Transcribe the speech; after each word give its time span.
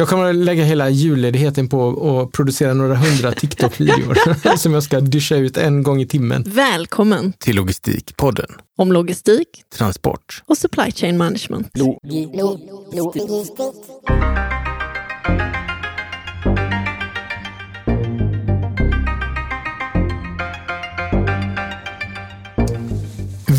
Jag 0.00 0.08
kommer 0.08 0.24
att 0.24 0.34
lägga 0.36 0.64
hela 0.64 0.90
julledigheten 0.90 1.68
på 1.68 1.88
att 2.20 2.32
producera 2.32 2.74
några 2.74 2.94
hundra 2.94 3.32
TikTok-videor 3.32 4.56
som 4.56 4.72
jag 4.72 4.82
ska 4.82 5.00
dyscha 5.00 5.36
ut 5.36 5.56
en 5.56 5.82
gång 5.82 6.00
i 6.00 6.06
timmen. 6.06 6.44
Välkommen 6.46 7.32
Till 7.32 7.56
Logistikpodden. 7.56 8.46
om 8.76 8.92
logistik 8.92 9.48
Transport. 9.78 10.42
och 10.46 10.58
supply 10.58 10.92
chain 10.92 11.18
management. 11.18 11.68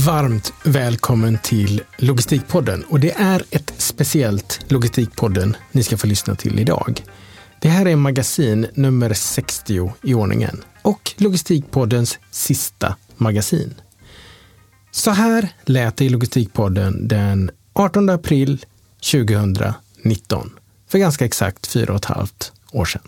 Varmt 0.05 0.54
välkommen 0.63 1.38
till 1.43 1.82
Logistikpodden 1.97 2.84
och 2.84 3.00
det 3.00 3.11
är 3.11 3.43
ett 3.52 3.73
speciellt 3.77 4.65
Logistikpodden 4.68 5.55
ni 5.71 5.83
ska 5.83 5.97
få 5.97 6.07
lyssna 6.07 6.36
till 6.36 6.59
idag. 6.59 7.04
Det 7.61 7.70
här 7.70 7.86
är 7.86 7.95
magasin 7.95 8.68
nummer 8.74 9.14
60 9.14 9.93
i 10.01 10.14
ordningen 10.14 10.64
och 10.82 11.14
Logistikpoddens 11.18 12.19
sista 12.32 12.96
magasin. 13.18 13.74
Så 14.91 15.11
här 15.11 15.50
lät 15.65 15.97
det 15.97 16.05
i 16.05 16.10
Logistikpodden 16.10 17.07
den 17.07 17.52
18 17.74 18.10
april 18.10 18.66
2019, 19.11 20.52
för 20.88 20.97
ganska 20.97 21.25
exakt 21.25 21.68
fyra 21.68 21.93
och 21.93 22.00
ett 22.00 22.05
halvt 22.05 22.52
år 22.71 22.86
sedan. 22.86 23.07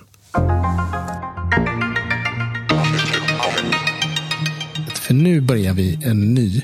För 4.93 5.13
nu 5.13 5.41
börjar 5.41 5.73
vi 5.73 5.99
en 6.03 6.33
ny 6.33 6.61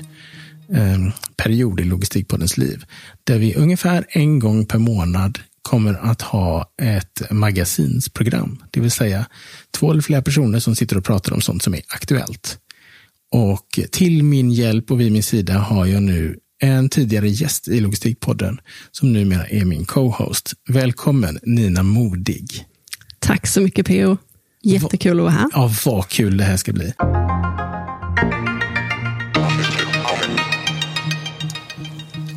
period 1.36 1.80
i 1.80 1.84
Logistikpoddens 1.84 2.56
liv. 2.56 2.84
Där 3.24 3.38
vi 3.38 3.54
ungefär 3.54 4.06
en 4.08 4.38
gång 4.38 4.66
per 4.66 4.78
månad 4.78 5.38
kommer 5.62 5.94
att 5.94 6.22
ha 6.22 6.70
ett 6.82 7.22
magasinsprogram. 7.30 8.62
Det 8.70 8.80
vill 8.80 8.90
säga 8.90 9.26
två 9.70 9.90
eller 9.90 10.02
flera 10.02 10.22
personer 10.22 10.58
som 10.58 10.76
sitter 10.76 10.96
och 10.96 11.04
pratar 11.04 11.32
om 11.32 11.40
sånt 11.40 11.62
som 11.62 11.74
är 11.74 11.82
aktuellt. 11.88 12.58
Och 13.30 13.80
till 13.90 14.22
min 14.22 14.50
hjälp 14.50 14.90
och 14.90 15.00
vid 15.00 15.12
min 15.12 15.22
sida 15.22 15.58
har 15.58 15.86
jag 15.86 16.02
nu 16.02 16.38
en 16.60 16.88
tidigare 16.88 17.28
gäst 17.28 17.68
i 17.68 17.80
Logistikpodden 17.80 18.60
som 18.90 19.12
numera 19.12 19.46
är 19.46 19.64
min 19.64 19.84
co-host. 19.84 20.52
Välkommen 20.68 21.38
Nina 21.42 21.82
Modig. 21.82 22.64
Tack 23.18 23.46
så 23.46 23.60
mycket 23.60 23.86
PO. 23.86 24.16
Jättekul 24.62 25.18
att 25.18 25.22
vara 25.22 25.32
här. 25.32 25.50
Ja, 25.52 25.72
vad 25.84 26.08
kul 26.08 26.36
det 26.36 26.44
här 26.44 26.56
ska 26.56 26.72
bli. 26.72 26.92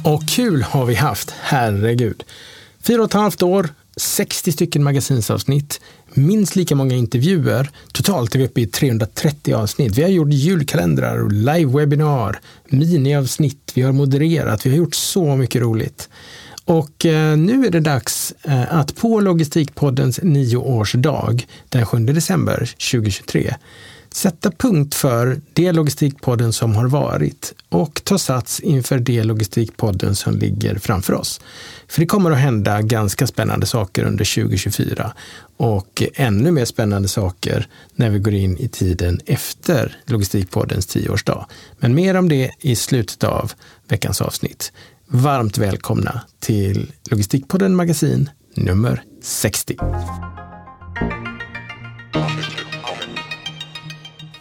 Och 0.03 0.27
kul 0.27 0.61
har 0.61 0.85
vi 0.85 0.95
haft, 0.95 1.33
herregud. 1.41 2.23
Fyra 2.80 3.02
och 3.02 3.07
ett 3.07 3.13
halvt 3.13 3.44
år, 3.44 3.69
60 3.97 4.52
stycken 4.52 4.83
magasinsavsnitt, 4.83 5.81
minst 6.13 6.55
lika 6.55 6.75
många 6.75 6.95
intervjuer. 6.95 7.69
Totalt 7.91 8.35
är 8.35 8.39
vi 8.39 8.45
uppe 8.45 8.61
i 8.61 8.67
330 8.67 9.53
avsnitt. 9.53 9.97
Vi 9.97 10.02
har 10.02 10.09
gjort 10.09 10.33
julkalendrar, 10.33 11.30
live-webinar, 11.30 12.39
miniavsnitt, 12.66 13.71
vi 13.75 13.81
har 13.81 13.91
modererat, 13.91 14.66
vi 14.66 14.69
har 14.69 14.77
gjort 14.77 14.95
så 14.95 15.35
mycket 15.35 15.61
roligt. 15.61 16.09
Och 16.65 17.05
eh, 17.05 17.38
nu 17.38 17.65
är 17.65 17.69
det 17.69 17.80
dags 17.80 18.33
eh, 18.43 18.73
att 18.73 18.95
på 18.95 19.19
Logistikpoddens 19.19 20.19
nioårsdag 20.23 21.45
den 21.69 21.86
7 21.86 21.97
december 21.97 22.58
2023 22.91 23.55
sätta 24.14 24.52
punkt 24.52 24.95
för 24.95 25.42
det 25.54 25.72
Logistikpodden 25.72 26.54
som 26.54 26.76
har 26.76 26.88
varit 26.88 27.54
och 27.70 28.02
ta 28.04 28.17
sats 28.17 28.59
inför 28.59 29.00
det 29.00 29.23
Logistikpodden 29.23 30.16
som 30.16 30.36
ligger 30.36 30.76
framför 30.76 31.14
oss. 31.14 31.42
För 31.88 32.02
det 32.02 32.06
kommer 32.06 32.32
att 32.32 32.38
hända 32.38 32.82
ganska 32.82 33.28
spännande 33.28 33.66
saker 33.66 34.04
under 34.04 34.44
2024 34.44 35.14
och 35.58 36.04
ännu 36.14 36.52
mer 36.52 36.66
spännande 36.66 37.08
saker 37.08 37.67
när 37.95 38.09
vi 38.09 38.20
går 38.20 38.34
in 38.34 38.58
i 38.58 38.67
tiden 38.67 39.20
efter 39.26 39.98
Logistikpoddens 40.06 40.86
tioårsdag. 40.86 41.45
Men 41.80 41.95
mer 41.95 42.16
om 42.16 42.30
det 42.30 42.52
i 42.60 42.76
slutet 42.76 43.23
av 43.23 43.52
veckans 43.88 44.21
avsnitt. 44.21 44.71
Varmt 45.08 45.58
välkomna 45.58 46.21
till 46.39 46.92
Logistikpodden 47.10 47.76
Magasin 47.76 48.30
nummer 48.55 49.04
60. 49.21 49.77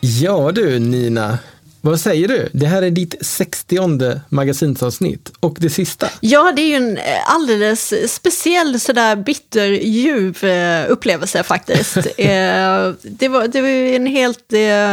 Ja 0.00 0.52
du 0.52 0.78
Nina, 0.78 1.38
vad 1.80 2.00
säger 2.00 2.28
du? 2.28 2.48
Det 2.52 2.66
här 2.66 2.82
är 2.82 2.90
ditt 2.90 3.14
60 3.20 4.20
magasinsavsnitt 4.28 5.32
och 5.40 5.56
det 5.60 5.70
sista. 5.70 6.08
Ja, 6.20 6.52
det 6.56 6.62
är 6.62 6.66
ju 6.66 6.74
en 6.74 6.96
eh, 6.96 7.34
alldeles 7.34 8.12
speciell 8.12 8.80
sådär 8.80 9.16
bitterljuv 9.16 10.44
eh, 10.44 10.90
upplevelse 10.90 11.42
faktiskt. 11.42 11.96
Eh, 12.20 12.92
det, 13.02 13.28
var, 13.28 13.48
det 13.48 13.60
var 13.60 13.68
en 13.68 14.06
helt 14.06 14.48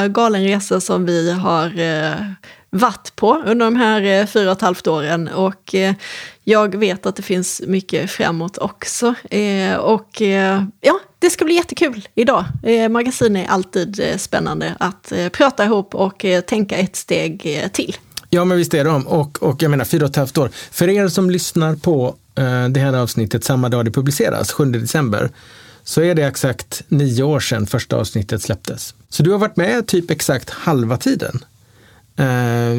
galen 0.10 0.44
resa 0.44 0.82
som 0.82 1.06
vi 1.06 1.32
har 1.32 1.72
varit 2.70 3.16
på 3.16 3.44
under 3.46 3.66
de 3.66 3.76
här 3.76 4.26
fyra 4.26 4.52
och 4.52 4.58
ett 4.58 4.62
halvt 4.62 4.88
åren. 4.88 5.28
Och 5.28 5.76
jag 6.44 6.76
vet 6.76 7.06
att 7.06 7.16
det 7.16 7.22
finns 7.22 7.62
mycket 7.68 8.12
framåt 8.12 8.58
också. 8.58 9.14
Och 9.80 10.22
ja, 10.82 11.00
det 11.20 11.30
ska 11.30 11.46
bli 11.46 11.56
jättekul 11.56 12.08
idag. 12.16 12.46
Eh, 12.64 12.90
magasin 12.90 13.36
är 13.36 13.48
alltid 13.48 14.00
eh, 14.00 14.18
spännande 14.18 14.76
att 14.80 15.12
eh, 15.12 15.30
prata 15.30 15.66
ihop 15.66 15.96
och 15.96 16.26
eh, 16.26 16.42
tänka 16.42 16.78
ett 16.78 16.96
steg 16.96 17.70
till. 17.74 17.96
Ja, 18.30 18.46
men 18.46 18.58
visst 18.58 18.74
är 18.74 18.86
de. 18.86 19.08
Och, 19.08 19.44
och 19.44 19.62
jag 19.64 19.72
menar 19.72 19.86
fyra 19.86 20.04
och 20.06 20.10
ett 20.10 20.16
halvt 20.16 20.38
år. 20.38 20.50
För 20.72 20.90
er 20.90 21.08
som 21.08 21.30
lyssnar 21.30 21.76
på 21.76 22.16
det 22.70 22.80
här 22.80 22.94
avsnittet 22.94 23.44
samma 23.44 23.70
dag 23.70 23.86
det 23.86 23.92
publiceras, 23.92 24.52
7 24.52 24.66
december, 24.66 25.30
så 25.84 26.02
är 26.02 26.16
det 26.16 26.24
exakt 26.24 26.84
nio 26.88 27.24
år 27.24 27.40
sedan 27.40 27.68
första 27.68 27.96
avsnittet 27.96 28.42
släpptes. 28.42 28.96
Så 29.10 29.24
du 29.24 29.32
har 29.32 29.38
varit 29.38 29.58
med 29.58 29.88
typ 29.88 30.12
exakt 30.12 30.50
halva 30.50 30.98
tiden. 30.98 31.44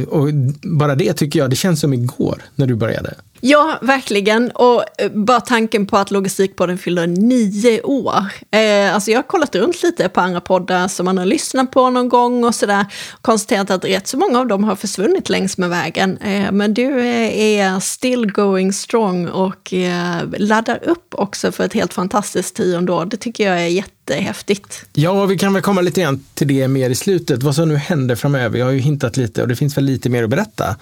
Och 0.09 0.29
bara 0.63 0.95
det 0.95 1.13
tycker 1.13 1.39
jag, 1.39 1.51
det 1.51 1.57
känns 1.57 1.81
som 1.81 1.93
igår 1.93 2.43
när 2.55 2.67
du 2.67 2.75
började. 2.75 3.15
Ja, 3.41 3.79
verkligen. 3.83 4.51
Och 4.51 4.85
eh, 4.99 5.11
bara 5.13 5.41
tanken 5.41 5.87
på 5.87 5.97
att 5.97 6.11
Logistikpodden 6.11 6.79
fyller 6.79 7.07
nio 7.07 7.83
år. 7.83 8.25
Eh, 8.51 8.95
alltså 8.95 9.11
jag 9.11 9.19
har 9.19 9.23
kollat 9.23 9.55
runt 9.55 9.83
lite 9.83 10.09
på 10.09 10.21
andra 10.21 10.41
poddar 10.41 10.89
som 10.89 11.05
man 11.05 11.19
har 11.19 11.25
lyssnat 11.25 11.71
på 11.71 11.91
någon 11.91 12.09
gång 12.09 12.45
och 12.45 12.55
sådär. 12.55 12.87
Konstaterat 13.23 13.71
att 13.71 13.85
rätt 13.85 14.07
så 14.07 14.17
många 14.17 14.39
av 14.39 14.47
dem 14.47 14.65
har 14.65 14.77
försvunnit 14.77 15.29
längs 15.29 15.59
med 15.59 15.71
vägen. 15.71 16.19
Eh, 16.19 16.53
men 16.53 16.75
du 16.75 17.01
eh, 17.01 17.39
är 17.39 17.81
still 17.81 18.33
going 18.33 18.73
strong 18.73 19.29
och 19.29 19.73
eh, 19.73 20.23
laddar 20.39 20.89
upp 20.89 21.15
också 21.15 21.53
för 21.53 21.65
ett 21.65 21.73
helt 21.73 21.95
fantastiskt 21.95 22.57
tionde 22.57 22.93
år. 22.93 23.05
Det 23.05 23.17
tycker 23.17 23.47
jag 23.49 23.61
är 23.61 23.67
jättehäftigt. 23.67 24.85
Ja, 24.93 25.27
vi 25.27 25.39
kan 25.39 25.53
väl 25.53 25.63
komma 25.63 25.81
lite 25.81 26.01
grann 26.01 26.25
till 26.35 26.49
det 26.49 26.69
mer 26.69 26.91
i 26.91 26.95
slutet, 26.95 27.43
vad 27.43 27.55
som 27.55 27.69
nu 27.69 27.77
händer 27.77 28.17
framöver. 28.17 28.59
Jag 28.59 28.67
har 28.67 28.73
ju 28.73 28.79
hintat 28.79 29.17
lite 29.17 29.43
och 29.43 29.49
det 29.49 29.57
finns 29.57 29.77
väl 29.77 29.85
lite 29.85 30.09
mer 30.09 30.25
att 30.25 30.31
berätta. 30.31 30.77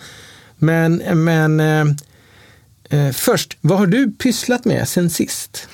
Men, 0.59 0.97
men 1.25 1.61
eh, 1.61 1.85
eh, 2.91 3.11
först, 3.11 3.57
vad 3.61 3.79
har 3.79 3.87
du 3.87 4.11
pysslat 4.11 4.65
med 4.65 4.89
sen 4.89 5.11
sist? 5.11 5.69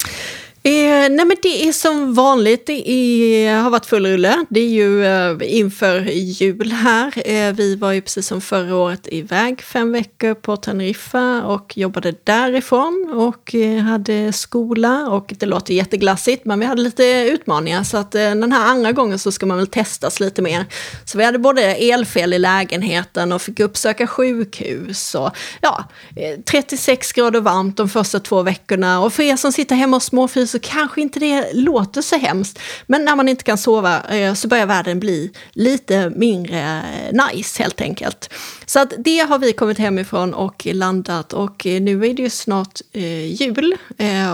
Eh, 0.65 1.09
nej 1.11 1.25
men 1.25 1.37
det 1.43 1.69
är 1.69 1.73
som 1.73 2.15
vanligt, 2.15 2.67
det 2.67 2.91
är, 2.91 3.61
har 3.61 3.71
varit 3.71 3.87
full 3.87 4.07
rulle. 4.07 4.45
Det 4.49 4.61
är 4.61 4.69
ju 4.69 5.07
eh, 5.07 5.57
inför 5.59 6.01
jul 6.11 6.73
här. 6.73 7.13
Eh, 7.29 7.53
vi 7.53 7.77
var 7.77 7.93
ju 7.93 8.01
precis 8.01 8.27
som 8.27 8.41
förra 8.41 8.77
året 8.77 9.09
iväg 9.11 9.63
fem 9.63 9.93
veckor 9.93 10.35
på 10.35 10.57
Teneriffa 10.57 11.43
och 11.43 11.79
jobbade 11.79 12.15
därifrån 12.25 13.13
och 13.15 13.55
eh, 13.55 13.79
hade 13.79 14.33
skola 14.33 15.09
och 15.09 15.35
det 15.39 15.47
låter 15.47 15.75
jätteglassigt 15.75 16.45
men 16.45 16.61
vi 16.61 16.67
hade 16.67 16.83
lite 16.83 17.05
utmaningar 17.33 17.85
så 17.85 17.97
att 17.97 18.15
eh, 18.15 18.21
den 18.21 18.53
här 18.53 18.67
andra 18.67 18.93
gången 18.93 19.19
så 19.19 19.33
ska 19.33 19.47
man 19.47 19.59
väl 19.59 19.67
testas 19.67 20.21
lite 20.21 20.43
mer. 20.43 20.67
Så 21.05 21.19
vi 21.19 21.25
hade 21.25 21.39
både 21.39 21.63
elfel 21.63 22.33
i 22.33 22.39
lägenheten 22.39 23.33
och 23.33 23.43
fick 23.43 23.61
uppsöka 23.61 24.07
sjukhus 24.07 25.15
och 25.15 25.31
ja, 25.61 25.85
eh, 26.17 26.41
36 26.41 27.13
grader 27.13 27.41
varmt 27.41 27.77
de 27.77 27.89
första 27.89 28.21
två 28.21 28.43
veckorna 28.43 29.01
och 29.01 29.13
för 29.13 29.23
er 29.23 29.37
som 29.37 29.53
sitter 29.53 29.77
hemma 29.77 29.97
och 29.97 30.03
småfryser 30.03 30.52
så 30.53 30.59
kanske 30.59 31.01
inte 31.01 31.21
det 31.21 31.53
låter 31.53 32.03
så 32.03 32.17
hemskt. 32.17 32.59
Men 32.87 33.05
när 33.05 33.17
man 33.17 33.29
inte 33.29 33.45
kan 33.45 33.59
sova 33.59 34.01
eh, 34.01 34.35
så 34.35 34.49
börjar 34.49 34.67
världen 34.67 35.01
bli 35.01 35.33
lite 35.53 36.11
mindre 36.17 36.83
eh, 37.11 37.27
nice 37.27 37.63
helt 37.63 37.81
enkelt. 37.81 38.31
Så 38.67 38.81
att 38.81 38.93
det 38.99 39.19
har 39.19 39.39
vi 39.39 39.53
kommit 39.53 39.79
hemifrån 39.79 40.35
och 40.35 40.67
landat 40.73 41.33
och 41.33 41.67
eh, 41.67 41.81
nu 41.81 42.07
är 42.07 42.15
det 42.15 42.23
ju 42.23 42.31
snart 42.31 42.81
jul 43.25 43.77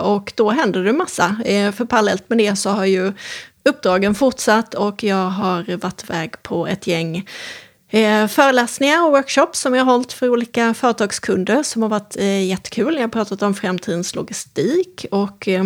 och 0.02 0.32
då 0.36 0.50
händer 0.50 0.84
det 0.84 0.92
massa. 0.92 1.36
För 1.76 1.84
parallellt 1.84 2.28
med 2.28 2.38
det 2.38 2.56
så 2.56 2.70
har 2.70 2.84
ju 2.84 3.12
uppdragen 3.64 4.14
fortsatt 4.14 4.74
och 4.74 5.04
jag 5.04 5.30
har 5.30 5.76
varit 5.76 6.04
iväg 6.04 6.42
på 6.42 6.66
ett 6.66 6.86
gäng 6.86 7.26
Eh, 7.90 8.26
föreläsningar 8.26 9.04
och 9.04 9.10
workshops 9.10 9.60
som 9.60 9.74
jag 9.74 9.84
har 9.84 9.92
hållit 9.92 10.12
för 10.12 10.28
olika 10.28 10.74
företagskunder 10.74 11.62
som 11.62 11.82
har 11.82 11.88
varit 11.88 12.16
eh, 12.16 12.46
jättekul. 12.46 12.94
Jag 12.94 13.02
har 13.02 13.08
pratat 13.08 13.42
om 13.42 13.54
framtidens 13.54 14.14
logistik 14.14 15.06
och 15.10 15.48
eh, 15.48 15.64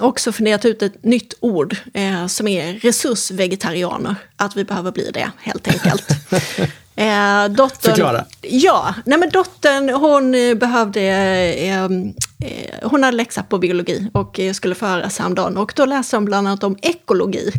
också 0.00 0.32
funderat 0.32 0.64
ut 0.64 0.82
ett 0.82 1.04
nytt 1.04 1.34
ord 1.40 1.76
eh, 1.94 2.26
som 2.26 2.48
är 2.48 2.72
resursvegetarianer. 2.72 4.14
Att 4.36 4.56
vi 4.56 4.64
behöver 4.64 4.92
bli 4.92 5.10
det 5.14 5.30
helt 5.38 5.68
enkelt. 5.68 6.04
Eh, 6.98 7.48
dottern, 7.48 7.94
Förklara. 7.94 8.24
Ja, 8.42 8.94
nej 9.04 9.18
men 9.18 9.30
dottern 9.30 9.88
hon 9.88 10.34
eh, 10.34 10.54
behövde 10.54 11.00
eh, 11.00 11.84
eh, 11.84 11.90
hon 12.82 13.02
hade 13.02 13.16
läxa 13.16 13.42
på 13.42 13.58
biologi 13.58 14.10
och 14.12 14.40
eh, 14.40 14.52
skulle 14.52 14.74
föras 14.74 15.18
häromdagen. 15.18 15.56
Och 15.56 15.72
då 15.76 15.84
läste 15.84 16.16
hon 16.16 16.24
bland 16.24 16.48
annat 16.48 16.64
om 16.64 16.76
ekologi. 16.82 17.52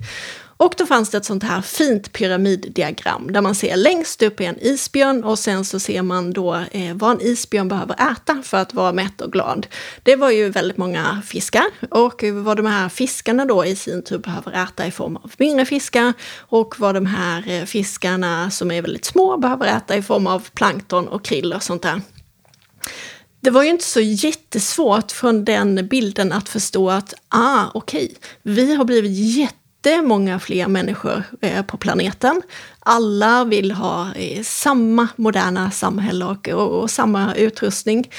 Och 0.58 0.74
då 0.78 0.86
fanns 0.86 1.10
det 1.10 1.18
ett 1.18 1.26
sånt 1.26 1.44
här 1.44 1.62
fint 1.62 2.14
pyramiddiagram 2.14 3.32
där 3.32 3.42
man 3.42 3.56
ser 3.56 3.78
längst 3.78 4.22
upp 4.22 4.40
är 4.40 4.46
en 4.46 4.60
isbjörn 4.60 5.24
och 5.24 5.40
sen 5.40 5.66
så 5.66 5.80
ser 5.80 6.02
man 6.02 6.34
då 6.34 6.56
eh, 6.72 6.96
vad 6.96 7.12
en 7.12 7.22
isbjörn 7.22 7.68
behöver 7.68 8.12
äta 8.12 8.42
för 8.44 8.58
att 8.58 8.74
vara 8.74 8.94
mätt 8.94 9.22
och 9.22 9.32
glad. 9.32 9.68
Det 10.04 10.16
var 10.16 10.32
ju 10.32 10.50
väldigt 10.50 10.78
många 10.78 11.22
fiskar 11.26 11.66
och 11.92 12.24
vad 12.34 12.58
de 12.58 12.66
här 12.66 12.90
fiskarna 12.90 13.46
då 13.46 13.66
i 13.66 13.76
sin 13.76 14.04
tur 14.04 14.18
behöver 14.18 14.64
äta 14.64 14.88
i 14.88 14.92
form 14.92 15.18
av 15.18 15.32
mindre 15.38 15.66
fiskar 15.66 16.14
och 16.38 16.80
vad 16.80 16.96
de 16.96 17.06
här 17.06 17.50
eh, 17.50 17.66
fiskarna 17.66 18.52
som 18.52 18.72
är 18.72 18.82
väldigt 18.82 19.06
små 19.06 19.38
behöver 19.38 19.78
äta 19.78 19.96
i 19.96 20.02
form 20.02 20.28
av 20.28 20.48
plankton 20.54 21.08
och 21.08 21.26
krill 21.26 21.54
och 21.54 21.64
sånt 21.64 21.82
där. 21.82 22.02
Det 23.40 23.50
var 23.50 23.64
ju 23.64 23.70
inte 23.70 23.86
så 23.86 24.00
jättesvårt 24.00 25.12
från 25.12 25.46
den 25.46 25.88
bilden 25.88 26.32
att 26.32 26.50
förstå 26.50 26.90
att, 26.90 27.14
ah, 27.30 27.66
okej, 27.74 28.06
okay, 28.06 28.18
vi 28.42 28.76
har 28.76 28.86
blivit 28.86 29.12
jätte 29.12 29.67
jättemånga 29.86 30.40
fler 30.40 30.68
människor 30.68 31.24
eh, 31.42 31.62
på 31.62 31.78
planeten. 31.78 32.42
Alla 32.80 33.46
vill 33.46 33.72
ha 33.72 34.14
eh, 34.16 34.44
samma 34.44 35.08
moderna 35.16 35.72
samhälle 35.72 36.26
och, 36.26 36.50
och, 36.50 36.82
och 36.82 36.92
samma 36.92 37.36
utrustning. 37.36 38.10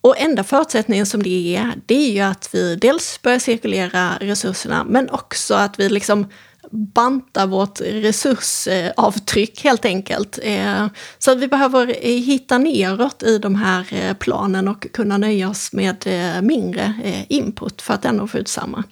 Och 0.00 0.18
enda 0.18 0.44
förutsättningen 0.44 1.06
som 1.06 1.22
det 1.22 1.56
är, 1.56 1.72
det 1.86 1.94
är 1.94 2.12
ju 2.12 2.20
att 2.20 2.48
vi 2.52 2.76
dels 2.76 3.22
börjar 3.22 3.38
cirkulera 3.38 4.12
resurserna, 4.20 4.84
men 4.84 5.10
också 5.10 5.54
att 5.54 5.80
vi 5.80 5.88
liksom 5.88 6.26
bantar 6.70 7.46
vårt 7.46 7.80
resursavtryck 7.80 9.64
helt 9.64 9.84
enkelt. 9.84 10.38
Eh, 10.42 10.86
så 11.18 11.30
att 11.30 11.38
vi 11.38 11.48
behöver 11.48 11.88
eh, 11.88 12.22
hitta 12.22 12.58
neråt 12.58 13.22
i 13.22 13.38
de 13.38 13.54
här 13.54 13.86
eh, 13.90 14.14
planen 14.14 14.68
och 14.68 14.86
kunna 14.92 15.18
nöja 15.18 15.48
oss 15.48 15.72
med 15.72 16.06
mindre 16.42 16.94
input 17.28 17.82
för 17.82 17.94
att 17.94 18.04
ändå 18.04 18.26
få 18.26 18.38
ut 18.38 18.48
samma. 18.48 18.84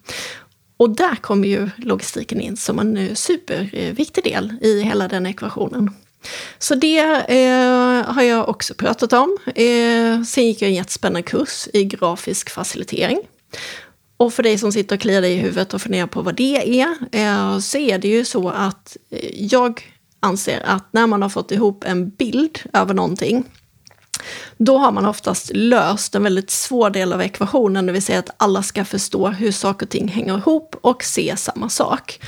Och 0.80 0.90
där 0.90 1.16
kommer 1.16 1.48
ju 1.48 1.70
logistiken 1.76 2.40
in 2.40 2.56
som 2.56 2.78
en 2.78 2.96
eh, 2.96 3.14
superviktig 3.14 4.24
del 4.24 4.54
i 4.60 4.82
hela 4.82 5.08
den 5.08 5.26
ekvationen. 5.26 5.90
Så 6.58 6.74
det 6.74 6.98
eh, 7.28 8.12
har 8.14 8.22
jag 8.22 8.48
också 8.48 8.74
pratat 8.74 9.12
om. 9.12 9.38
Eh, 9.46 10.22
sen 10.22 10.46
gick 10.46 10.62
jag 10.62 10.68
en 10.68 10.74
jättespännande 10.74 11.22
kurs 11.22 11.68
i 11.72 11.84
grafisk 11.84 12.50
facilitering. 12.50 13.20
Och 14.16 14.34
för 14.34 14.42
dig 14.42 14.58
som 14.58 14.72
sitter 14.72 14.96
och 14.96 15.02
kliar 15.02 15.20
dig 15.20 15.32
i 15.32 15.36
huvudet 15.36 15.74
och 15.74 15.82
funderar 15.82 16.06
på 16.06 16.22
vad 16.22 16.34
det 16.34 16.80
är, 16.80 16.88
eh, 17.12 17.58
så 17.58 17.78
är 17.78 17.98
det 17.98 18.08
ju 18.08 18.24
så 18.24 18.48
att 18.48 18.96
eh, 19.10 19.44
jag 19.44 19.82
anser 20.20 20.62
att 20.64 20.92
när 20.92 21.06
man 21.06 21.22
har 21.22 21.28
fått 21.28 21.50
ihop 21.52 21.84
en 21.84 22.10
bild 22.10 22.58
över 22.72 22.94
någonting, 22.94 23.44
då 24.56 24.78
har 24.78 24.92
man 24.92 25.06
oftast 25.06 25.50
löst 25.54 26.14
en 26.14 26.22
väldigt 26.22 26.50
svår 26.50 26.90
del 26.90 27.12
av 27.12 27.22
ekvationen, 27.22 27.86
det 27.86 27.92
vill 27.92 28.02
säga 28.02 28.18
att 28.18 28.30
alla 28.36 28.62
ska 28.62 28.84
förstå 28.84 29.28
hur 29.28 29.52
saker 29.52 29.86
och 29.86 29.90
ting 29.90 30.08
hänger 30.08 30.38
ihop 30.38 30.76
och 30.80 31.04
se 31.04 31.36
samma 31.36 31.68
sak. 31.68 32.20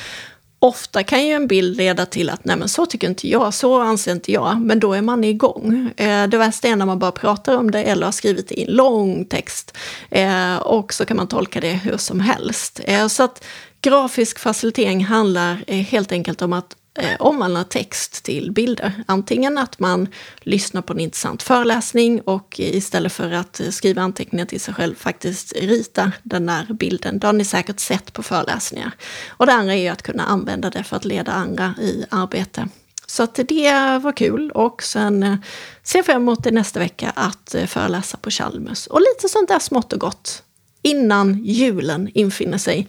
Ofta 0.59 1.03
kan 1.03 1.27
ju 1.27 1.33
en 1.33 1.47
bild 1.47 1.77
leda 1.77 2.07
till 2.07 2.31
att 2.31 2.45
nej 2.45 2.57
men 2.57 2.69
så 2.69 2.87
tycker 2.87 3.09
inte 3.09 3.29
jag, 3.29 3.55
så 3.55 3.81
anser 3.81 4.13
inte 4.13 4.33
jag, 4.33 4.61
men 4.61 4.81
då 4.81 4.93
är 4.93 5.03
man 5.03 5.25
igång. 5.25 5.91
Eh, 5.97 6.29
det 6.29 6.39
värsta 6.39 6.69
är 6.69 6.77
när 6.77 6.87
man 6.87 6.99
bara 6.99 7.13
pratar 7.13 7.57
om 7.57 7.71
det 7.71 7.83
eller 7.83 8.05
har 8.05 8.13
skrivit 8.13 8.53
i 8.53 8.67
lång 8.67 9.25
text 9.25 9.77
eh, 10.11 10.57
och 10.57 10.95
så 10.95 11.05
kan 11.05 11.17
man 11.17 11.27
tolka 11.27 11.61
det 11.61 11.73
hur 11.73 11.97
som 11.97 12.21
helst. 12.21 12.81
Eh, 12.85 13.07
så 13.07 13.23
att 13.23 13.45
grafisk 13.81 14.39
facilitering 14.39 15.05
handlar 15.05 15.55
helt 15.83 16.13
enkelt 16.13 16.43
om 16.43 16.53
att 16.53 16.77
eh, 16.99 17.17
omvandla 17.19 17.65
text 17.65 18.25
till 18.25 18.53
bilder. 18.53 19.05
Antingen 19.07 19.59
att 19.59 19.79
man 19.79 20.09
lyssnar 20.41 20.83
på 20.83 20.93
en 20.93 21.01
intressant 21.01 21.43
föreläsning 21.43 22.21
och 22.21 22.61
istället 22.61 23.13
för 23.13 23.33
att 23.33 23.61
eh, 23.61 23.71
skriva 23.71 24.03
anteckningar 24.03 24.47
till 24.47 24.61
sig 24.61 24.75
själv 24.75 24.95
faktiskt 24.95 25.53
rita 25.57 26.13
den 26.23 26.47
där 26.47 26.67
bilden. 26.71 27.19
Det 27.19 27.27
har 27.27 27.33
ni 27.33 27.45
säkert 27.45 27.81
sett 27.81 28.13
på 28.13 28.23
föreläsningar. 28.23 28.93
Och 29.29 29.47
det 29.47 29.53
andra 29.53 29.75
är 29.75 29.83
ju 29.83 29.89
att 29.89 30.03
kunna 30.03 30.25
använda 30.25 30.71
det 30.71 30.85
för 30.85 30.97
att 30.97 31.05
leda 31.05 31.33
andra 31.33 31.75
i 31.81 32.05
arbete. 32.11 32.69
Så 33.07 33.23
att 33.23 33.35
det 33.35 33.99
var 34.03 34.17
kul 34.17 34.51
och 34.51 34.83
sen 34.83 35.23
eh, 35.23 35.37
ser 35.83 35.99
jag 35.99 36.07
fram 36.07 36.23
emot 36.23 36.45
det 36.45 36.51
nästa 36.51 36.81
vecka 36.81 37.13
att 37.17 37.55
eh, 37.55 37.67
föreläsa 37.67 38.17
på 38.17 38.31
Chalmers. 38.31 38.87
Och 38.87 39.01
lite 39.01 39.29
sånt 39.29 39.49
där 39.49 39.59
smått 39.59 39.93
och 39.93 40.01
gott 40.01 40.43
innan 40.83 41.45
julen 41.45 42.11
infinner 42.15 42.59
sig. 42.59 42.89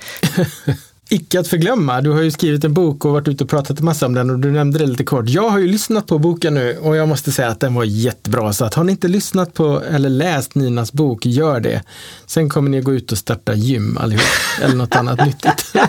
Icke 1.13 1.39
att 1.39 1.47
förglömma, 1.47 2.01
du 2.01 2.09
har 2.09 2.21
ju 2.21 2.31
skrivit 2.31 2.63
en 2.63 2.73
bok 2.73 3.05
och 3.05 3.11
varit 3.11 3.27
ute 3.27 3.43
och 3.43 3.49
pratat 3.49 3.79
en 3.79 3.85
massa 3.85 4.05
om 4.05 4.13
den 4.13 4.29
och 4.29 4.39
du 4.39 4.51
nämnde 4.51 4.79
det 4.79 4.85
lite 4.85 5.03
kort. 5.03 5.29
Jag 5.29 5.49
har 5.49 5.59
ju 5.59 5.67
lyssnat 5.67 6.07
på 6.07 6.19
boken 6.19 6.53
nu 6.53 6.77
och 6.81 6.95
jag 6.95 7.07
måste 7.07 7.31
säga 7.31 7.47
att 7.47 7.59
den 7.59 7.73
var 7.73 7.83
jättebra. 7.83 8.53
Så 8.53 8.65
att 8.65 8.73
har 8.73 8.83
ni 8.83 8.91
inte 8.91 9.07
lyssnat 9.07 9.53
på 9.53 9.81
eller 9.91 10.09
läst 10.09 10.55
Ninas 10.55 10.93
bok, 10.93 11.25
gör 11.25 11.59
det. 11.59 11.83
Sen 12.25 12.49
kommer 12.49 12.69
ni 12.69 12.81
gå 12.81 12.93
ut 12.93 13.11
och 13.11 13.17
starta 13.17 13.53
gym 13.53 13.97
allihop, 13.97 14.25
eller 14.61 14.75
något 14.75 14.95
annat 14.95 15.25
nyttigt. 15.25 15.73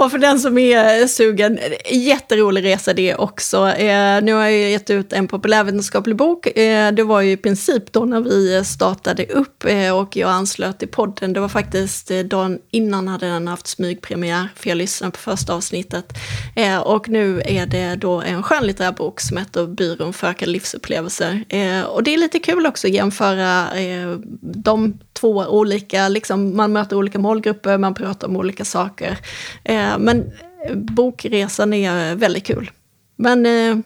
Och 0.00 0.10
för 0.10 0.18
den 0.18 0.40
som 0.40 0.58
är 0.58 1.06
sugen, 1.06 1.58
jätterolig 1.90 2.64
resa 2.64 2.92
det 2.92 3.14
också. 3.14 3.68
Eh, 3.68 4.22
nu 4.22 4.32
har 4.32 4.42
jag 4.42 4.70
gett 4.70 4.90
ut 4.90 5.12
en 5.12 5.28
populärvetenskaplig 5.28 6.16
bok. 6.16 6.46
Eh, 6.46 6.92
det 6.92 7.02
var 7.02 7.20
ju 7.20 7.32
i 7.32 7.36
princip 7.36 7.92
då 7.92 8.04
när 8.04 8.20
vi 8.20 8.64
startade 8.64 9.26
upp 9.26 9.64
eh, 9.64 9.96
och 9.98 10.16
jag 10.16 10.30
anslöt 10.30 10.78
till 10.78 10.88
podden. 10.88 11.32
Det 11.32 11.40
var 11.40 11.48
faktiskt 11.48 12.10
eh, 12.10 12.18
dagen 12.18 12.58
innan 12.70 13.08
hade 13.08 13.26
den 13.26 13.48
haft 13.48 13.66
smygpremiär, 13.66 14.09
för 14.54 14.68
jag 14.68 14.76
lyssnade 14.76 15.10
på 15.10 15.18
första 15.18 15.54
avsnittet. 15.54 16.12
Eh, 16.56 16.78
och 16.78 17.08
nu 17.08 17.42
är 17.44 17.66
det 17.66 17.94
då 17.94 18.20
en 18.20 18.42
skönlitterär 18.42 18.92
bok 18.92 19.20
som 19.20 19.36
heter 19.36 19.66
Byrån 19.66 20.12
för 20.12 20.26
ökade 20.26 20.50
livsupplevelser. 20.50 21.44
Eh, 21.48 21.82
och 21.82 22.02
det 22.02 22.14
är 22.14 22.18
lite 22.18 22.38
kul 22.38 22.66
också 22.66 22.86
att 22.86 22.92
jämföra 22.92 23.78
eh, 23.80 24.16
de 24.40 24.98
två 25.12 25.36
olika, 25.36 26.08
liksom, 26.08 26.56
man 26.56 26.72
möter 26.72 26.96
olika 26.96 27.18
målgrupper, 27.18 27.78
man 27.78 27.94
pratar 27.94 28.28
om 28.28 28.36
olika 28.36 28.64
saker. 28.64 29.18
Eh, 29.64 29.98
men 29.98 30.32
bokresan 30.74 31.72
är 31.72 32.14
väldigt 32.14 32.46
kul. 32.46 32.70
Men 33.16 33.46
eh, 33.46 33.76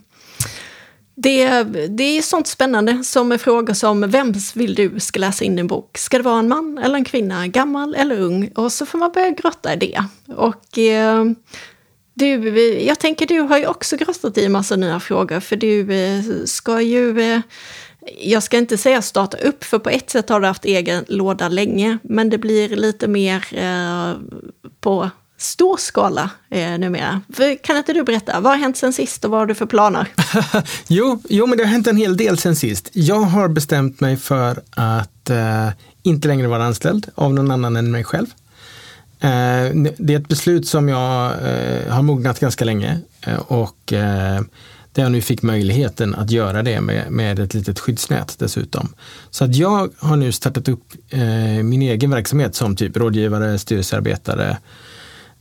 det, 1.14 1.62
det 1.88 2.18
är 2.18 2.22
sånt 2.22 2.46
spännande 2.46 3.04
som 3.04 3.32
är 3.32 3.38
frågor 3.38 3.74
som 3.74 4.10
vem 4.10 4.34
vill 4.54 4.74
du 4.74 5.00
ska 5.00 5.20
läsa 5.20 5.44
in 5.44 5.56
din 5.56 5.66
bok? 5.66 5.98
Ska 5.98 6.16
det 6.16 6.24
vara 6.24 6.38
en 6.38 6.48
man 6.48 6.78
eller 6.78 6.94
en 6.94 7.04
kvinna, 7.04 7.46
gammal 7.46 7.94
eller 7.94 8.20
ung? 8.20 8.50
Och 8.54 8.72
så 8.72 8.86
får 8.86 8.98
man 8.98 9.12
börja 9.12 9.30
grotta 9.30 9.72
i 9.72 9.76
det. 9.76 10.04
Och 10.36 10.78
eh, 10.78 11.24
du, 12.14 12.58
jag 12.80 12.98
tänker 12.98 13.26
du 13.26 13.40
har 13.40 13.58
ju 13.58 13.66
också 13.66 13.96
grottat 13.96 14.38
i 14.38 14.44
en 14.44 14.52
massa 14.52 14.76
nya 14.76 15.00
frågor 15.00 15.40
för 15.40 15.56
du 15.56 15.94
eh, 15.94 16.22
ska 16.44 16.80
ju 16.80 17.20
eh, 17.20 17.40
jag 18.18 18.42
ska 18.42 18.58
inte 18.58 18.78
säga 18.78 19.02
starta 19.02 19.36
upp, 19.36 19.64
för 19.64 19.78
på 19.78 19.90
ett 19.90 20.10
sätt 20.10 20.28
har 20.28 20.40
du 20.40 20.46
haft 20.46 20.64
egen 20.64 21.04
låda 21.08 21.48
länge, 21.48 21.98
men 22.02 22.30
det 22.30 22.38
blir 22.38 22.68
lite 22.68 23.08
mer 23.08 23.46
eh, 23.50 24.16
på 24.80 25.10
stor 25.38 25.76
skala 25.76 26.30
eh, 26.50 26.78
numera. 26.78 27.20
För, 27.32 27.64
kan 27.64 27.76
inte 27.76 27.92
du 27.92 28.02
berätta, 28.02 28.40
vad 28.40 28.52
har 28.52 28.58
hänt 28.58 28.76
sen 28.76 28.92
sist 28.92 29.24
och 29.24 29.30
vad 29.30 29.40
har 29.40 29.46
du 29.46 29.54
för 29.54 29.66
planer? 29.66 30.08
jo, 30.88 31.22
jo, 31.28 31.46
men 31.46 31.58
det 31.58 31.64
har 31.64 31.70
hänt 31.70 31.86
en 31.86 31.96
hel 31.96 32.16
del 32.16 32.38
sen 32.38 32.56
sist. 32.56 32.88
Jag 32.92 33.20
har 33.20 33.48
bestämt 33.48 34.00
mig 34.00 34.16
för 34.16 34.62
att 34.70 35.30
eh, 35.30 35.68
inte 36.02 36.28
längre 36.28 36.48
vara 36.48 36.64
anställd 36.64 37.06
av 37.14 37.34
någon 37.34 37.50
annan 37.50 37.76
än 37.76 37.90
mig 37.90 38.04
själv. 38.04 38.26
Eh, 39.20 39.92
det 39.98 40.14
är 40.14 40.18
ett 40.18 40.28
beslut 40.28 40.68
som 40.68 40.88
jag 40.88 41.32
eh, 41.32 41.92
har 41.92 42.02
mognat 42.02 42.40
ganska 42.40 42.64
länge 42.64 43.00
eh, 43.26 43.38
och 43.38 43.92
eh, 43.92 44.40
där 44.94 45.02
jag 45.02 45.12
nu 45.12 45.20
fick 45.20 45.42
möjligheten 45.42 46.14
att 46.14 46.30
göra 46.30 46.62
det 46.62 46.80
med, 46.80 47.10
med 47.12 47.38
ett 47.38 47.54
litet 47.54 47.80
skyddsnät 47.80 48.38
dessutom. 48.38 48.94
Så 49.30 49.44
att 49.44 49.56
jag 49.56 49.90
har 49.98 50.16
nu 50.16 50.32
startat 50.32 50.68
upp 50.68 50.92
eh, 51.10 51.20
min 51.62 51.82
egen 51.82 52.10
verksamhet 52.10 52.54
som 52.54 52.76
typ 52.76 52.96
rådgivare, 52.96 53.58
styrelsearbetare, 53.58 54.56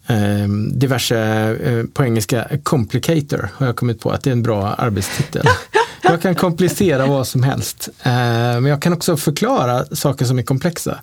eh, 0.08 0.48
diverse, 0.72 1.18
eh, 1.64 1.84
på 1.94 2.04
engelska, 2.04 2.48
complicator 2.64 3.50
har 3.54 3.66
jag 3.66 3.76
kommit 3.76 4.00
på 4.00 4.12
att 4.12 4.24
det 4.24 4.30
är 4.30 4.32
en 4.32 4.44
bra 4.44 4.68
arbetstitel. 4.68 5.46
Jag 6.06 6.22
kan 6.22 6.36
komplicera 6.36 7.06
vad 7.06 7.28
som 7.28 7.44
helst, 7.44 7.90
eh, 8.04 8.12
men 8.12 8.66
jag 8.66 8.82
kan 8.82 8.94
också 8.94 9.18
förklara 9.18 9.86
saker 9.86 10.26
som 10.26 10.40
är 10.40 10.44
komplexa 10.44 11.00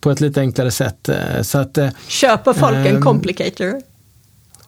på 0.00 0.10
ett 0.10 0.20
lite 0.20 0.40
enklare 0.40 0.70
sätt. 0.70 1.08
Eh, 1.08 1.42
så 1.42 1.58
att, 1.58 1.78
eh, 1.78 1.88
Köper 2.08 2.52
folk 2.52 2.74
en 2.74 2.96
ehm, 2.96 3.02
complicator? 3.02 3.82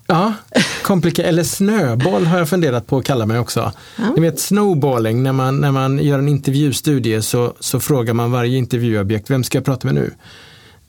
Ja, 0.07 0.35
komplika 0.83 1.25
eller 1.25 1.43
snöboll 1.43 2.27
har 2.27 2.39
jag 2.39 2.49
funderat 2.49 2.87
på 2.87 2.99
att 2.99 3.05
kalla 3.05 3.27
mig 3.27 3.39
också. 3.39 3.73
Ja. 3.97 4.03
Ni 4.17 4.21
vet 4.21 4.41
snowballing, 4.41 5.23
när 5.23 5.33
man, 5.33 5.61
när 5.61 5.73
man 5.73 5.99
gör 5.99 6.19
en 6.19 6.29
intervjustudie 6.29 7.23
så, 7.23 7.55
så 7.61 7.81
frågar 7.81 8.15
man 8.15 8.31
varje 8.31 8.59
intervjuobjekt, 8.59 9.31
vem 9.31 9.45
ska 9.45 9.59
jag 9.59 9.65
prata 9.65 9.87
med 9.87 9.95
nu? 9.95 10.15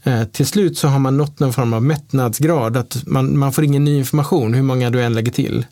Eh, 0.03 0.24
till 0.24 0.48
slut 0.48 0.77
så 0.77 0.88
har 0.88 1.00
man 1.00 1.18
nått 1.18 1.39
någon 1.39 1.53
form 1.53 1.74
av 1.74 1.84
mättnadsgrad, 1.84 2.77
att 2.77 3.08
man, 3.08 3.38
man 3.38 3.53
får 3.53 3.63
ingen 3.63 3.84
ny 3.84 3.98
information 3.98 4.53
hur 4.53 4.62
många 4.62 4.89
du 4.89 5.03
än 5.03 5.13
lägger 5.13 5.32
till. 5.32 5.65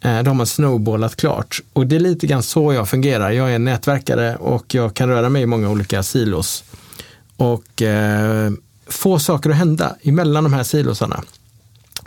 Eh, 0.00 0.22
då 0.22 0.30
har 0.30 0.34
man 0.34 0.46
snowballat 0.46 1.16
klart. 1.16 1.62
Och 1.72 1.86
det 1.86 1.96
är 1.96 2.00
lite 2.00 2.26
grann 2.26 2.42
så 2.42 2.72
jag 2.72 2.88
fungerar. 2.88 3.30
Jag 3.30 3.54
är 3.54 3.58
nätverkare 3.58 4.36
och 4.36 4.74
jag 4.74 4.94
kan 4.94 5.08
röra 5.08 5.28
mig 5.28 5.42
i 5.42 5.46
många 5.46 5.70
olika 5.70 6.02
silos. 6.02 6.64
Och 7.36 7.82
eh, 7.82 8.50
få 8.86 9.18
saker 9.18 9.50
att 9.50 9.56
hända 9.56 9.96
emellan 10.02 10.44
de 10.44 10.52
här 10.52 10.62
silosarna 10.62 11.22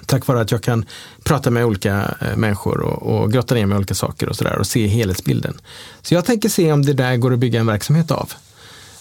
tack 0.09 0.27
vare 0.27 0.41
att 0.41 0.51
jag 0.51 0.63
kan 0.63 0.85
prata 1.23 1.51
med 1.51 1.65
olika 1.65 2.15
eh, 2.21 2.37
människor 2.37 2.79
och, 2.79 3.21
och 3.21 3.33
grotta 3.33 3.55
ner 3.55 3.65
med 3.65 3.77
olika 3.77 3.93
saker 3.93 4.29
och 4.29 4.35
sådär 4.35 4.57
och 4.57 4.67
se 4.67 4.87
helhetsbilden. 4.87 5.61
Så 6.01 6.13
jag 6.13 6.25
tänker 6.25 6.49
se 6.49 6.71
om 6.71 6.85
det 6.85 6.93
där 6.93 7.17
går 7.17 7.33
att 7.33 7.39
bygga 7.39 7.59
en 7.59 7.65
verksamhet 7.65 8.11
av 8.11 8.33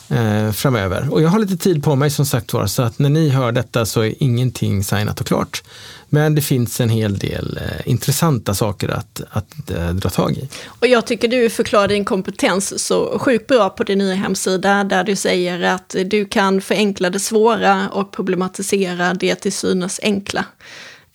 eh, 0.08 0.52
framöver. 0.52 1.08
Och 1.10 1.22
jag 1.22 1.28
har 1.28 1.38
lite 1.38 1.56
tid 1.56 1.84
på 1.84 1.96
mig 1.96 2.10
som 2.10 2.26
sagt 2.26 2.52
var, 2.52 2.66
så 2.66 2.82
att 2.82 2.98
när 2.98 3.08
ni 3.08 3.28
hör 3.28 3.52
detta 3.52 3.86
så 3.86 4.00
är 4.00 4.14
ingenting 4.18 4.84
signat 4.84 5.20
och 5.20 5.26
klart. 5.26 5.62
Men 6.08 6.34
det 6.34 6.42
finns 6.42 6.80
en 6.80 6.88
hel 6.88 7.18
del 7.18 7.58
eh, 7.62 7.90
intressanta 7.90 8.54
saker 8.54 8.88
att, 8.88 9.22
att 9.30 9.70
eh, 9.70 9.90
dra 9.90 10.10
tag 10.10 10.32
i. 10.32 10.48
Och 10.66 10.86
jag 10.86 11.06
tycker 11.06 11.28
du 11.28 11.50
förklarar 11.50 11.88
din 11.88 12.04
kompetens 12.04 12.86
så 12.86 13.18
sjukt 13.18 13.46
bra 13.46 13.70
på 13.70 13.84
din 13.84 13.98
nya 13.98 14.14
hemsida 14.14 14.84
där 14.84 15.04
du 15.04 15.16
säger 15.16 15.62
att 15.62 15.96
du 16.06 16.24
kan 16.24 16.60
förenkla 16.60 17.10
det 17.10 17.20
svåra 17.20 17.88
och 17.88 18.12
problematisera 18.12 19.14
det 19.14 19.34
till 19.34 19.52
synes 19.52 20.00
enkla. 20.02 20.44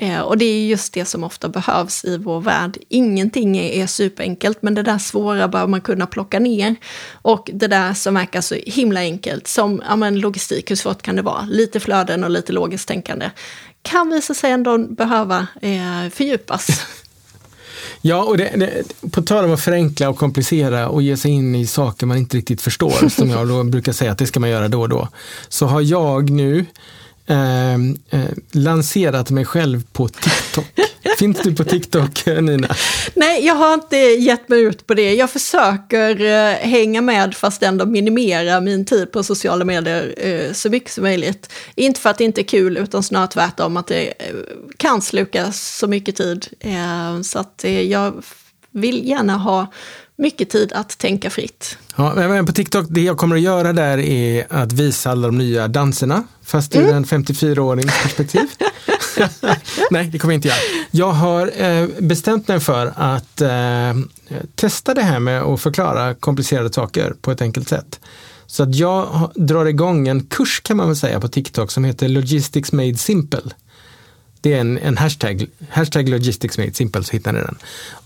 Eh, 0.03 0.19
och 0.19 0.37
det 0.37 0.45
är 0.45 0.65
just 0.65 0.93
det 0.93 1.05
som 1.05 1.23
ofta 1.23 1.49
behövs 1.49 2.05
i 2.05 2.17
vår 2.17 2.41
värld. 2.41 2.77
Ingenting 2.89 3.57
är 3.57 3.87
superenkelt, 3.87 4.61
men 4.61 4.73
det 4.73 4.83
där 4.83 4.97
svåra 4.97 5.47
bör 5.47 5.67
man 5.67 5.81
kunna 5.81 6.07
plocka 6.07 6.39
ner. 6.39 6.75
Och 7.11 7.49
det 7.53 7.67
där 7.67 7.93
som 7.93 8.13
verkar 8.13 8.41
så 8.41 8.55
himla 8.55 8.99
enkelt, 8.99 9.47
som 9.47 9.83
ja, 9.87 9.95
men 9.95 10.19
logistik, 10.19 10.71
hur 10.71 10.75
svårt 10.75 11.01
kan 11.01 11.15
det 11.15 11.21
vara? 11.21 11.47
Lite 11.49 11.79
flöden 11.79 12.23
och 12.23 12.29
lite 12.29 12.53
logiskt 12.53 12.87
tänkande. 12.87 13.29
Kan 13.81 14.09
visa 14.09 14.33
sig 14.33 14.51
ändå 14.51 14.77
behöva 14.77 15.47
eh, 15.61 16.09
fördjupas. 16.11 16.67
Ja, 18.05 18.23
och 18.23 18.37
det, 18.37 18.51
det, 18.55 19.11
på 19.11 19.21
tal 19.21 19.45
om 19.45 19.53
att 19.53 19.61
förenkla 19.61 20.09
och 20.09 20.17
komplicera 20.17 20.89
och 20.89 21.01
ge 21.01 21.17
sig 21.17 21.31
in 21.31 21.55
i 21.55 21.67
saker 21.67 22.05
man 22.05 22.17
inte 22.17 22.37
riktigt 22.37 22.61
förstår, 22.61 23.09
som 23.09 23.29
jag 23.29 23.47
då 23.47 23.63
brukar 23.63 23.91
säga 23.91 24.11
att 24.11 24.17
det 24.17 24.27
ska 24.27 24.39
man 24.39 24.49
göra 24.49 24.67
då 24.67 24.81
och 24.81 24.89
då, 24.89 25.07
så 25.49 25.65
har 25.65 25.81
jag 25.81 26.29
nu 26.29 26.65
eh, 27.25 27.73
eh, 27.73 28.29
lanserat 28.51 29.29
mig 29.29 29.45
själv 29.45 29.83
på 29.91 30.07
TikTok. 30.07 30.65
Finns 31.19 31.39
du 31.39 31.55
på 31.55 31.63
TikTok, 31.63 32.25
Nina? 32.25 32.67
Nej, 33.13 33.45
jag 33.45 33.55
har 33.55 33.73
inte 33.73 33.97
gett 33.97 34.49
mig 34.49 34.61
ut 34.61 34.87
på 34.87 34.93
det. 34.93 35.13
Jag 35.13 35.29
försöker 35.29 36.21
eh, 36.21 36.55
hänga 36.55 37.01
med 37.01 37.35
fast 37.35 37.63
ändå 37.63 37.85
minimera 37.85 38.61
min 38.61 38.85
tid 38.85 39.11
på 39.11 39.23
sociala 39.23 39.65
medier 39.65 40.13
eh, 40.17 40.53
så 40.53 40.69
mycket 40.69 40.91
som 40.91 41.03
möjligt. 41.03 41.53
Inte 41.75 41.99
för 41.99 42.09
att 42.09 42.17
det 42.17 42.23
inte 42.23 42.41
är 42.41 42.43
kul, 42.43 42.77
utan 42.77 43.03
snarare 43.03 43.27
tvärtom 43.27 43.77
att 43.77 43.87
det 43.87 44.07
eh, 44.07 44.35
kan 44.77 45.01
sluka 45.01 45.51
så 45.51 45.87
mycket 45.87 46.15
tid. 46.15 46.47
Eh, 46.59 47.21
så 47.21 47.39
att 47.39 47.63
eh, 47.63 47.81
jag 47.81 48.23
vill 48.71 49.07
gärna 49.07 49.37
ha 49.37 49.71
mycket 50.15 50.49
tid 50.49 50.73
att 50.73 50.97
tänka 50.97 51.29
fritt. 51.29 51.77
Ja, 51.95 52.13
men 52.15 52.45
på 52.45 52.51
TikTok, 52.51 52.85
det 52.89 53.01
jag 53.01 53.17
kommer 53.17 53.35
att 53.35 53.41
göra 53.41 53.73
där 53.73 53.97
är 53.97 54.45
att 54.49 54.71
visa 54.71 55.11
alla 55.11 55.27
de 55.27 55.37
nya 55.37 55.67
danserna, 55.67 56.23
fast 56.43 56.75
ur 56.75 56.81
mm. 56.81 56.95
en 56.95 57.05
54-årings 57.05 58.03
perspektiv. 58.03 58.47
Nej, 59.91 60.09
det 60.11 60.19
kommer 60.19 60.33
jag 60.33 60.37
inte 60.37 60.47
göra. 60.47 60.57
Jag 60.91 61.11
har 61.11 61.61
eh, 61.61 61.87
bestämt 61.99 62.47
mig 62.47 62.59
för 62.59 62.93
att 62.95 63.41
eh, 63.41 63.49
testa 64.55 64.93
det 64.93 65.01
här 65.01 65.19
med 65.19 65.41
att 65.41 65.61
förklara 65.61 66.13
komplicerade 66.13 66.73
saker 66.73 67.13
på 67.21 67.31
ett 67.31 67.41
enkelt 67.41 67.69
sätt. 67.69 67.99
Så 68.45 68.63
att 68.63 68.75
jag 68.75 69.31
drar 69.35 69.65
igång 69.65 70.07
en 70.07 70.25
kurs 70.25 70.61
kan 70.61 70.77
man 70.77 70.87
väl 70.87 70.95
säga 70.95 71.19
på 71.19 71.27
TikTok 71.27 71.71
som 71.71 71.83
heter 71.83 72.07
Logistics 72.07 72.71
Made 72.71 72.97
Simple. 72.97 73.41
Det 74.43 74.53
är 74.53 74.59
en, 74.59 74.77
en 74.77 74.97
hashtag, 74.97 75.45
hashtag 75.69 76.09
logistics 76.09 76.57
made 76.57 76.73
simple 76.73 77.03
så 77.03 77.11
hittar 77.11 77.33
ni 77.33 77.39
den. 77.39 77.55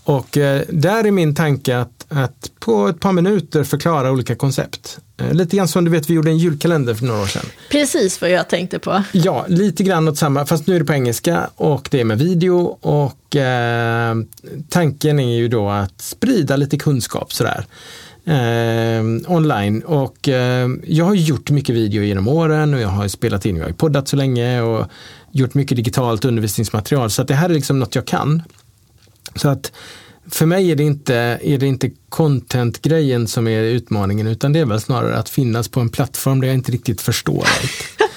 Och 0.04 0.38
eh, 0.38 0.62
där 0.68 1.04
är 1.04 1.10
min 1.10 1.34
tanke 1.34 1.78
att, 1.78 2.06
att 2.08 2.50
på 2.58 2.88
ett 2.88 3.00
par 3.00 3.12
minuter 3.12 3.64
förklara 3.64 4.10
olika 4.10 4.34
koncept. 4.34 4.98
Eh, 5.16 5.32
lite 5.32 5.56
grann 5.56 5.68
som 5.68 5.84
du 5.84 5.90
vet 5.90 6.10
vi 6.10 6.14
gjorde 6.14 6.30
en 6.30 6.38
julkalender 6.38 6.94
för 6.94 7.04
några 7.04 7.22
år 7.22 7.26
sedan. 7.26 7.46
Precis 7.70 8.20
vad 8.20 8.30
jag 8.30 8.48
tänkte 8.48 8.78
på. 8.78 9.02
Ja, 9.12 9.44
lite 9.48 9.82
grann 9.82 10.08
åt 10.08 10.18
samma, 10.18 10.46
fast 10.46 10.66
nu 10.66 10.74
är 10.74 10.78
det 10.78 10.84
på 10.84 10.92
engelska 10.92 11.50
och 11.54 11.88
det 11.90 12.00
är 12.00 12.04
med 12.04 12.18
video 12.18 12.78
och 12.80 13.36
eh, 13.36 14.16
tanken 14.68 15.18
är 15.18 15.36
ju 15.36 15.48
då 15.48 15.68
att 15.68 16.00
sprida 16.00 16.56
lite 16.56 16.76
kunskap 16.76 17.32
sådär. 17.32 17.66
Eh, 18.28 19.02
online 19.26 19.82
och 19.82 20.28
eh, 20.28 20.68
jag 20.86 21.04
har 21.04 21.14
gjort 21.14 21.50
mycket 21.50 21.74
video 21.74 22.02
genom 22.02 22.28
åren 22.28 22.74
och 22.74 22.80
jag 22.80 22.88
har 22.88 23.08
spelat 23.08 23.46
in, 23.46 23.56
jag 23.56 23.64
har 23.64 23.72
poddat 23.72 24.08
så 24.08 24.16
länge 24.16 24.60
och 24.60 24.86
gjort 25.32 25.54
mycket 25.54 25.76
digitalt 25.76 26.24
undervisningsmaterial 26.24 27.10
så 27.10 27.22
att 27.22 27.28
det 27.28 27.34
här 27.34 27.50
är 27.50 27.54
liksom 27.54 27.78
något 27.78 27.94
jag 27.94 28.06
kan. 28.06 28.42
Så 29.34 29.48
att 29.48 29.72
för 30.30 30.46
mig 30.46 30.70
är 30.70 30.76
det 30.76 30.82
inte, 30.82 31.14
är 31.42 31.58
det 31.58 31.66
inte 31.66 31.90
content-grejen 32.08 33.26
som 33.26 33.48
är 33.48 33.62
utmaningen 33.62 34.26
utan 34.26 34.52
det 34.52 34.58
är 34.58 34.66
väl 34.66 34.80
snarare 34.80 35.16
att 35.16 35.28
finnas 35.28 35.68
på 35.68 35.80
en 35.80 35.88
plattform 35.88 36.40
där 36.40 36.48
jag 36.48 36.54
inte 36.54 36.72
riktigt 36.72 37.00
förstår 37.00 37.46
allt. 37.46 38.08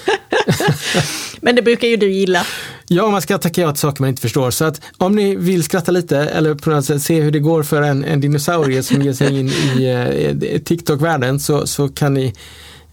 Men 1.40 1.56
det 1.56 1.62
brukar 1.62 1.88
ju 1.88 1.96
du 1.96 2.10
gilla. 2.10 2.46
Ja, 2.92 3.10
man 3.10 3.22
ska 3.22 3.38
tacka 3.38 3.60
ja 3.60 3.72
till 3.72 3.80
saker 3.80 4.02
man 4.02 4.08
inte 4.08 4.22
förstår. 4.22 4.50
Så 4.50 4.64
att 4.64 4.80
om 4.98 5.14
ni 5.14 5.36
vill 5.36 5.62
skratta 5.62 5.92
lite 5.92 6.18
eller 6.18 6.54
på 6.54 6.70
något 6.70 6.84
sätt 6.84 7.02
se 7.02 7.20
hur 7.20 7.30
det 7.30 7.38
går 7.38 7.62
för 7.62 7.82
en, 7.82 8.04
en 8.04 8.20
dinosaurie 8.20 8.82
som 8.82 9.02
ger 9.02 9.12
sig 9.12 9.38
in 9.38 9.48
i 9.48 9.84
eh, 9.84 10.58
TikTok-världen 10.58 11.40
så, 11.40 11.66
så 11.66 11.88
kan 11.88 12.14
ni 12.14 12.34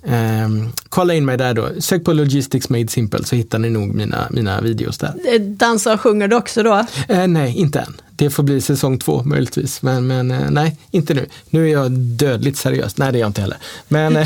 Um, 0.03 0.73
kolla 0.89 1.13
in 1.13 1.25
mig 1.25 1.37
där 1.37 1.53
då. 1.53 1.69
Sök 1.79 2.03
på 2.03 2.13
Logistics 2.13 2.69
Made 2.69 2.87
Simple 2.87 3.23
så 3.23 3.35
hittar 3.35 3.59
ni 3.59 3.69
nog 3.69 3.95
mina, 3.95 4.27
mina 4.31 4.61
videos 4.61 4.97
där. 4.97 5.13
Eh, 5.33 5.41
dansar 5.41 5.93
och 5.93 6.01
sjunger 6.01 6.27
du 6.27 6.35
också 6.35 6.63
då? 6.63 6.85
Uh, 7.11 7.27
nej, 7.27 7.57
inte 7.57 7.79
än. 7.79 8.01
Det 8.11 8.29
får 8.29 8.43
bli 8.43 8.61
säsong 8.61 8.99
två 8.99 9.23
möjligtvis. 9.23 9.81
Men, 9.81 10.07
men 10.07 10.31
uh, 10.31 10.49
nej, 10.49 10.77
inte 10.91 11.13
nu. 11.13 11.25
Nu 11.49 11.67
är 11.67 11.71
jag 11.71 11.91
dödligt 11.91 12.57
seriös. 12.57 12.97
Nej, 12.97 13.11
det 13.11 13.17
är 13.17 13.19
jag 13.19 13.29
inte 13.29 13.41
heller. 13.41 13.57
Men 13.87 14.17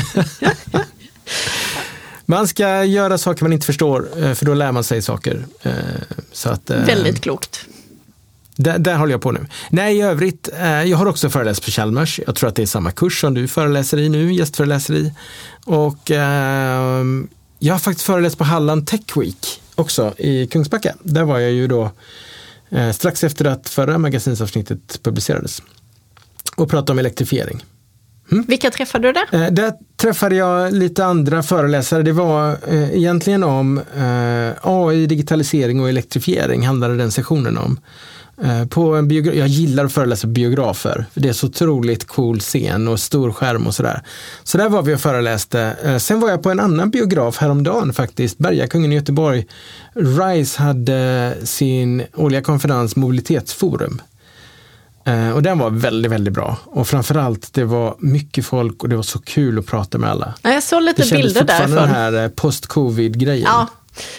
man 2.26 2.48
ska 2.48 2.84
göra 2.84 3.18
saker 3.18 3.44
man 3.44 3.52
inte 3.52 3.66
förstår 3.66 4.34
för 4.34 4.46
då 4.46 4.54
lär 4.54 4.72
man 4.72 4.84
sig 4.84 5.02
saker. 5.02 5.46
Så 6.32 6.48
att, 6.48 6.70
Väldigt 6.70 7.20
klokt. 7.20 7.66
Där, 8.56 8.78
där 8.78 8.96
håller 8.96 9.12
jag 9.12 9.22
på 9.22 9.32
nu. 9.32 9.46
Nej, 9.70 9.96
i 9.96 10.02
övrigt, 10.02 10.48
eh, 10.58 10.82
jag 10.82 10.96
har 10.96 11.06
också 11.06 11.30
föreläst 11.30 11.64
på 11.64 11.70
Chalmers. 11.70 12.20
Jag 12.26 12.34
tror 12.34 12.48
att 12.48 12.54
det 12.54 12.62
är 12.62 12.66
samma 12.66 12.90
kurs 12.90 13.20
som 13.20 13.34
du 13.34 13.48
föreläser 13.48 13.98
i 13.98 14.08
nu, 14.08 14.32
gästföreläser 14.32 14.94
i. 14.94 15.12
Och 15.64 16.10
eh, 16.10 17.04
jag 17.58 17.74
har 17.74 17.78
faktiskt 17.78 18.06
föreläst 18.06 18.38
på 18.38 18.44
Halland 18.44 18.86
Tech 18.86 19.16
Week 19.16 19.60
också 19.74 20.14
i 20.18 20.46
Kungsbacka. 20.46 20.94
Där 21.02 21.24
var 21.24 21.38
jag 21.38 21.52
ju 21.52 21.66
då 21.66 21.90
eh, 22.70 22.90
strax 22.90 23.24
efter 23.24 23.44
att 23.44 23.68
förra 23.68 23.98
magasinsavsnittet 23.98 25.00
publicerades 25.02 25.62
och 26.56 26.70
pratade 26.70 26.92
om 26.92 26.98
elektrifiering. 26.98 27.64
Mm. 28.32 28.44
Vilka 28.48 28.70
träffade 28.70 29.08
du 29.08 29.12
där? 29.12 29.44
Eh, 29.44 29.52
där 29.52 29.72
träffade 29.96 30.34
jag 30.34 30.72
lite 30.72 31.04
andra 31.04 31.42
föreläsare. 31.42 32.02
Det 32.02 32.12
var 32.12 32.56
eh, 32.68 32.96
egentligen 32.96 33.44
om 33.44 33.78
eh, 33.78 34.50
AI, 34.62 35.06
digitalisering 35.06 35.80
och 35.80 35.88
elektrifiering 35.88 36.66
handlade 36.66 36.96
den 36.96 37.10
sessionen 37.12 37.58
om. 37.58 37.80
På 38.70 38.94
en 38.94 39.08
biograf, 39.08 39.34
jag 39.34 39.48
gillar 39.48 39.84
att 39.84 39.92
föreläsa 39.92 40.26
biografer. 40.26 41.06
Det 41.14 41.28
är 41.28 41.32
så 41.32 41.46
otroligt 41.46 42.06
cool 42.06 42.40
scen 42.40 42.88
och 42.88 43.00
stor 43.00 43.32
skärm 43.32 43.66
och 43.66 43.74
sådär. 43.74 44.02
Så 44.44 44.58
där 44.58 44.68
var 44.68 44.82
vi 44.82 44.94
och 44.94 45.00
föreläste. 45.00 45.98
Sen 46.00 46.20
var 46.20 46.30
jag 46.30 46.42
på 46.42 46.50
en 46.50 46.60
annan 46.60 46.90
biograf 46.90 47.38
häromdagen 47.38 47.92
faktiskt, 47.92 48.38
Bergakungen 48.38 48.92
i 48.92 48.94
Göteborg. 48.94 49.46
RISE 49.94 50.62
hade 50.62 51.34
sin 51.44 52.02
årliga 52.14 52.42
konferens 52.42 52.96
Mobilitetsforum. 52.96 54.00
Eh, 55.04 55.30
och 55.30 55.42
den 55.42 55.58
var 55.58 55.70
väldigt, 55.70 56.12
väldigt 56.12 56.34
bra. 56.34 56.56
Och 56.64 56.88
framförallt, 56.88 57.54
det 57.54 57.64
var 57.64 57.96
mycket 57.98 58.46
folk 58.46 58.82
och 58.82 58.88
det 58.88 58.96
var 58.96 59.02
så 59.02 59.18
kul 59.18 59.58
att 59.58 59.66
prata 59.66 59.98
med 59.98 60.10
alla. 60.10 60.34
jag 60.42 60.62
såg 60.62 60.82
lite 60.82 61.14
bilder 61.14 61.44
därifrån. 61.44 61.70
Det 61.70 61.80
den 61.80 61.88
här 61.88 62.28
post-covid-grejen. 62.28 63.48
Ja. 63.52 63.66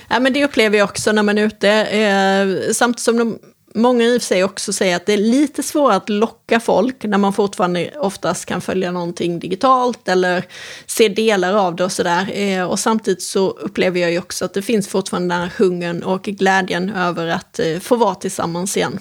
ja, 0.10 0.20
men 0.20 0.34
det 0.34 0.46
upplever 0.46 0.78
jag 0.78 0.90
också 0.90 1.12
när 1.12 1.24
man 1.24 1.38
är 1.38 1.44
ute. 1.44 2.74
samtidigt 2.74 3.00
som 3.00 3.18
de 3.18 3.40
många 3.76 4.06
i 4.06 4.18
och 4.18 4.22
för 4.22 4.28
sig 4.28 4.44
också 4.44 4.74
säger 4.74 4.96
att 4.96 5.06
det 5.06 5.14
är 5.14 5.18
lite 5.18 5.64
svårare 5.64 5.98
att 5.98 6.10
locka 6.10 6.60
folk 6.60 7.04
när 7.04 7.18
man 7.18 7.34
fortfarande 7.34 7.92
oftast 7.98 8.46
kan 8.46 8.62
följa 8.62 8.92
någonting 8.92 9.40
digitalt 9.40 10.08
eller 10.08 10.46
se 10.86 11.10
delar 11.10 11.54
av 11.54 11.76
det 11.76 11.84
och 11.84 11.92
sådär. 11.92 12.30
Eh, 12.34 12.64
och 12.64 12.80
samtidigt 12.80 13.24
så 13.24 13.50
upplever 13.50 14.00
jag 14.00 14.12
ju 14.12 14.20
också 14.20 14.46
att 14.46 14.54
det 14.54 14.62
finns 14.62 14.88
fortfarande 14.88 15.36
den 15.36 15.42
här 15.42 15.52
hungern 15.58 16.04
och 16.04 16.24
glädjen 16.24 16.90
över 16.90 17.28
att 17.28 17.60
eh, 17.60 17.80
få 17.80 17.96
vara 17.96 18.16
tillsammans 18.16 18.78
igen. 18.78 19.00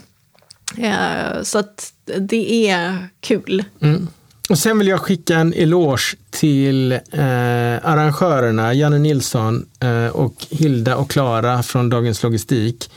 Eh, 0.79 1.43
så 1.43 1.59
att 1.59 1.93
det 2.19 2.71
är 2.71 3.09
kul. 3.21 3.65
Mm. 3.81 4.09
Och 4.49 4.59
sen 4.59 4.79
vill 4.79 4.89
jag 4.89 5.01
skicka 5.01 5.37
en 5.37 5.53
eloge 5.53 6.17
till 6.31 6.93
eh, 6.93 7.01
arrangörerna 7.83 8.75
Janne 8.75 8.99
Nilsson 8.99 9.67
eh, 9.81 10.07
och 10.07 10.47
Hilda 10.51 10.97
och 10.97 11.11
Klara 11.11 11.63
från 11.63 11.89
Dagens 11.89 12.23
Logistik 12.23 12.91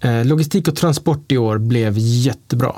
Eh, 0.00 0.24
logistik 0.24 0.68
och 0.68 0.76
transport 0.76 1.32
i 1.32 1.38
år 1.38 1.58
blev 1.58 1.94
jättebra. 1.96 2.76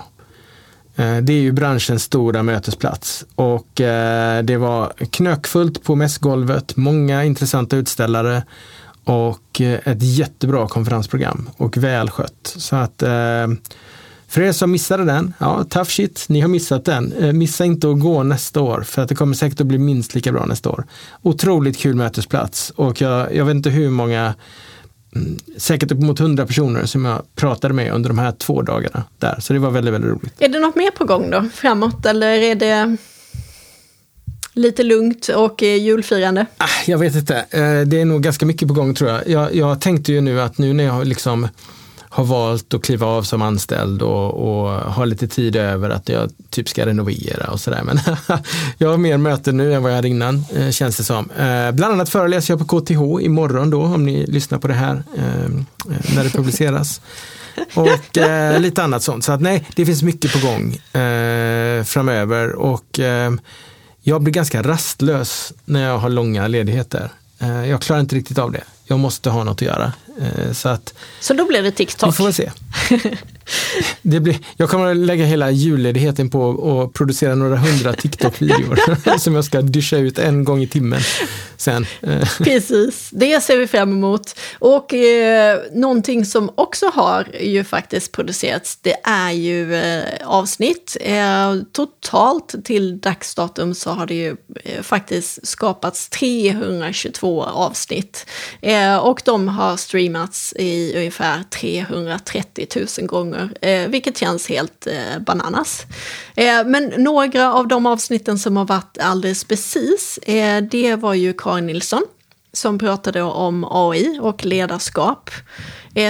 Eh, 0.96 1.16
det 1.16 1.32
är 1.32 1.40
ju 1.40 1.52
branschens 1.52 2.02
stora 2.02 2.42
mötesplats 2.42 3.24
och 3.34 3.80
eh, 3.80 4.42
det 4.42 4.56
var 4.56 4.92
knökfullt 5.10 5.84
på 5.84 5.94
mässgolvet, 5.94 6.76
många 6.76 7.24
intressanta 7.24 7.76
utställare 7.76 8.42
och 9.04 9.60
eh, 9.60 9.80
ett 9.84 10.02
jättebra 10.02 10.68
konferensprogram 10.68 11.50
och 11.56 11.76
välskött. 11.76 12.54
Så 12.56 12.76
att 12.76 13.02
eh, 13.02 13.46
för 14.28 14.40
er 14.40 14.52
som 14.52 14.70
missade 14.70 15.04
den, 15.04 15.34
ja 15.38 15.64
tough 15.64 15.90
shit, 15.90 16.24
ni 16.28 16.40
har 16.40 16.48
missat 16.48 16.84
den. 16.84 17.14
Missa 17.38 17.64
inte 17.64 17.90
att 17.90 18.00
gå 18.00 18.22
nästa 18.22 18.60
år 18.60 18.82
för 18.82 19.02
att 19.02 19.08
det 19.08 19.14
kommer 19.14 19.34
säkert 19.34 19.60
att 19.60 19.66
bli 19.66 19.78
minst 19.78 20.14
lika 20.14 20.32
bra 20.32 20.46
nästa 20.46 20.70
år. 20.70 20.84
Otroligt 21.22 21.78
kul 21.78 21.94
mötesplats 21.94 22.72
och 22.76 23.00
jag, 23.00 23.34
jag 23.34 23.44
vet 23.44 23.54
inte 23.54 23.70
hur 23.70 23.90
många 23.90 24.34
Mm, 25.14 25.38
säkert 25.56 25.92
upp 25.92 25.98
mot 25.98 26.20
100 26.20 26.46
personer 26.46 26.84
som 26.86 27.04
jag 27.04 27.22
pratade 27.34 27.74
med 27.74 27.92
under 27.92 28.08
de 28.08 28.18
här 28.18 28.32
två 28.32 28.62
dagarna 28.62 29.04
där. 29.18 29.36
Så 29.40 29.52
det 29.52 29.58
var 29.58 29.70
väldigt, 29.70 29.94
väldigt 29.94 30.10
roligt. 30.10 30.34
Är 30.38 30.48
det 30.48 30.60
något 30.60 30.76
mer 30.76 30.90
på 30.90 31.04
gång 31.04 31.30
då 31.30 31.48
framåt 31.54 32.06
eller 32.06 32.26
är 32.26 32.54
det 32.54 32.96
lite 34.52 34.82
lugnt 34.82 35.28
och 35.28 35.62
eh, 35.62 35.76
julfirande? 35.76 36.46
Ah, 36.56 36.66
jag 36.86 36.98
vet 36.98 37.14
inte. 37.14 37.36
Eh, 37.36 37.80
det 37.86 38.00
är 38.00 38.04
nog 38.04 38.22
ganska 38.22 38.46
mycket 38.46 38.68
på 38.68 38.74
gång 38.74 38.94
tror 38.94 39.10
jag. 39.10 39.28
jag. 39.28 39.54
Jag 39.54 39.80
tänkte 39.80 40.12
ju 40.12 40.20
nu 40.20 40.40
att 40.40 40.58
nu 40.58 40.72
när 40.72 40.84
jag 40.84 41.06
liksom 41.06 41.48
har 42.18 42.24
valt 42.24 42.74
att 42.74 42.82
kliva 42.82 43.06
av 43.06 43.22
som 43.22 43.42
anställd 43.42 44.02
och, 44.02 44.34
och 44.34 44.68
har 44.68 45.06
lite 45.06 45.28
tid 45.28 45.56
över 45.56 45.90
att 45.90 46.08
jag 46.08 46.30
typ 46.50 46.68
ska 46.68 46.86
renovera 46.86 47.50
och 47.50 47.60
sådär. 47.60 47.82
Men 47.82 48.00
jag 48.78 48.88
har 48.88 48.96
mer 48.96 49.16
möten 49.16 49.56
nu 49.56 49.74
än 49.74 49.82
vad 49.82 49.92
jag 49.92 49.96
hade 49.96 50.08
innan, 50.08 50.44
eh, 50.54 50.70
känns 50.70 50.96
det 50.96 51.04
som. 51.04 51.30
Eh, 51.30 51.72
bland 51.72 51.92
annat 51.92 52.08
föreläser 52.08 52.54
jag 52.54 52.68
på 52.68 52.80
KTH 52.80 53.24
imorgon 53.24 53.70
då, 53.70 53.82
om 53.82 54.06
ni 54.06 54.26
lyssnar 54.26 54.58
på 54.58 54.68
det 54.68 54.74
här 54.74 55.02
eh, 55.16 55.50
när 56.14 56.24
det 56.24 56.30
publiceras. 56.30 57.00
och 57.74 58.18
eh, 58.18 58.60
lite 58.60 58.82
annat 58.82 59.02
sånt. 59.02 59.24
Så 59.24 59.32
att 59.32 59.40
nej, 59.40 59.68
det 59.76 59.86
finns 59.86 60.02
mycket 60.02 60.32
på 60.32 60.46
gång 60.46 60.80
framöver 61.84 62.52
och 62.54 63.00
jag 64.02 64.22
blir 64.22 64.32
ganska 64.32 64.62
rastlös 64.62 65.52
när 65.64 65.84
jag 65.84 65.98
har 65.98 66.08
långa 66.08 66.46
ledigheter. 66.46 67.10
jag 67.68 67.80
klarar 67.80 68.00
inte 68.00 68.16
riktigt 68.16 68.38
av 68.38 68.52
det. 68.52 68.64
Jag 68.84 68.98
måste 68.98 69.30
ha 69.30 69.44
något 69.44 69.56
att 69.56 69.62
göra. 69.62 69.92
Eh, 70.20 70.52
så, 70.52 70.68
att, 70.68 70.94
så 71.20 71.34
då 71.34 71.44
blir 71.44 71.62
det 71.62 71.70
TikTok? 71.70 72.08
Vi 72.08 72.12
får 72.12 72.24
väl 72.24 72.34
se. 72.34 72.50
det 74.02 74.20
blir, 74.20 74.38
jag 74.56 74.70
kommer 74.70 74.86
att 74.86 74.96
lägga 74.96 75.24
hela 75.24 75.50
julledigheten 75.50 76.30
på 76.30 76.50
att 76.82 76.92
producera 76.92 77.34
några 77.34 77.56
hundra 77.56 77.92
TikTok-videor 77.92 79.18
som 79.18 79.34
jag 79.34 79.44
ska 79.44 79.62
dyscha 79.62 79.96
ut 79.96 80.18
en 80.18 80.44
gång 80.44 80.62
i 80.62 80.66
timmen 80.66 81.00
sen. 81.56 81.86
Eh. 82.02 82.28
Precis, 82.38 83.10
det 83.12 83.40
ser 83.40 83.56
vi 83.56 83.66
fram 83.66 83.92
emot. 83.92 84.38
Och 84.58 84.94
eh, 84.94 85.60
någonting 85.72 86.24
som 86.24 86.50
också 86.54 86.86
har 86.86 87.28
ju 87.40 87.64
faktiskt 87.64 88.12
producerats, 88.12 88.76
det 88.76 88.96
är 89.04 89.30
ju 89.30 89.74
eh, 89.74 90.02
avsnitt. 90.24 90.96
Eh, 91.00 91.56
totalt 91.72 92.54
till 92.64 93.00
dagsdatum 93.00 93.74
så 93.74 93.90
har 93.90 94.06
det 94.06 94.14
ju 94.14 94.36
eh, 94.64 94.82
faktiskt 94.82 95.46
skapats 95.46 96.08
322 96.08 97.42
avsnitt. 97.42 98.26
Eh, 98.60 98.96
och 98.96 99.22
de 99.24 99.48
har 99.48 99.76
streamats 99.76 100.54
i 100.56 100.96
ungefär 100.96 101.42
330 101.42 102.66
000 102.98 103.06
gånger, 103.06 103.37
eh, 103.60 103.88
vilket 103.88 104.18
känns 104.18 104.48
helt 104.48 104.86
eh, 104.86 105.18
bananas. 105.20 105.86
Eh, 106.36 106.64
men 106.66 106.92
några 106.98 107.52
av 107.54 107.68
de 107.68 107.86
avsnitten 107.86 108.38
som 108.38 108.56
har 108.56 108.64
varit 108.64 108.98
alldeles 109.00 109.44
precis, 109.44 110.18
eh, 110.18 110.62
det 110.62 110.96
var 110.96 111.14
ju 111.14 111.32
Karin 111.32 111.66
Nilsson 111.66 112.02
som 112.52 112.78
pratade 112.78 113.22
om 113.22 113.66
AI 113.70 114.18
och 114.22 114.44
ledarskap. 114.44 115.30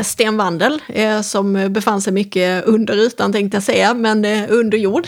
Sten 0.04 0.37
Wandel 0.37 0.82
som 1.23 1.73
befann 1.73 2.02
sig 2.02 2.12
mycket 2.12 2.64
under 2.64 2.97
ytan 2.97 3.32
tänkte 3.32 3.56
jag 3.56 3.62
säga, 3.62 3.94
men 3.94 4.25
under 4.49 4.78
jord. 4.78 5.06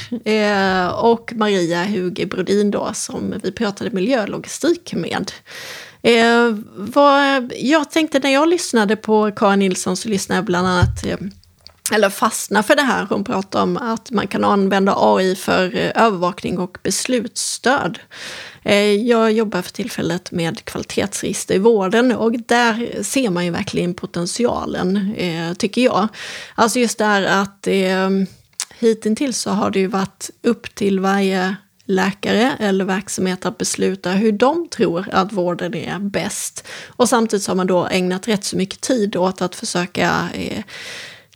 Och 0.95 1.33
Maria 1.37 1.85
Huge 1.85 2.29
Brodin 2.29 2.71
då 2.71 2.91
som 2.95 3.35
vi 3.43 3.53
pratade 3.53 3.91
miljölogistik 3.91 4.95
med. 4.95 5.33
Jag 7.57 7.91
tänkte 7.91 8.19
när 8.19 8.31
jag 8.31 8.49
lyssnade 8.49 8.97
på 8.97 9.31
Karin 9.37 9.59
Nilsson 9.59 9.97
så 9.97 10.09
lyssnade 10.09 10.39
jag 10.39 10.45
bland 10.45 10.67
annat 10.67 11.05
eller 11.93 12.11
fastna 12.11 12.63
för 12.63 12.77
det 12.77 12.83
här. 12.83 13.07
Hon 13.09 13.25
pratar 13.25 13.63
om 13.63 13.77
att 13.77 14.11
man 14.11 14.27
kan 14.27 14.45
använda 14.45 14.95
AI 14.97 15.35
för 15.35 15.77
eh, 15.77 15.91
övervakning 15.95 16.59
och 16.59 16.79
beslutsstöd. 16.83 17.99
Eh, 18.63 18.95
jag 18.95 19.33
jobbar 19.33 19.63
för 19.63 19.73
tillfället 19.73 20.31
med 20.31 20.65
kvalitetsregister 20.65 21.55
i 21.55 21.59
vården 21.59 22.13
och 22.13 22.33
där 22.33 23.03
ser 23.03 23.31
man 23.31 23.45
ju 23.45 23.51
verkligen 23.51 23.95
potentialen, 23.95 25.15
eh, 25.17 25.53
tycker 25.53 25.83
jag. 25.83 26.09
Alltså 26.55 26.79
just 26.79 26.99
det 26.99 27.05
här 27.05 27.23
att 27.23 27.67
ehm, 27.67 28.27
hittills 28.79 29.39
så 29.39 29.51
har 29.51 29.71
det 29.71 29.79
ju 29.79 29.87
varit 29.87 30.31
upp 30.43 30.75
till 30.75 31.01
varje 31.01 31.57
läkare 31.85 32.57
eller 32.59 32.85
verksamhet 32.85 33.47
att 33.47 33.59
besluta 33.59 34.11
hur 34.11 34.33
de 34.33 34.69
tror 34.69 35.09
att 35.13 35.33
vården 35.33 35.75
är 35.75 35.99
bäst. 35.99 36.67
Och 36.87 37.09
samtidigt 37.09 37.43
så 37.43 37.51
har 37.51 37.57
man 37.57 37.67
då 37.67 37.87
ägnat 37.87 38.29
rätt 38.29 38.45
så 38.45 38.57
mycket 38.57 38.81
tid 38.81 39.17
åt 39.17 39.43
att 39.43 39.55
försöka 39.55 40.29
eh, 40.35 40.63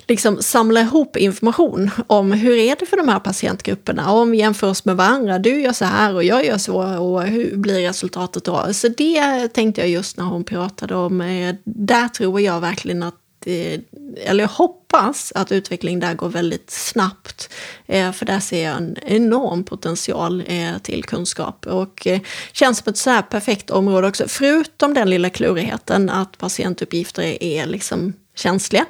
liksom 0.06 0.42
samla 0.42 0.80
ihop 0.80 1.16
information 1.16 1.90
om 2.06 2.32
hur 2.32 2.56
är 2.56 2.76
det 2.78 2.86
för 2.86 2.96
de 2.96 3.08
här 3.08 3.20
patientgrupperna. 3.20 4.12
Och 4.12 4.18
om 4.18 4.30
vi 4.30 4.38
jämför 4.38 4.70
oss 4.70 4.84
med 4.84 4.96
varandra, 4.96 5.38
du 5.38 5.60
gör 5.60 5.72
så 5.72 5.84
här 5.84 6.14
och 6.14 6.24
jag 6.24 6.46
gör 6.46 6.58
så 6.58 6.98
och 6.98 7.22
hur 7.22 7.56
blir 7.56 7.86
resultatet 7.86 8.44
då? 8.44 8.68
Så 8.72 8.88
det 8.88 9.48
tänkte 9.48 9.80
jag 9.80 9.90
just 9.90 10.16
när 10.16 10.24
hon 10.24 10.44
pratade 10.44 10.94
om, 10.94 11.20
eh, 11.20 11.54
där 11.64 12.08
tror 12.08 12.40
jag 12.40 12.60
verkligen 12.60 13.02
att 13.02 13.14
eh, 13.46 13.80
eller 14.24 14.44
jag 14.44 14.48
hoppas 14.48 15.32
att 15.34 15.52
utvecklingen 15.52 16.00
där 16.00 16.14
går 16.14 16.28
väldigt 16.28 16.70
snabbt. 16.70 17.50
Eh, 17.86 18.12
för 18.12 18.26
där 18.26 18.40
ser 18.40 18.64
jag 18.64 18.76
en 18.76 18.96
enorm 19.02 19.64
potential 19.64 20.44
till 20.82 21.04
kunskap. 21.04 21.66
Och 21.66 22.06
känns 22.52 22.78
som 22.78 22.90
ett 22.90 22.96
så 22.96 23.10
här 23.10 23.22
perfekt 23.22 23.70
område 23.70 24.08
också. 24.08 24.24
Förutom 24.28 24.94
den 24.94 25.10
lilla 25.10 25.30
klurigheten 25.30 26.10
att 26.10 26.38
patientuppgifter 26.38 27.42
är 27.42 27.66
liksom 27.66 28.12
känsliga. 28.34 28.86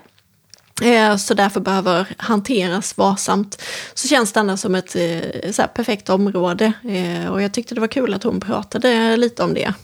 Eh, 0.82 1.16
så 1.16 1.34
därför 1.34 1.60
behöver 1.60 2.06
hanteras 2.16 2.98
varsamt. 2.98 3.62
Så 3.94 4.08
känns 4.08 4.32
det 4.32 4.40
ändå 4.40 4.56
som 4.56 4.74
ett 4.74 4.96
eh, 4.96 5.50
så 5.52 5.62
perfekt 5.74 6.10
område. 6.10 6.72
Eh, 6.84 7.32
och 7.32 7.42
jag 7.42 7.52
tyckte 7.52 7.74
det 7.74 7.80
var 7.80 7.88
kul 7.88 8.14
att 8.14 8.22
hon 8.22 8.40
pratade 8.40 9.16
lite 9.16 9.42
om 9.42 9.54
det. 9.54 9.74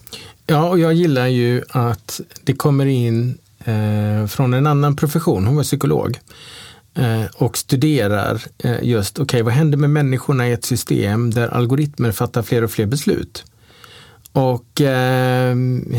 Ja, 0.47 0.69
och 0.69 0.79
jag 0.79 0.95
gillar 0.95 1.27
ju 1.27 1.63
att 1.69 2.21
det 2.45 2.53
kommer 2.53 2.87
in 2.87 3.39
eh, 3.65 4.27
från 4.27 4.55
en 4.55 4.67
annan 4.67 4.97
profession, 4.97 5.47
hon 5.47 5.57
var 5.57 5.63
psykolog, 5.63 6.19
eh, 6.95 7.25
och 7.35 7.59
studerar 7.59 8.43
eh, 8.59 8.83
just, 8.83 9.19
okej 9.19 9.25
okay, 9.25 9.43
vad 9.43 9.53
händer 9.53 9.79
med 9.79 9.91
människorna 9.91 10.49
i 10.49 10.53
ett 10.53 10.65
system 10.65 11.31
där 11.31 11.49
algoritmer 11.49 12.13
fattar 12.13 12.43
fler 12.43 12.65
och 12.65 12.71
fler 12.71 12.87
beslut? 12.87 13.45
Och 14.33 14.81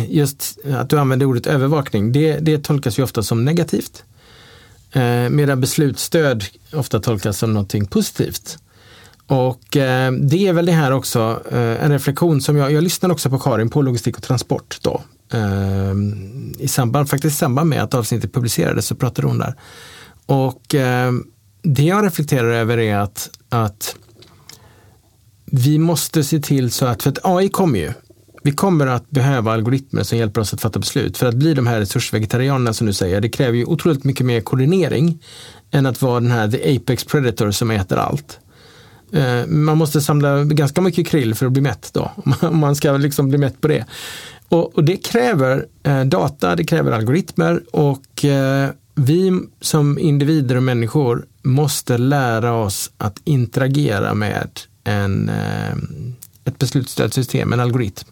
just 0.08 0.58
att 0.73 0.89
du 0.89 0.99
använder 0.99 1.25
ordet 1.25 1.47
övervakning, 1.47 2.12
det, 2.12 2.39
det 2.39 2.63
tolkas 2.63 2.99
ju 2.99 3.04
ofta 3.04 3.23
som 3.23 3.45
negativt. 3.45 4.04
Eh, 4.91 5.30
medan 5.30 5.62
beslutsstöd 5.62 6.43
ofta 6.73 6.99
tolkas 6.99 7.38
som 7.38 7.54
någonting 7.54 7.86
positivt. 7.86 8.58
Och 9.27 9.77
eh, 9.77 10.12
det 10.12 10.47
är 10.47 10.54
väl 10.54 10.65
det 10.65 10.71
här 10.71 10.91
också, 10.91 11.43
eh, 11.51 11.84
en 11.86 11.91
reflektion 11.91 12.41
som 12.41 12.58
jag, 12.58 12.71
jag 12.71 12.84
lyssnade 12.84 13.13
också 13.13 13.30
på 13.30 13.39
Karin 13.39 13.69
på 13.69 13.82
logistik 13.82 14.17
och 14.17 14.23
transport 14.23 14.77
då. 14.82 15.01
Eh, 15.34 15.93
I 16.60 16.67
samband, 16.67 17.10
faktiskt 17.10 17.36
i 17.36 17.38
samband 17.38 17.69
med 17.69 17.84
att 17.84 17.93
avsnittet 17.93 18.34
publicerades 18.34 18.86
så 18.86 18.95
pratade 18.95 19.27
hon 19.27 19.38
där. 19.38 19.56
Och 20.25 20.75
eh, 20.75 21.12
det 21.62 21.84
jag 21.84 22.06
reflekterar 22.06 22.51
över 22.51 22.77
är 22.77 22.97
att, 22.97 23.30
att 23.49 23.95
vi 25.45 25.80
måste 25.80 26.23
se 26.23 26.39
till 26.39 26.71
så 26.71 26.86
att, 26.86 27.04
för 27.04 27.10
att 27.10 27.19
AI 27.23 27.49
kommer 27.49 27.80
ju, 27.80 27.93
vi 28.41 28.51
kommer 28.51 28.88
att 28.88 29.10
behöva 29.10 29.54
algoritmer 29.54 30.04
som 30.04 30.17
hjälper 30.17 30.41
oss 30.41 30.54
att 30.54 30.62
fatta 30.62 30.80
beslut. 30.80 31.17
För 31.17 31.25
att 31.25 31.36
bli 31.36 31.54
de 31.54 31.67
här 31.67 31.80
resursvegetarianerna 31.80 32.73
som 32.73 32.88
du 32.88 32.93
säger, 32.93 33.21
det 33.21 33.30
kräver 33.30 33.58
ju 33.58 33.65
otroligt 33.65 34.04
mycket 34.04 34.25
mer 34.25 34.41
koordinering 34.41 35.23
än 35.71 35.86
att 35.86 36.01
vara 36.01 36.19
den 36.19 36.32
här 36.32 36.47
the 36.47 36.75
apex 36.75 37.04
predator 37.04 37.51
som 37.51 37.71
äter 37.71 37.97
allt. 37.97 38.39
Eh, 39.13 39.47
man 39.47 39.77
måste 39.77 40.01
samla 40.01 40.43
ganska 40.43 40.82
mycket 40.82 41.08
krill 41.08 41.36
för 41.36 41.45
att 41.45 41.51
bli 41.51 41.62
mätt 41.62 41.89
då, 41.93 42.12
om 42.41 42.58
man 42.58 42.75
ska 42.75 42.91
liksom 42.91 43.30
bli 43.30 43.38
mätt 43.38 43.62
på 43.62 43.67
det. 43.67 43.86
Och, 44.49 44.75
och 44.75 44.84
det 44.84 44.97
kräver 44.97 45.65
eh, 45.84 46.04
data, 46.04 46.56
det 46.56 46.63
kräver 46.63 46.91
algoritmer 46.91 47.63
och 47.71 48.25
eh, 48.25 48.69
vi 48.95 49.41
som 49.62 49.99
individer 49.99 50.56
och 50.56 50.63
människor 50.63 51.25
måste 51.41 51.97
lära 51.97 52.54
oss 52.54 52.91
att 52.97 53.21
interagera 53.23 54.13
med 54.13 54.49
en, 54.84 55.32
ett 56.45 56.60
beslutsstödssystem, 56.60 57.54
en 57.54 57.60
algoritm 57.60 58.10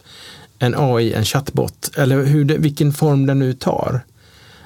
en 0.59 0.75
AI, 0.77 1.13
en 1.13 1.25
chatbot, 1.25 1.91
eller 1.97 2.23
hur 2.23 2.45
det, 2.45 2.57
vilken 2.57 2.93
form 2.93 3.25
den 3.25 3.39
nu 3.39 3.53
tar. 3.53 4.01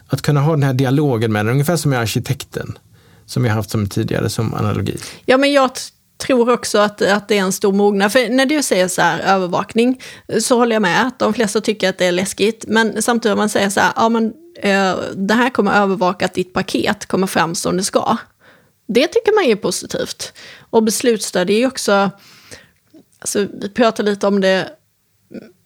Att 0.08 0.22
kunna 0.22 0.42
ha 0.42 0.52
den 0.52 0.64
här 0.64 0.74
dialogen 0.74 1.34
med 1.34 1.46
den, 1.46 1.52
ungefär 1.52 1.76
som 1.76 1.92
med 1.92 2.00
arkitekten, 2.00 2.78
som 3.26 3.44
vi 3.44 3.50
haft 3.50 3.70
som 3.70 3.90
tidigare 3.90 4.30
som 4.30 4.54
analogi. 4.54 4.98
Ja, 5.26 5.38
men 5.38 5.54
jag 5.54 5.72
tror 6.18 6.50
också 6.50 6.78
att, 6.78 7.02
att 7.02 7.28
det 7.28 7.38
är 7.38 7.42
en 7.42 7.52
stor 7.52 7.74
mognad. 7.74 8.12
För 8.12 8.30
när 8.30 8.46
du 8.46 8.64
säger 8.64 8.88
så 8.88 9.02
här, 9.02 9.20
övervakning, 9.20 10.02
så 10.42 10.58
håller 10.58 10.76
jag 10.76 10.82
med 10.82 11.08
att 11.08 11.20
de 11.20 11.34
flesta 11.34 11.62
tycker 11.62 11.90
att 11.90 11.98
det 11.98 12.06
är 12.06 12.12
läskigt. 12.12 12.66
Men 12.68 13.02
samtidigt 13.02 13.34
om 13.34 13.38
man 13.38 13.50
säger 13.50 13.70
så 13.70 13.80
här, 13.80 13.94
ja 13.96 14.10
men 14.10 14.34
eh, 14.62 14.96
det 15.16 15.34
här 15.34 15.50
kommer 15.50 15.72
övervaka 15.82 16.26
att 16.26 16.34
ditt 16.34 16.54
paket 16.54 17.06
kommer 17.06 17.28
fram 17.28 17.56
som 17.56 17.78
det 17.78 17.84
ska. 17.84 18.18
Det 18.88 19.08
tycker 19.08 19.36
man 19.36 19.52
är 19.52 19.56
positivt. 19.56 20.34
Och 20.60 20.84
beslutsstöd 20.84 21.50
är 21.50 21.58
ju 21.58 21.68
också, 21.68 22.12
alltså, 23.24 23.48
vi 23.62 23.70
pratar 23.70 24.04
lite 24.04 24.28
om 24.28 24.42
det 24.42 24.70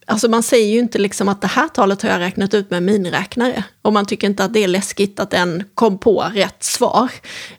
Alltså 0.09 0.29
man 0.29 0.43
säger 0.43 0.73
ju 0.73 0.79
inte 0.79 0.97
liksom 0.97 1.29
att 1.29 1.41
det 1.41 1.47
här 1.47 1.67
talet 1.67 2.01
har 2.01 2.09
jag 2.09 2.19
räknat 2.19 2.53
ut 2.53 2.69
med 2.69 2.83
miniräknare. 2.83 3.63
Och 3.81 3.93
man 3.93 4.05
tycker 4.05 4.27
inte 4.27 4.43
att 4.43 4.53
det 4.53 4.63
är 4.63 4.67
läskigt 4.67 5.19
att 5.19 5.29
den 5.29 5.63
kom 5.73 5.97
på 5.97 6.31
rätt 6.33 6.63
svar. 6.63 7.11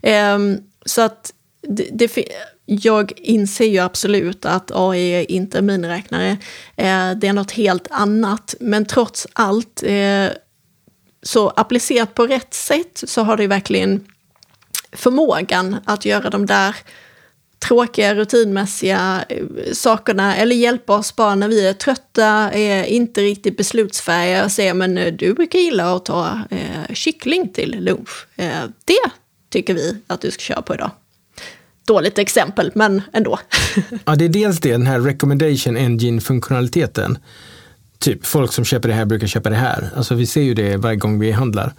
Um, 0.03 0.59
så 0.87 1.03
att 1.03 1.33
det, 1.63 1.89
det, 1.93 2.29
jag 2.65 3.13
inser 3.17 3.67
ju 3.67 3.79
absolut 3.79 4.45
att 4.45 4.71
AI 4.75 5.11
är 5.11 5.31
inte 5.31 5.63
miniräknare. 5.63 6.31
Eh, 6.77 7.11
det 7.17 7.27
är 7.27 7.33
något 7.33 7.51
helt 7.51 7.87
annat. 7.91 8.55
Men 8.61 8.85
trots 8.85 9.27
allt, 9.33 9.83
eh, 9.83 10.27
så 11.23 11.49
applicerat 11.49 12.15
på 12.15 12.27
rätt 12.27 12.55
sätt 12.55 13.03
så 13.07 13.23
har 13.23 13.37
det 13.37 13.47
verkligen 13.47 14.07
förmågan 14.93 15.77
att 15.85 16.05
göra 16.05 16.31
de 16.31 16.47
där 16.47 16.77
tråkiga 17.59 18.15
rutinmässiga 18.15 19.25
eh, 19.29 19.45
sakerna 19.73 20.37
eller 20.37 20.57
hjälpa 20.57 20.97
oss 20.97 21.17
bara 21.17 21.35
när 21.35 21.49
vi 21.49 21.69
är 21.69 21.73
trötta, 21.73 22.51
är 22.53 22.85
inte 22.85 23.21
riktigt 23.21 23.57
beslutsfärdiga 23.57 24.45
och 24.45 24.53
säga 24.53 24.75
men 24.75 24.99
eh, 24.99 25.13
du 25.13 25.35
brukar 25.35 25.59
gilla 25.59 25.97
att 25.97 26.05
ta 26.05 26.41
eh, 26.51 26.95
kyckling 26.95 27.49
till 27.49 27.85
lunch. 27.85 28.27
Eh, 28.37 28.63
det 28.85 29.11
tycker 29.51 29.75
vi 29.75 29.97
att 30.07 30.21
du 30.21 30.31
ska 30.31 30.41
köra 30.41 30.63
på 30.63 30.75
idag. 30.75 30.91
Dåligt 31.87 32.19
exempel, 32.19 32.73
men 32.75 33.03
ändå. 33.13 33.39
ja, 34.05 34.17
det 34.17 34.25
är 34.25 34.29
dels 34.29 34.61
det, 34.61 34.73
den 34.73 34.87
här 34.87 35.01
recommendation 35.01 35.77
engine-funktionaliteten. 35.77 37.19
Typ 37.99 38.27
folk 38.27 38.53
som 38.53 38.65
köper 38.65 38.89
det 38.89 38.95
här 38.95 39.05
brukar 39.05 39.27
köpa 39.27 39.51
det 39.51 39.57
här. 39.57 39.91
Alltså 39.97 40.15
vi 40.15 40.27
ser 40.27 40.43
ju 40.43 40.55
det 40.55 40.77
varje 40.77 40.97
gång 40.97 41.19
vi 41.19 41.33
handlar. 41.33 41.73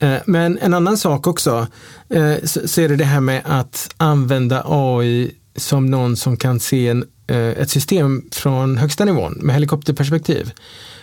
Eh, 0.00 0.18
men 0.26 0.58
en 0.58 0.74
annan 0.74 0.98
sak 0.98 1.26
också, 1.26 1.66
eh, 2.08 2.34
så 2.44 2.80
är 2.80 2.88
det 2.88 2.96
det 2.96 3.04
här 3.04 3.20
med 3.20 3.42
att 3.44 3.94
använda 3.96 4.62
AI 4.66 5.30
som 5.56 5.86
någon 5.86 6.16
som 6.16 6.36
kan 6.36 6.60
se 6.60 6.88
en, 6.88 7.04
eh, 7.26 7.36
ett 7.36 7.70
system 7.70 8.22
från 8.32 8.76
högsta 8.76 9.04
nivån 9.04 9.32
med 9.32 9.54
helikopterperspektiv. 9.54 10.52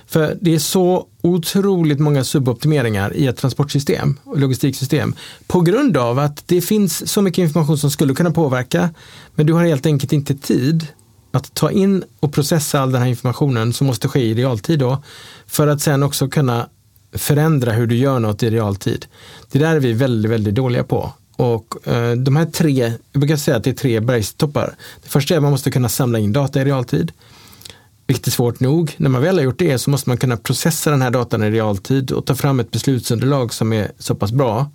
För 0.07 0.37
det 0.41 0.55
är 0.55 0.59
så 0.59 1.07
otroligt 1.21 1.99
många 1.99 2.23
suboptimeringar 2.23 3.15
i 3.15 3.27
ett 3.27 3.37
transportsystem 3.37 4.19
och 4.23 4.39
logistiksystem 4.39 5.15
på 5.47 5.61
grund 5.61 5.97
av 5.97 6.19
att 6.19 6.43
det 6.47 6.61
finns 6.61 7.09
så 7.09 7.21
mycket 7.21 7.41
information 7.41 7.77
som 7.77 7.91
skulle 7.91 8.13
kunna 8.13 8.31
påverka 8.31 8.89
men 9.35 9.45
du 9.45 9.53
har 9.53 9.65
helt 9.65 9.85
enkelt 9.85 10.13
inte 10.13 10.35
tid 10.35 10.87
att 11.31 11.53
ta 11.53 11.71
in 11.71 12.03
och 12.19 12.33
processa 12.33 12.79
all 12.79 12.91
den 12.91 13.01
här 13.01 13.09
informationen 13.09 13.73
som 13.73 13.87
måste 13.87 14.07
ske 14.07 14.19
i 14.19 14.33
realtid 14.33 14.79
då 14.79 15.03
för 15.47 15.67
att 15.67 15.81
sen 15.81 16.03
också 16.03 16.27
kunna 16.27 16.69
förändra 17.17 17.71
hur 17.71 17.87
du 17.87 17.95
gör 17.95 18.19
något 18.19 18.43
i 18.43 18.49
realtid. 18.49 19.05
Det 19.51 19.59
där 19.59 19.75
är 19.75 19.79
vi 19.79 19.93
väldigt, 19.93 20.31
väldigt 20.31 20.55
dåliga 20.55 20.83
på. 20.83 21.13
Och 21.35 21.87
eh, 21.87 22.11
de 22.11 22.35
här 22.35 22.45
tre, 22.45 22.93
jag 23.11 23.19
brukar 23.19 23.37
säga 23.37 23.57
att 23.57 23.63
det 23.63 23.69
är 23.69 23.73
tre 23.73 23.99
bergstoppar. 23.99 24.75
Det 25.03 25.09
första 25.09 25.33
är 25.33 25.37
att 25.37 25.43
man 25.43 25.51
måste 25.51 25.71
kunna 25.71 25.89
samla 25.89 26.19
in 26.19 26.33
data 26.33 26.61
i 26.61 26.65
realtid. 26.65 27.11
Vilket 28.07 28.27
är 28.27 28.31
svårt 28.31 28.59
nog. 28.59 28.95
När 28.97 29.09
man 29.09 29.21
väl 29.21 29.35
har 29.35 29.43
gjort 29.43 29.59
det 29.59 29.77
så 29.77 29.89
måste 29.89 30.09
man 30.09 30.17
kunna 30.17 30.37
processa 30.37 30.91
den 30.91 31.01
här 31.01 31.11
datan 31.11 31.43
i 31.43 31.51
realtid 31.51 32.11
och 32.11 32.25
ta 32.25 32.35
fram 32.35 32.59
ett 32.59 32.71
beslutsunderlag 32.71 33.53
som 33.53 33.73
är 33.73 33.91
så 33.99 34.15
pass 34.15 34.31
bra 34.31 34.71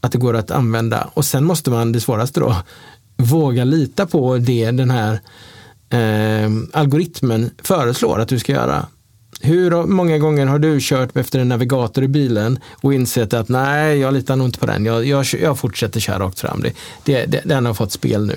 att 0.00 0.12
det 0.12 0.18
går 0.18 0.36
att 0.36 0.50
använda. 0.50 1.10
Och 1.14 1.24
sen 1.24 1.44
måste 1.44 1.70
man, 1.70 1.92
det 1.92 2.00
svåraste 2.00 2.40
då, 2.40 2.56
våga 3.16 3.64
lita 3.64 4.06
på 4.06 4.36
det 4.36 4.70
den 4.70 4.90
här 4.90 5.20
eh, 5.90 6.50
algoritmen 6.72 7.50
föreslår 7.62 8.20
att 8.20 8.28
du 8.28 8.38
ska 8.38 8.52
göra. 8.52 8.86
Hur 9.40 9.86
många 9.86 10.18
gånger 10.18 10.46
har 10.46 10.58
du 10.58 10.78
kört 10.80 11.16
efter 11.16 11.38
en 11.38 11.48
navigator 11.48 12.04
i 12.04 12.08
bilen 12.08 12.58
och 12.80 12.94
insett 12.94 13.34
att 13.34 13.48
nej, 13.48 13.98
jag 13.98 14.14
litar 14.14 14.36
nog 14.36 14.48
inte 14.48 14.58
på 14.58 14.66
den. 14.66 14.84
Jag, 14.84 15.06
jag, 15.06 15.26
jag 15.42 15.58
fortsätter 15.58 16.00
köra 16.00 16.18
rakt 16.18 16.40
fram. 16.40 16.60
Det, 16.62 16.72
det, 17.04 17.26
det, 17.26 17.42
den 17.44 17.66
har 17.66 17.74
fått 17.74 17.92
spel 17.92 18.26
nu. 18.26 18.36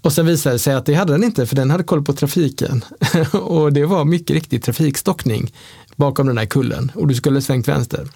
Och 0.00 0.12
sen 0.12 0.26
visade 0.26 0.54
det 0.54 0.58
sig 0.58 0.74
att 0.74 0.86
det 0.86 0.94
hade 0.94 1.12
den 1.12 1.24
inte, 1.24 1.46
för 1.46 1.56
den 1.56 1.70
hade 1.70 1.84
koll 1.84 2.04
på 2.04 2.12
trafiken. 2.12 2.84
och 3.32 3.72
det 3.72 3.86
var 3.86 4.04
mycket 4.04 4.34
riktigt 4.34 4.64
trafikstockning 4.64 5.52
bakom 5.96 6.26
den 6.26 6.38
här 6.38 6.46
kullen 6.46 6.92
och 6.94 7.08
du 7.08 7.14
skulle 7.14 7.42
svängt 7.42 7.68
vänster. 7.68 8.08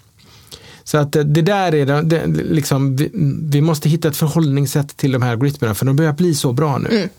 Så 0.83 0.97
att 0.97 1.15
eh, 1.15 1.23
det 1.23 1.41
där 1.41 1.75
är 1.75 1.85
det, 1.85 2.01
det 2.01 2.27
liksom, 2.27 2.95
vi, 2.95 3.09
vi, 3.43 3.61
måste 3.61 3.89
hitta 3.89 4.07
ett 4.07 4.17
förhållningssätt 4.17 4.97
till 4.97 5.11
de 5.11 5.21
här 5.21 5.31
algoritmerna 5.31 5.75
för 5.75 5.85
de 5.85 5.95
börjar 5.95 6.13
bli 6.13 6.35
så 6.35 6.53
bra 6.53 6.77
nu. 6.77 6.89
Mm. 6.89 7.09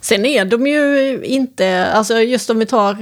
Sen 0.00 0.24
är 0.24 0.44
de 0.44 0.66
ju 0.66 1.20
inte, 1.24 1.86
alltså 1.86 2.18
just 2.18 2.50
om 2.50 2.58
vi 2.58 2.66
tar 2.66 2.96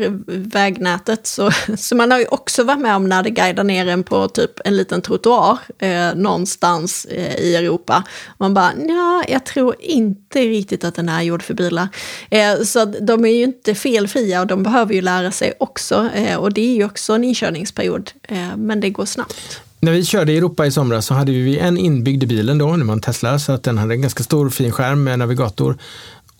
vägnätet, 0.49 1.27
så, 1.27 1.51
så 1.77 1.97
man 1.97 2.11
har 2.11 2.19
ju 2.19 2.27
också 2.27 2.65
varit 2.65 2.81
med 2.81 2.97
om 2.97 3.09
när 3.09 3.23
det 3.23 3.31
guidar 3.31 3.65
ner 3.65 3.87
en 3.87 4.03
på 4.03 4.29
typ 4.29 4.51
en 4.65 4.77
liten 4.77 5.03
trottoar 5.03 5.59
eh, 5.79 6.15
någonstans 6.15 7.05
eh, 7.05 7.37
i 7.37 7.57
Europa. 7.57 8.05
Man 8.39 8.55
bara, 8.55 8.73
ja, 8.89 9.25
jag 9.29 9.47
tror 9.47 9.75
inte 9.79 10.41
riktigt 10.41 10.85
att 10.85 10.95
den 10.95 11.09
är 11.09 11.23
gjord 11.23 11.43
för 11.43 11.55
bilar. 11.55 11.89
Eh, 12.31 12.63
så 12.65 12.85
de 12.85 13.25
är 13.25 13.33
ju 13.33 13.43
inte 13.43 13.75
felfria 13.75 14.41
och 14.41 14.47
de 14.47 14.63
behöver 14.63 14.95
ju 14.95 15.01
lära 15.01 15.31
sig 15.31 15.53
också. 15.59 16.09
Eh, 16.15 16.37
och 16.37 16.53
det 16.53 16.61
är 16.61 16.75
ju 16.75 16.85
också 16.85 17.13
en 17.13 17.25
inkörningsperiod, 17.25 18.11
eh, 18.23 18.57
men 18.57 18.81
det 18.81 18.91
går 18.91 19.05
snabbt. 19.05 19.61
När 19.81 19.93
vi 19.93 20.05
körde 20.05 20.33
i 20.33 20.39
Europa 20.39 20.67
i 20.67 20.71
somras 20.71 21.07
så 21.07 21.15
hade 21.15 21.33
vi 21.33 21.59
en 21.59 21.79
inbyggd 21.79 22.23
i 22.23 22.27
bilen 22.27 22.59
då, 22.59 22.77
när 22.77 22.85
man 22.85 23.01
Tesla, 23.01 23.39
så 23.39 23.53
att 23.53 23.63
den 23.63 23.79
hade 23.79 23.95
en 23.95 24.03
ganska 24.03 24.23
stor 24.23 24.51
fin 24.51 24.73
skärm 24.73 25.05
med 25.05 25.19
navigator. 25.19 25.79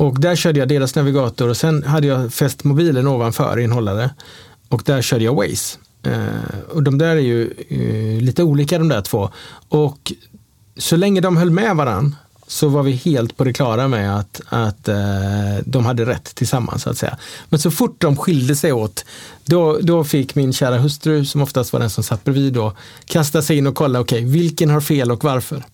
Och 0.03 0.21
där 0.21 0.37
körde 0.37 0.59
jag 0.59 0.69
deras 0.69 0.95
navigator 0.95 1.49
och 1.49 1.57
sen 1.57 1.83
hade 1.83 2.07
jag 2.07 2.33
fäst 2.33 2.65
mobilen 2.65 3.07
ovanför 3.07 3.59
i 3.59 3.65
en 3.65 3.73
hållare. 3.73 4.11
Och 4.69 4.83
där 4.87 5.03
körde 5.03 5.25
jag 5.25 5.35
Waze. 5.35 5.79
Eh, 6.03 6.61
och 6.71 6.83
de 6.83 6.99
där 6.99 7.17
är 7.17 7.21
ju 7.21 7.51
eh, 7.69 8.23
lite 8.23 8.43
olika 8.43 8.79
de 8.79 8.89
där 8.89 9.01
två. 9.01 9.31
Och 9.69 10.13
så 10.77 10.97
länge 10.97 11.21
de 11.21 11.37
höll 11.37 11.51
med 11.51 11.77
varann 11.77 12.17
så 12.47 12.69
var 12.69 12.83
vi 12.83 12.93
helt 12.93 13.37
på 13.37 13.45
det 13.45 13.53
klara 13.53 13.89
med 13.89 14.19
att, 14.19 14.41
att 14.49 14.89
eh, 14.89 14.97
de 15.65 15.87
hade 15.87 16.05
rätt 16.05 16.35
tillsammans. 16.35 16.83
så 16.83 16.91
att 16.91 16.99
säga. 16.99 17.19
Men 17.49 17.61
så 17.61 17.71
fort 17.71 18.01
de 18.01 18.17
skilde 18.17 18.57
sig 18.57 18.73
åt, 18.73 19.05
då, 19.45 19.79
då 19.83 20.05
fick 20.05 20.35
min 20.35 20.53
kära 20.53 20.79
hustru, 20.79 21.25
som 21.25 21.43
oftast 21.43 21.73
var 21.73 21.81
den 21.81 21.91
som 21.91 22.05
satt 22.05 22.25
bredvid, 22.25 22.53
då, 22.53 22.73
kasta 23.05 23.43
sig 23.43 23.59
in 23.59 23.67
och 23.67 23.75
kolla, 23.75 24.01
okej, 24.01 24.19
okay, 24.19 24.33
vilken 24.33 24.71
har 24.71 24.81
fel 24.81 25.13
och 25.13 25.25
varför? 25.25 25.65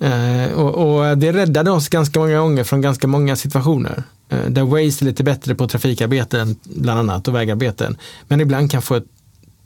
Eh, 0.00 0.52
och, 0.52 0.74
och, 0.74 1.18
det 1.18 1.32
räddade 1.32 1.70
oss 1.70 1.88
ganska 1.88 2.20
många 2.20 2.38
gånger 2.38 2.64
från 2.64 2.80
ganska 2.80 3.06
många 3.06 3.36
situationer. 3.36 4.02
Eh, 4.28 4.46
där 4.48 4.62
Waze 4.62 5.02
är 5.02 5.04
lite 5.04 5.24
bättre 5.24 5.54
på 5.54 5.68
trafikarbeten 5.68 6.56
bland 6.62 7.00
annat 7.00 7.28
och 7.28 7.34
vägarbeten. 7.34 7.96
Men 8.28 8.40
ibland 8.40 8.70
kan 8.70 8.82
få 8.82 8.94
ett 8.94 9.06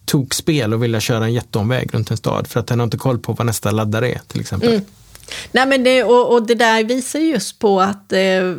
tokspel 0.05 0.75
och 0.75 0.83
vilja 0.83 1.01
köra 1.01 1.25
en 1.25 1.33
jätteomväg 1.33 1.95
runt 1.95 2.11
en 2.11 2.16
stad 2.16 2.47
för 2.47 2.61
att 2.61 2.66
den 2.66 2.79
har 2.79 2.85
inte 2.85 2.97
koll 2.97 3.18
på 3.18 3.33
vad 3.33 3.47
nästa 3.47 3.71
laddare 3.71 4.12
är 4.12 4.21
till 4.29 4.40
exempel. 4.40 4.68
Mm. 4.68 4.85
Nej, 5.53 5.66
men 5.66 5.85
det, 5.85 6.05
och, 6.05 6.33
och, 6.33 6.47
det 6.47 6.55
där 6.55 6.85
visar 6.85 7.18
just 7.18 7.59
på 7.59 7.81
att 7.81 8.12
eh, 8.12 8.55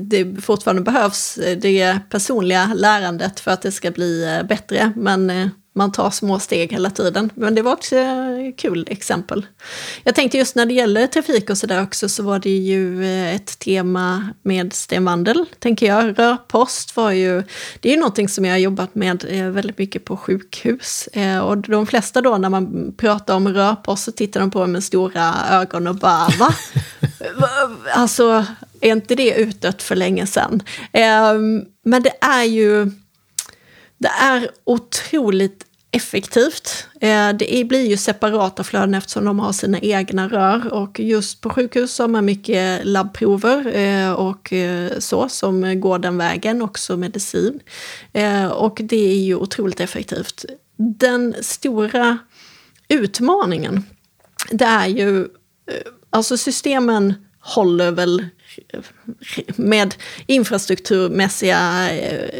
det 0.00 0.42
fortfarande 0.42 0.82
behövs 0.82 1.38
eh, 1.38 1.58
det 1.58 1.98
personliga 2.10 2.74
lärandet 2.74 3.40
för 3.40 3.50
att 3.50 3.62
det 3.62 3.72
ska 3.72 3.90
bli 3.90 4.24
eh, 4.24 4.46
bättre. 4.46 4.92
Men 4.96 5.30
eh, 5.30 5.48
man 5.74 5.92
tar 5.92 6.10
små 6.10 6.38
steg 6.38 6.72
hela 6.72 6.90
tiden. 6.90 7.30
Men 7.34 7.54
det 7.54 7.62
var 7.62 7.72
också 7.72 7.96
ett 7.96 8.56
kul 8.56 8.86
exempel. 8.90 9.46
Jag 10.04 10.14
tänkte 10.14 10.38
just 10.38 10.56
när 10.56 10.66
det 10.66 10.74
gäller 10.74 11.06
trafik 11.06 11.50
och 11.50 11.58
sådär 11.58 11.82
också 11.82 12.08
så 12.08 12.22
var 12.22 12.38
det 12.38 12.50
ju 12.50 13.04
eh, 13.04 13.34
ett 13.34 13.58
tema 13.58 14.28
med 14.42 14.72
Sten 14.72 15.04
Wandel, 15.04 15.44
tänker 15.58 15.86
jag. 15.86 16.18
Rörpost 16.18 16.96
var 16.96 17.10
ju, 17.10 17.42
det 17.80 17.88
är 17.88 17.92
ju 17.92 17.98
någonting 17.98 18.28
som 18.28 18.44
jag 18.44 18.52
har 18.52 18.58
jobbat 18.58 18.94
med 18.94 19.24
eh, 19.28 19.48
väldigt 19.48 19.78
mycket 19.78 20.04
på 20.04 20.16
sjukhus. 20.16 21.06
Eh, 21.12 21.38
och 21.38 21.58
de 21.58 21.86
flesta 21.86 22.20
då 22.20 22.38
när 22.38 22.48
man 22.48 22.94
pratar 22.96 23.36
om 23.36 23.48
rörpost 23.48 24.04
så 24.04 24.12
tittar 24.12 24.40
de 24.40 24.50
på 24.50 24.58
mig 24.58 24.68
med 24.68 24.84
stora 24.84 25.34
ögon 25.50 25.86
och 25.86 25.96
bara 25.96 26.28
va? 26.38 26.54
alltså, 27.94 28.46
är 28.80 28.92
inte 28.92 29.14
det 29.14 29.34
utdött 29.34 29.82
för 29.82 29.96
länge 29.96 30.26
sedan? 30.26 30.62
Men 31.84 32.02
det 32.02 32.12
är 32.20 32.42
ju 32.42 32.90
det 34.02 34.08
är 34.08 34.50
otroligt 34.64 35.66
effektivt. 35.90 36.86
Eh, 37.00 37.32
det 37.32 37.68
blir 37.68 37.86
ju 37.86 37.96
separata 37.96 38.64
flöden 38.64 38.94
eftersom 38.94 39.24
de 39.24 39.40
har 39.40 39.52
sina 39.52 39.78
egna 39.78 40.28
rör 40.28 40.72
och 40.72 41.00
just 41.00 41.40
på 41.40 41.50
sjukhus 41.50 41.98
har 41.98 42.08
man 42.08 42.24
mycket 42.24 42.84
labbprover 42.84 43.76
eh, 43.76 44.12
och 44.12 44.52
eh, 44.52 44.98
så 44.98 45.28
som 45.28 45.80
går 45.80 45.98
den 45.98 46.18
vägen, 46.18 46.62
också 46.62 46.96
medicin. 46.96 47.60
Och 48.52 48.80
det 48.84 49.10
är 49.10 49.16
ju 49.16 49.34
otroligt 49.34 49.80
effektivt. 49.80 50.44
Den 50.76 51.34
stora 51.40 52.18
utmaningen, 52.88 53.84
det 54.50 54.64
är 54.64 54.86
ju, 54.86 55.28
alltså 56.10 56.36
systemen 56.36 57.14
håller 57.40 57.90
väl 57.90 58.26
med 59.56 59.94
infrastrukturmässiga 60.26 61.88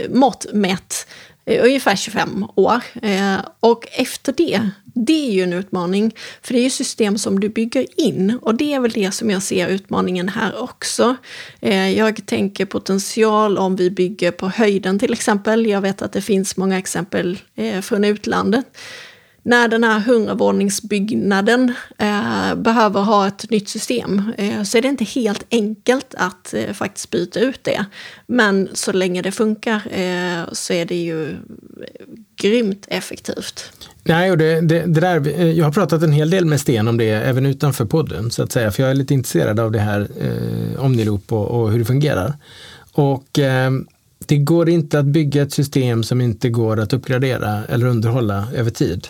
mått 0.09 0.47
mätt 0.53 1.07
Eh, 1.45 1.65
ungefär 1.65 1.97
25 1.97 2.47
år. 2.55 2.83
Eh, 3.03 3.37
och 3.61 3.89
efter 3.93 4.33
det, 4.33 4.71
det 4.85 5.29
är 5.29 5.33
ju 5.33 5.43
en 5.43 5.53
utmaning, 5.53 6.15
för 6.43 6.55
det 6.55 6.61
är 6.61 6.65
ju 6.65 6.71
system 6.71 7.19
som 7.19 7.41
du 7.41 7.49
bygger 7.49 7.87
in 8.01 8.39
och 8.43 8.55
det 8.55 8.75
är 8.75 8.81
väl 8.81 8.91
det 8.91 9.13
som 9.13 9.31
jag 9.31 9.43
ser 9.43 9.69
utmaningen 9.69 10.29
här 10.29 10.63
också. 10.63 11.17
Eh, 11.61 11.99
jag 11.99 12.27
tänker 12.27 12.65
potential 12.65 13.59
om 13.59 13.77
vi 13.77 13.91
bygger 13.91 14.31
på 14.31 14.49
höjden 14.49 14.99
till 14.99 15.13
exempel. 15.13 15.67
Jag 15.67 15.81
vet 15.81 16.03
att 16.03 16.13
det 16.13 16.23
finns 16.23 16.57
många 16.57 16.79
exempel 16.79 17.39
från 17.83 18.05
utlandet 18.05 18.67
när 19.43 19.69
den 19.69 19.85
här 19.85 20.01
hundravåningsbyggnaden 20.01 21.75
eh, 21.99 22.55
behöver 22.55 23.01
ha 23.01 23.27
ett 23.27 23.51
nytt 23.51 23.69
system 23.69 24.33
eh, 24.39 24.63
så 24.63 24.79
är 24.79 24.83
det 24.83 24.89
inte 24.89 25.05
helt 25.05 25.47
enkelt 25.51 26.15
att 26.19 26.55
eh, 26.55 26.73
faktiskt 26.73 27.11
byta 27.11 27.41
ut 27.41 27.65
det. 27.65 27.85
Men 28.27 28.69
så 28.73 28.93
länge 28.93 29.23
det 29.23 29.33
funkar 29.33 29.83
eh, 29.91 30.53
så 30.53 30.73
är 30.73 30.85
det 30.85 31.03
ju 31.03 31.31
eh, 31.31 31.37
grymt 32.37 32.87
effektivt. 32.89 33.73
Nej, 34.05 34.31
och 34.31 34.39
det, 34.39 34.61
det, 34.61 34.81
det, 34.87 35.01
där, 35.01 35.29
eh, 35.29 35.51
jag 35.51 35.65
har 35.65 35.73
pratat 35.73 36.03
en 36.03 36.13
hel 36.13 36.31
del 36.31 36.45
med 36.45 36.61
Sten 36.61 36.89
om 36.89 36.97
det 36.97 37.11
även 37.11 37.47
utanför 37.47 37.85
podden 37.85 38.31
så 38.31 38.43
att 38.43 38.53
säga, 38.53 38.71
för 38.71 38.83
jag 38.83 38.91
är 38.91 38.95
lite 38.95 39.15
intresserad 39.15 39.61
av 39.61 39.73
det 39.73 39.81
här 39.81 40.09
eh, 40.21 40.85
Omniloop 40.85 41.33
och, 41.33 41.47
och 41.47 41.71
hur 41.71 41.79
det 41.79 41.85
fungerar. 41.85 42.35
Och 42.93 43.39
eh, 43.39 43.71
det 44.27 44.37
går 44.37 44.69
inte 44.69 44.99
att 44.99 45.05
bygga 45.05 45.43
ett 45.43 45.53
system 45.53 46.03
som 46.03 46.21
inte 46.21 46.49
går 46.49 46.81
att 46.81 46.93
uppgradera 46.93 47.65
eller 47.69 47.87
underhålla 47.87 48.47
över 48.55 48.71
tid. 48.71 49.09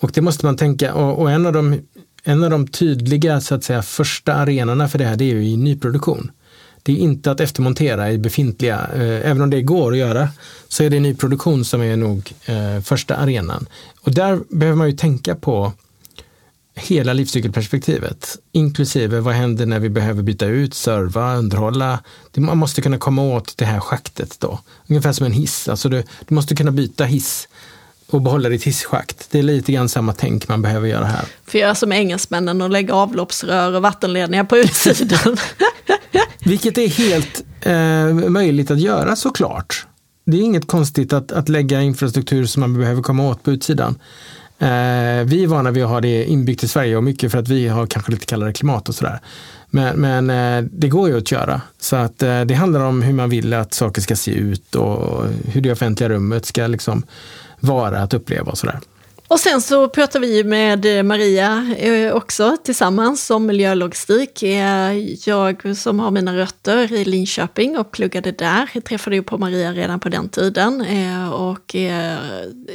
Och 0.00 0.10
det 0.14 0.20
måste 0.20 0.46
man 0.46 0.56
tänka, 0.56 0.94
och, 0.94 1.20
och 1.20 1.30
en 1.30 1.46
av 1.46 1.52
de 1.52 1.80
en 2.28 2.44
av 2.44 2.50
de 2.50 2.66
tydliga 2.66 3.40
så 3.40 3.54
att 3.54 3.64
säga, 3.64 3.82
första 3.82 4.34
arenorna 4.34 4.88
för 4.88 4.98
det 4.98 5.04
här 5.04 5.16
det 5.16 5.24
är 5.24 5.34
ju 5.34 5.44
i 5.44 5.56
nyproduktion. 5.56 6.30
Det 6.82 6.92
är 6.92 6.96
inte 6.96 7.30
att 7.30 7.40
eftermontera 7.40 8.12
i 8.12 8.18
befintliga, 8.18 8.90
eh, 8.94 9.30
även 9.30 9.40
om 9.40 9.50
det 9.50 9.62
går 9.62 9.92
att 9.92 9.98
göra, 9.98 10.28
så 10.68 10.84
är 10.84 10.90
det 10.90 11.00
nyproduktion 11.00 11.64
som 11.64 11.82
är 11.82 11.96
nog 11.96 12.32
eh, 12.44 12.80
första 12.80 13.16
arenan. 13.16 13.66
Och 14.00 14.12
där 14.14 14.40
behöver 14.48 14.76
man 14.76 14.90
ju 14.90 14.96
tänka 14.96 15.34
på 15.34 15.72
hela 16.74 17.12
livscykelperspektivet, 17.12 18.36
inklusive 18.52 19.20
vad 19.20 19.34
händer 19.34 19.66
när 19.66 19.78
vi 19.78 19.88
behöver 19.88 20.22
byta 20.22 20.46
ut, 20.46 20.74
serva, 20.74 21.36
underhålla. 21.36 22.00
Man 22.36 22.58
måste 22.58 22.82
kunna 22.82 22.98
komma 22.98 23.22
åt 23.22 23.56
det 23.56 23.64
här 23.64 23.80
schaktet 23.80 24.36
då. 24.40 24.60
Ungefär 24.86 25.12
som 25.12 25.26
en 25.26 25.32
hiss, 25.32 25.68
alltså 25.68 25.88
du, 25.88 26.02
du 26.28 26.34
måste 26.34 26.54
kunna 26.54 26.70
byta 26.70 27.04
hiss 27.04 27.48
och 28.10 28.22
behålla 28.22 28.48
ditt 28.48 28.64
hisschakt. 28.64 29.28
Det 29.30 29.38
är 29.38 29.42
lite 29.42 29.72
grann 29.72 29.88
samma 29.88 30.12
tänk 30.12 30.48
man 30.48 30.62
behöver 30.62 30.88
göra 30.88 31.04
här. 31.04 31.24
För 31.46 31.58
göra 31.58 31.74
som 31.74 31.92
engelsmännen 31.92 32.62
och 32.62 32.70
lägga 32.70 32.94
avloppsrör 32.94 33.74
och 33.74 33.82
vattenledningar 33.82 34.44
på 34.44 34.56
utsidan. 34.56 35.36
Vilket 36.44 36.78
är 36.78 36.88
helt 36.88 37.44
eh, 37.60 38.30
möjligt 38.30 38.70
att 38.70 38.80
göra 38.80 39.16
såklart. 39.16 39.86
Det 40.24 40.36
är 40.36 40.42
inget 40.42 40.66
konstigt 40.66 41.12
att, 41.12 41.32
att 41.32 41.48
lägga 41.48 41.82
infrastruktur 41.82 42.46
som 42.46 42.60
man 42.60 42.78
behöver 42.78 43.02
komma 43.02 43.28
åt 43.28 43.42
på 43.42 43.50
utsidan. 43.50 43.98
Eh, 44.58 45.24
vi 45.24 45.42
är 45.42 45.46
vana 45.46 45.70
vid 45.70 45.84
att 45.84 45.90
ha 45.90 46.00
det 46.00 46.24
inbyggt 46.24 46.64
i 46.64 46.68
Sverige 46.68 46.96
och 46.96 47.04
mycket 47.04 47.32
för 47.32 47.38
att 47.38 47.48
vi 47.48 47.68
har 47.68 47.86
kanske 47.86 48.12
lite 48.12 48.26
kallare 48.26 48.52
klimat 48.52 48.88
och 48.88 48.94
sådär. 48.94 49.20
Men, 49.70 50.00
men 50.00 50.30
eh, 50.30 50.70
det 50.72 50.88
går 50.88 51.08
ju 51.08 51.18
att 51.18 51.32
göra. 51.32 51.60
Så 51.80 51.96
att 51.96 52.22
eh, 52.22 52.40
det 52.40 52.54
handlar 52.54 52.80
om 52.80 53.02
hur 53.02 53.12
man 53.12 53.30
vill 53.30 53.54
att 53.54 53.74
saker 53.74 54.00
ska 54.00 54.16
se 54.16 54.30
ut 54.30 54.74
och 54.74 55.24
hur 55.44 55.60
det 55.60 55.72
offentliga 55.72 56.08
rummet 56.08 56.46
ska 56.46 56.66
liksom 56.66 57.02
vara 57.60 57.98
att 57.98 58.14
uppleva 58.14 58.50
och 58.50 58.58
sådär. 58.58 58.80
Och 59.28 59.40
sen 59.40 59.60
så 59.60 59.88
pratar 59.88 60.20
vi 60.20 60.44
med 60.44 60.98
eh, 60.98 61.02
Maria 61.02 61.74
eh, 61.78 62.14
också 62.14 62.56
tillsammans 62.64 63.30
om 63.30 63.46
miljölogistik. 63.46 64.42
Eh, 64.42 64.98
jag 65.28 65.76
som 65.76 66.00
har 66.00 66.10
mina 66.10 66.36
rötter 66.36 66.92
i 66.92 67.04
Linköping 67.04 67.78
och 67.78 67.90
pluggade 67.90 68.32
där 68.32 68.70
jag 68.72 68.84
träffade 68.84 69.16
ju 69.16 69.22
på 69.22 69.38
Maria 69.38 69.72
redan 69.72 70.00
på 70.00 70.08
den 70.08 70.28
tiden. 70.28 70.86
Och 71.32 71.76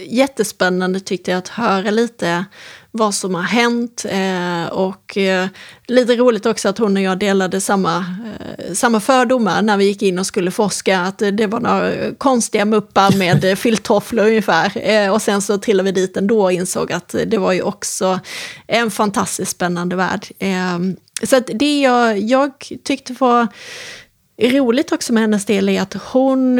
jättespännande 0.08 1.00
tyckte 1.00 1.32
jag 1.32 1.38
att 1.38 1.48
höra 1.48 1.92
lite 1.92 2.46
vad 2.96 3.16
som 3.16 3.36
har 3.36 3.42
hänt. 3.42 4.06
Eh, 4.10 4.66
och 4.74 5.18
eh, 5.18 5.48
lite 5.88 6.16
roligt 6.16 6.46
också 6.46 6.70
att 6.70 6.78
hon 6.78 6.98
och 6.98 7.04
jag 7.04 7.20
delade 7.20 7.62
samma, 7.62 7.98
eh, 7.98 8.74
samma 8.74 9.00
fördomar 9.00 9.62
när 9.62 9.78
vi 9.78 9.86
gick 9.86 10.02
in 10.02 10.20
och 10.20 10.26
skulle 10.26 10.52
forska. 10.52 11.00
Att 11.00 11.18
det 11.18 11.48
var 11.48 11.60
några 11.60 12.16
konstiga 12.18 12.66
muppar 12.66 13.18
med 13.18 13.58
filttofflor 13.60 14.26
ungefär. 14.26 15.12
och 15.12 15.22
sen 15.22 15.42
så 15.42 15.58
trillade 15.58 15.92
vi 15.92 16.02
dit 16.02 16.18
ändå 16.18 16.44
och 16.44 16.52
insåg 16.52 16.92
att 16.92 17.16
det 17.26 17.38
var 17.38 17.52
ju 17.52 17.62
också 17.62 18.20
en 18.68 18.92
fantastiskt 18.92 19.52
spännande 19.52 19.96
värld. 19.96 20.28
så 21.24 21.36
att 21.36 21.50
det 21.54 21.82
jag, 21.82 22.20
jag 22.20 22.52
tyckte 22.84 23.14
var 23.20 23.48
roligt 24.42 24.92
också 24.92 25.14
med 25.14 25.24
hennes 25.24 25.46
del 25.46 25.70
är 25.70 25.82
att 25.82 25.94
hon 25.94 26.60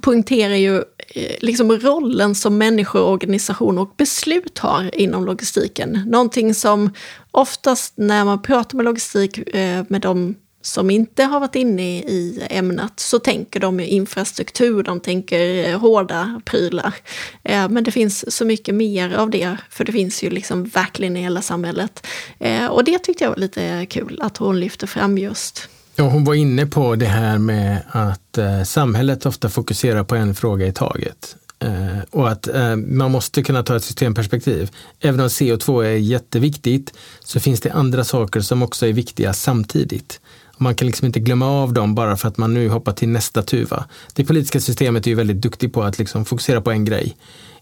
poängterar 0.00 0.54
ju 0.54 0.76
eh, 1.08 1.36
liksom 1.40 1.72
rollen 1.72 2.34
som 2.34 2.58
människor, 2.58 3.02
organisation 3.02 3.78
och 3.78 3.94
beslut 3.96 4.58
har 4.58 5.00
inom 5.00 5.24
logistiken. 5.24 6.02
Någonting 6.06 6.54
som 6.54 6.90
oftast 7.30 7.94
när 7.96 8.24
man 8.24 8.42
pratar 8.42 8.76
med 8.76 8.84
logistik 8.84 9.38
eh, 9.38 9.84
med 9.88 10.00
de 10.00 10.34
som 10.64 10.90
inte 10.90 11.24
har 11.24 11.40
varit 11.40 11.54
inne 11.54 11.98
i 11.98 12.46
ämnet 12.50 13.00
så 13.00 13.18
tänker 13.18 13.60
de 13.60 13.80
infrastruktur, 13.80 14.82
de 14.82 15.00
tänker 15.00 15.68
eh, 15.68 15.80
hårda 15.80 16.40
prylar. 16.44 16.94
Men 17.42 17.84
det 17.84 17.90
finns 17.90 18.36
så 18.36 18.44
mycket 18.44 18.74
mer 18.74 19.14
av 19.14 19.30
det, 19.30 19.56
för 19.70 19.84
det 19.84 19.92
finns 19.92 20.22
ju 20.22 20.30
liksom 20.30 20.64
verkligen 20.64 21.16
i 21.16 21.22
hela 21.22 21.42
samhället. 21.42 22.06
Och 22.70 22.84
det 22.84 22.98
tyckte 22.98 23.24
jag 23.24 23.30
var 23.30 23.36
lite 23.36 23.86
kul 23.90 24.18
att 24.22 24.36
hon 24.36 24.60
lyfte 24.60 24.86
fram 24.86 25.18
just. 25.18 25.68
Ja, 25.94 26.04
hon 26.04 26.24
var 26.24 26.34
inne 26.34 26.66
på 26.66 26.96
det 26.96 27.06
här 27.06 27.38
med 27.38 27.82
att 27.90 28.38
eh, 28.38 28.62
samhället 28.62 29.26
ofta 29.26 29.48
fokuserar 29.48 30.04
på 30.04 30.14
en 30.14 30.34
fråga 30.34 30.66
i 30.66 30.72
taget. 30.72 31.36
Eh, 31.58 31.98
och 32.10 32.30
att 32.30 32.48
eh, 32.48 32.76
man 32.76 33.10
måste 33.10 33.42
kunna 33.42 33.62
ta 33.62 33.76
ett 33.76 33.84
systemperspektiv. 33.84 34.70
Även 35.00 35.20
om 35.20 35.28
CO2 35.28 35.84
är 35.84 35.90
jätteviktigt 35.90 36.92
så 37.24 37.40
finns 37.40 37.60
det 37.60 37.70
andra 37.72 38.04
saker 38.04 38.40
som 38.40 38.62
också 38.62 38.86
är 38.86 38.92
viktiga 38.92 39.32
samtidigt. 39.32 40.20
Man 40.56 40.74
kan 40.74 40.86
liksom 40.86 41.06
inte 41.06 41.20
glömma 41.20 41.46
av 41.46 41.72
dem 41.72 41.94
bara 41.94 42.16
för 42.16 42.28
att 42.28 42.36
man 42.36 42.54
nu 42.54 42.68
hoppar 42.68 42.92
till 42.92 43.08
nästa 43.08 43.42
tuva. 43.42 43.84
Det 44.14 44.24
politiska 44.24 44.60
systemet 44.60 45.06
är 45.06 45.10
ju 45.10 45.14
väldigt 45.14 45.40
duktigt 45.40 45.72
på 45.72 45.82
att 45.82 45.98
liksom 45.98 46.24
fokusera 46.24 46.60
på 46.60 46.70
en 46.70 46.84
grej 46.84 47.16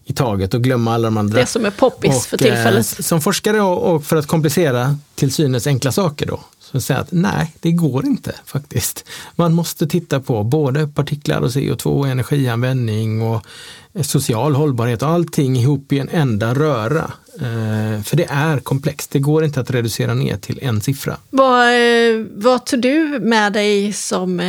i 0.05 0.13
taget 0.13 0.53
och 0.53 0.63
glömma 0.63 0.93
alla 0.93 1.07
de 1.07 1.17
andra. 1.17 1.39
Det 1.39 1.45
som 1.45 1.65
är 1.65 1.71
poppis 1.71 2.15
och, 2.15 2.23
för 2.23 2.37
tillfället. 2.37 2.99
Eh, 2.99 3.03
som 3.03 3.21
forskare 3.21 3.61
och, 3.61 3.95
och, 3.95 4.03
för 4.03 4.15
att 4.15 4.27
komplicera 4.27 4.97
till 5.15 5.33
synes 5.33 5.67
enkla 5.67 5.91
saker 5.91 6.25
då, 6.25 6.39
så 6.71 6.81
säger 6.81 7.01
att 7.01 7.11
nej, 7.11 7.53
det 7.59 7.71
går 7.71 8.05
inte 8.05 8.35
faktiskt. 8.45 9.05
Man 9.35 9.53
måste 9.53 9.87
titta 9.87 10.19
på 10.19 10.43
både 10.43 10.87
partiklar 10.87 11.41
och 11.41 11.49
CO2 11.49 11.85
och 11.85 12.07
energianvändning 12.07 13.21
och 13.21 13.45
eh, 13.93 14.01
social 14.01 14.55
hållbarhet 14.55 15.01
och 15.01 15.09
allting 15.09 15.55
ihop 15.55 15.93
i 15.93 15.99
en 15.99 16.09
enda 16.09 16.53
röra. 16.53 17.11
Eh, 17.35 18.03
för 18.03 18.15
det 18.15 18.27
är 18.29 18.59
komplext, 18.59 19.11
det 19.11 19.19
går 19.19 19.43
inte 19.43 19.59
att 19.59 19.71
reducera 19.71 20.13
ner 20.13 20.37
till 20.37 20.59
en 20.61 20.81
siffra. 20.81 21.17
Vad, 21.29 21.67
eh, 21.67 22.25
vad 22.31 22.65
tog 22.65 22.81
du 22.81 23.19
med 23.21 23.53
dig 23.53 23.93
som, 23.93 24.41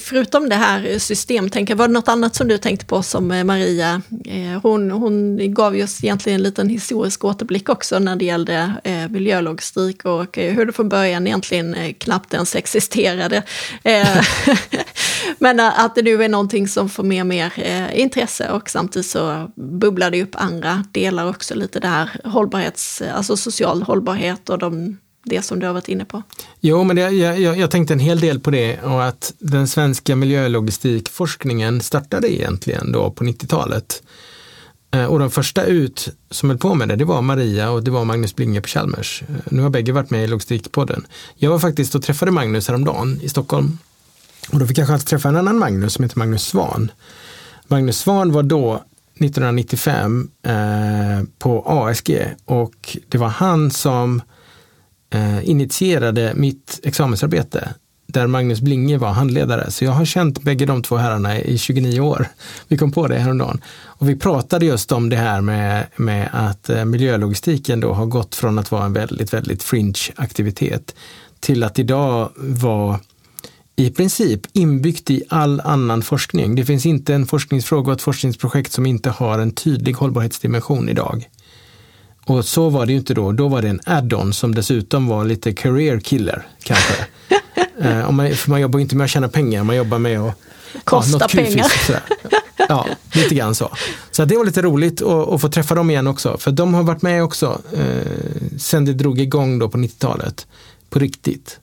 förutom 0.00 0.48
det 0.48 0.54
här 0.54 0.98
systemtänket, 0.98 1.76
var 1.76 1.88
det 1.88 1.94
något 1.94 2.08
annat 2.08 2.34
som 2.34 2.48
du 2.48 2.58
tänkte 2.58 2.86
på 2.86 3.02
som 3.02 3.28
Maria, 3.28 4.02
hon, 4.62 4.90
hon 4.90 5.38
gav 5.54 5.74
oss 5.74 6.04
egentligen 6.04 6.36
en 6.36 6.42
liten 6.42 6.68
historisk 6.68 7.24
återblick 7.24 7.68
också 7.68 7.98
när 7.98 8.16
det 8.16 8.24
gällde 8.24 8.72
miljölogistik 9.10 10.04
och 10.04 10.36
hur 10.36 10.66
det 10.66 10.72
från 10.72 10.88
början 10.96 11.26
egentligen 11.26 11.74
eh, 11.74 11.92
knappt 11.92 12.34
ens 12.34 12.56
existerade. 12.56 13.42
Eh, 13.84 14.24
men 15.38 15.60
att 15.60 15.94
det 15.94 16.02
nu 16.02 16.24
är 16.24 16.28
någonting 16.28 16.68
som 16.68 16.88
får 16.88 17.02
mer 17.02 17.20
och 17.20 17.26
mer 17.26 17.52
eh, 17.56 18.00
intresse 18.00 18.50
och 18.50 18.70
samtidigt 18.70 19.06
så 19.06 19.50
bubblar 19.56 20.10
det 20.10 20.22
upp 20.22 20.34
andra 20.34 20.84
delar 20.92 21.28
också 21.28 21.54
lite 21.54 21.80
det 21.80 21.88
här 21.88 22.10
hållbarhets, 22.24 23.02
alltså 23.02 23.36
social 23.36 23.82
hållbarhet 23.82 24.50
och 24.50 24.58
de, 24.58 24.98
det 25.24 25.42
som 25.42 25.60
du 25.60 25.66
har 25.66 25.74
varit 25.74 25.88
inne 25.88 26.04
på. 26.04 26.22
Jo, 26.60 26.84
men 26.84 26.96
det, 26.96 27.10
jag, 27.10 27.58
jag, 27.58 27.70
tänkte 27.70 27.94
en 27.94 28.00
hel 28.00 28.20
del 28.20 28.40
på 28.40 28.50
det 28.50 28.82
och 28.82 29.04
att 29.04 29.34
den 29.38 29.68
svenska 29.68 30.16
miljölogistikforskningen 30.16 31.80
startade 31.80 32.32
egentligen 32.32 32.92
då 32.92 33.10
på 33.10 33.24
90-talet. 33.24 34.02
Eh, 34.96 35.04
och 35.04 35.18
de 35.18 35.30
första 35.30 35.64
ut 35.64 36.08
som 36.30 36.50
höll 36.50 36.58
på 36.58 36.74
med 36.74 36.88
det, 36.88 36.96
det 36.96 37.04
var 37.04 37.22
Maria 37.22 37.70
och 37.70 37.84
det 37.84 37.90
var 37.90 38.04
Magnus 38.04 38.36
Blinge 38.36 38.60
på 38.60 38.68
Chalmers. 38.68 39.22
Eh, 39.28 39.34
nu 39.44 39.62
har 39.62 39.70
bägge 39.70 39.92
varit 39.92 40.10
med 40.10 40.24
i 40.24 40.26
Logistikpodden. 40.26 41.06
Jag 41.36 41.50
var 41.50 41.58
faktiskt 41.58 41.94
och 41.94 42.02
träffade 42.02 42.30
Magnus 42.30 42.68
häromdagen 42.68 43.20
i 43.22 43.28
Stockholm. 43.28 43.78
Och 44.52 44.58
då 44.58 44.66
fick 44.66 44.78
jag 44.78 44.88
chans 44.88 45.02
att 45.02 45.08
träffa 45.08 45.28
en 45.28 45.36
annan 45.36 45.58
Magnus 45.58 45.92
som 45.92 46.04
heter 46.04 46.18
Magnus 46.18 46.44
Svan. 46.44 46.90
Magnus 47.66 47.98
Svan 47.98 48.32
var 48.32 48.42
då 48.42 48.74
1995 48.74 50.30
eh, 50.42 50.52
på 51.38 51.62
ASG 51.66 52.18
och 52.44 52.96
det 53.08 53.18
var 53.18 53.28
han 53.28 53.70
som 53.70 54.22
eh, 55.10 55.48
initierade 55.48 56.32
mitt 56.34 56.80
examensarbete 56.82 57.74
där 58.16 58.26
Magnus 58.26 58.60
Blinge 58.60 58.98
var 58.98 59.08
handledare. 59.08 59.70
Så 59.70 59.84
jag 59.84 59.92
har 59.92 60.04
känt 60.04 60.42
bägge 60.42 60.66
de 60.66 60.82
två 60.82 60.96
herrarna 60.96 61.40
i 61.40 61.58
29 61.58 62.00
år. 62.00 62.28
Vi 62.68 62.76
kom 62.76 62.92
på 62.92 63.08
det 63.08 63.18
häromdagen. 63.18 63.60
Och 63.84 64.08
vi 64.08 64.16
pratade 64.16 64.66
just 64.66 64.92
om 64.92 65.08
det 65.08 65.16
här 65.16 65.40
med, 65.40 65.86
med 65.96 66.28
att 66.32 66.68
eh, 66.68 66.84
miljölogistiken 66.84 67.80
då 67.80 67.92
har 67.92 68.06
gått 68.06 68.34
från 68.34 68.58
att 68.58 68.70
vara 68.70 68.84
en 68.84 68.92
väldigt, 68.92 69.32
väldigt 69.34 69.62
fringe 69.62 70.12
aktivitet 70.16 70.94
till 71.40 71.62
att 71.62 71.78
idag 71.78 72.30
vara 72.36 73.00
i 73.76 73.90
princip 73.90 74.40
inbyggt 74.52 75.10
i 75.10 75.22
all 75.28 75.60
annan 75.60 76.02
forskning. 76.02 76.54
Det 76.54 76.64
finns 76.64 76.86
inte 76.86 77.14
en 77.14 77.26
forskningsfråga 77.26 77.86
och 77.86 77.96
ett 77.96 78.02
forskningsprojekt 78.02 78.72
som 78.72 78.86
inte 78.86 79.10
har 79.10 79.38
en 79.38 79.50
tydlig 79.50 79.92
hållbarhetsdimension 79.92 80.88
idag. 80.88 81.28
Och 82.24 82.44
så 82.44 82.68
var 82.68 82.86
det 82.86 82.92
ju 82.92 82.98
inte 82.98 83.14
då. 83.14 83.32
Då 83.32 83.48
var 83.48 83.62
det 83.62 83.68
en 83.68 83.80
add-on 83.84 84.32
som 84.32 84.54
dessutom 84.54 85.06
var 85.06 85.24
lite 85.24 85.52
career 85.52 86.00
killer 86.00 86.46
kanske. 86.62 86.94
eh, 87.80 88.10
man, 88.10 88.34
för 88.34 88.50
man 88.50 88.60
jobbar 88.60 88.80
inte 88.80 88.96
med 88.96 89.04
att 89.04 89.10
tjäna 89.10 89.28
pengar, 89.28 89.64
man 89.64 89.76
jobbar 89.76 89.98
med 89.98 90.20
att 90.20 90.34
Kosta 90.84 91.18
ja, 91.20 91.28
pengar. 91.28 91.72
Ja, 92.68 92.86
lite 93.14 93.34
grann 93.34 93.54
så. 93.54 93.70
Så 94.10 94.24
det 94.24 94.36
var 94.36 94.44
lite 94.44 94.62
roligt 94.62 95.02
att, 95.02 95.28
att, 95.28 95.40
få 95.40 95.48
träffa 95.48 95.74
dem 95.74 95.90
igen 95.90 96.06
också. 96.06 96.36
För 96.38 96.50
de 96.50 96.74
har 96.74 96.82
varit 96.82 97.02
med 97.02 97.24
också 97.24 97.60
eh, 97.72 98.12
sen 98.58 98.84
det 98.84 98.92
drog 98.92 99.20
igång 99.20 99.58
då 99.58 99.68
på 99.68 99.78
90-talet. 99.78 100.46
På 100.90 100.98
riktigt. 100.98 101.60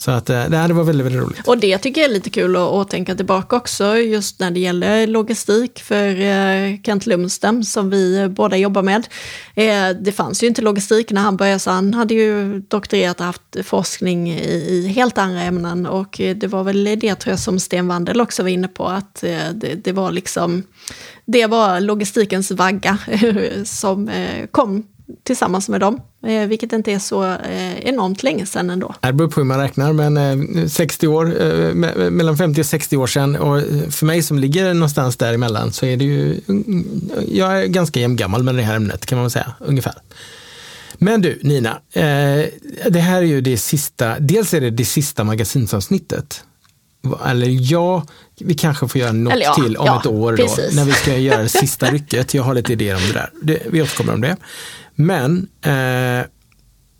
Så 0.00 0.10
att, 0.10 0.28
nej, 0.28 0.68
det 0.68 0.74
var 0.74 0.84
väldigt, 0.84 1.06
väldigt 1.06 1.22
roligt. 1.22 1.48
Och 1.48 1.58
det 1.58 1.78
tycker 1.78 2.00
jag 2.00 2.10
är 2.10 2.14
lite 2.14 2.30
kul 2.30 2.56
att, 2.56 2.62
att 2.62 2.90
tänka 2.90 3.14
tillbaka 3.14 3.56
också, 3.56 3.96
just 3.96 4.40
när 4.40 4.50
det 4.50 4.60
gäller 4.60 5.06
logistik 5.06 5.80
för 5.80 6.20
eh, 6.20 6.80
Kent 6.82 7.06
Lumstem 7.06 7.64
som 7.64 7.90
vi 7.90 8.18
eh, 8.18 8.28
båda 8.28 8.56
jobbar 8.56 8.82
med. 8.82 9.08
Eh, 9.54 9.88
det 10.00 10.12
fanns 10.12 10.42
ju 10.42 10.46
inte 10.46 10.62
logistik 10.62 11.10
när 11.10 11.20
han 11.20 11.36
började, 11.36 11.58
så 11.58 11.70
han 11.70 11.94
hade 11.94 12.14
ju 12.14 12.60
doktorerat 12.60 13.20
och 13.20 13.26
haft 13.26 13.56
forskning 13.64 14.30
i, 14.30 14.40
i 14.68 14.88
helt 14.88 15.18
andra 15.18 15.42
ämnen. 15.42 15.86
Och 15.86 16.20
eh, 16.20 16.36
det 16.36 16.46
var 16.46 16.64
väl 16.64 16.84
det 16.84 17.14
tror 17.14 17.32
jag 17.32 17.40
som 17.40 17.58
Sten 17.58 17.88
Wandel 17.88 18.20
också 18.20 18.42
var 18.42 18.50
inne 18.50 18.68
på, 18.68 18.86
att 18.86 19.14
det, 19.54 19.84
det 19.84 19.92
var 19.92 20.12
liksom, 20.12 20.62
det 21.26 21.46
var 21.46 21.80
logistikens 21.80 22.50
vagga 22.50 22.98
som 23.64 24.10
kom 24.50 24.84
tillsammans 25.22 25.68
med 25.68 25.80
dem. 25.80 26.00
eh, 26.26 26.46
vilket 26.46 26.72
inte 26.72 26.92
är 26.92 26.98
så 26.98 27.24
eh, 27.24 27.78
enormt 27.78 28.22
länge 28.22 28.46
sedan 28.46 28.70
ändå. 28.70 28.94
Det 29.00 29.12
beror 29.12 29.28
på 29.28 29.40
hur 29.40 29.44
man 29.44 29.58
räknar, 29.58 29.92
men 29.92 30.70
60 30.70 31.06
år, 31.06 31.24
mellan 32.10 32.36
50 32.36 32.60
och 32.60 32.66
60 32.66 32.96
år 32.96 33.06
sedan 33.06 33.36
och 33.36 33.62
för 33.90 34.06
mig 34.06 34.22
som 34.22 34.38
ligger 34.38 34.74
någonstans 34.74 35.16
däremellan 35.16 35.72
så 35.72 35.86
är 35.86 35.96
det 35.96 36.04
ju, 36.04 36.40
jag 37.28 37.62
är 37.62 37.66
ganska 37.66 38.00
jämngammal 38.00 38.42
med 38.42 38.54
det 38.54 38.62
här 38.62 38.76
ämnet 38.76 39.06
kan 39.06 39.18
man 39.18 39.30
säga, 39.30 39.52
ungefär. 39.58 39.94
Men 40.98 41.20
du 41.22 41.38
Nina, 41.42 41.78
det 42.90 43.00
här 43.00 43.22
är 43.22 43.26
ju 43.26 43.40
det 43.40 43.56
sista, 43.56 44.18
dels 44.18 44.54
är 44.54 44.60
det 44.60 44.70
det 44.70 44.84
sista 44.84 45.24
magasinsavsnittet 45.24 46.44
eller 47.26 47.72
ja, 47.72 48.06
vi 48.40 48.54
kanske 48.54 48.88
får 48.88 49.00
göra 49.00 49.12
något 49.12 49.34
ja, 49.42 49.54
till 49.54 49.76
om 49.76 49.86
ja, 49.86 50.00
ett 50.00 50.06
år 50.06 50.36
då, 50.36 50.44
när 50.72 50.84
vi 50.84 50.92
ska 50.92 51.16
göra 51.16 51.42
det 51.42 51.48
sista 51.48 51.86
rycket. 51.90 52.34
Jag 52.34 52.42
har 52.42 52.54
lite 52.54 52.72
idéer 52.72 52.94
om 52.94 53.02
det 53.06 53.12
där. 53.12 53.30
Det, 53.42 53.62
vi 53.70 53.82
återkommer 53.82 54.14
om 54.14 54.20
det. 54.20 54.36
Men 55.06 55.48
eh, 55.62 56.26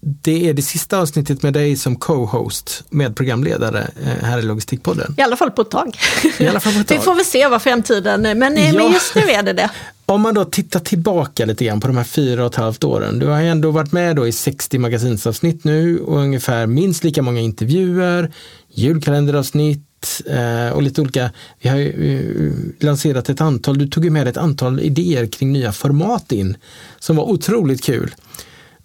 det 0.00 0.48
är 0.48 0.54
det 0.54 0.62
sista 0.62 0.98
avsnittet 0.98 1.42
med 1.42 1.52
dig 1.52 1.76
som 1.76 1.96
co-host 1.96 2.84
med 2.90 3.16
programledare 3.16 3.90
eh, 4.02 4.24
här 4.24 4.38
i 4.38 4.42
Logistikpodden. 4.42 5.14
I 5.18 5.22
alla 5.22 5.36
fall 5.36 5.50
på 5.50 5.62
ett 5.62 5.70
tag. 5.70 5.98
I 6.38 6.46
alla 6.46 6.60
fall 6.60 6.72
på 6.72 6.80
ett 6.80 6.86
tag. 6.88 6.96
vi 6.96 7.02
får 7.02 7.14
väl 7.14 7.24
se 7.24 7.48
vad 7.48 7.62
framtiden, 7.62 8.22
men, 8.22 8.56
ja. 8.56 8.72
men 8.72 8.92
just 8.92 9.14
nu 9.14 9.22
är 9.22 9.42
det 9.42 9.52
det. 9.52 9.70
Om 10.06 10.20
man 10.20 10.34
då 10.34 10.44
tittar 10.44 10.80
tillbaka 10.80 11.44
lite 11.44 11.64
grann 11.64 11.80
på 11.80 11.86
de 11.86 11.96
här 11.96 12.04
fyra 12.04 12.44
och 12.44 12.52
ett 12.52 12.56
halvt 12.56 12.84
åren. 12.84 13.18
Du 13.18 13.26
har 13.26 13.40
ändå 13.40 13.70
varit 13.70 13.92
med 13.92 14.16
då 14.16 14.26
i 14.26 14.32
60 14.32 14.78
magasinsavsnitt 14.78 15.64
nu 15.64 16.00
och 16.00 16.18
ungefär 16.18 16.66
minst 16.66 17.04
lika 17.04 17.22
många 17.22 17.40
intervjuer, 17.40 18.32
julkalenderavsnitt, 18.74 19.89
Eh, 20.26 20.72
och 20.72 20.82
lite 20.82 21.00
olika, 21.00 21.30
vi 21.58 21.68
har 21.68 21.76
ju 21.76 22.16
eh, 22.16 22.84
lanserat 22.84 23.28
ett 23.28 23.40
antal, 23.40 23.78
du 23.78 23.86
tog 23.86 24.04
ju 24.04 24.10
med 24.10 24.28
ett 24.28 24.36
antal 24.36 24.80
idéer 24.80 25.26
kring 25.26 25.52
nya 25.52 25.72
format 25.72 26.32
in 26.32 26.56
som 26.98 27.16
var 27.16 27.24
otroligt 27.24 27.84
kul. 27.84 28.14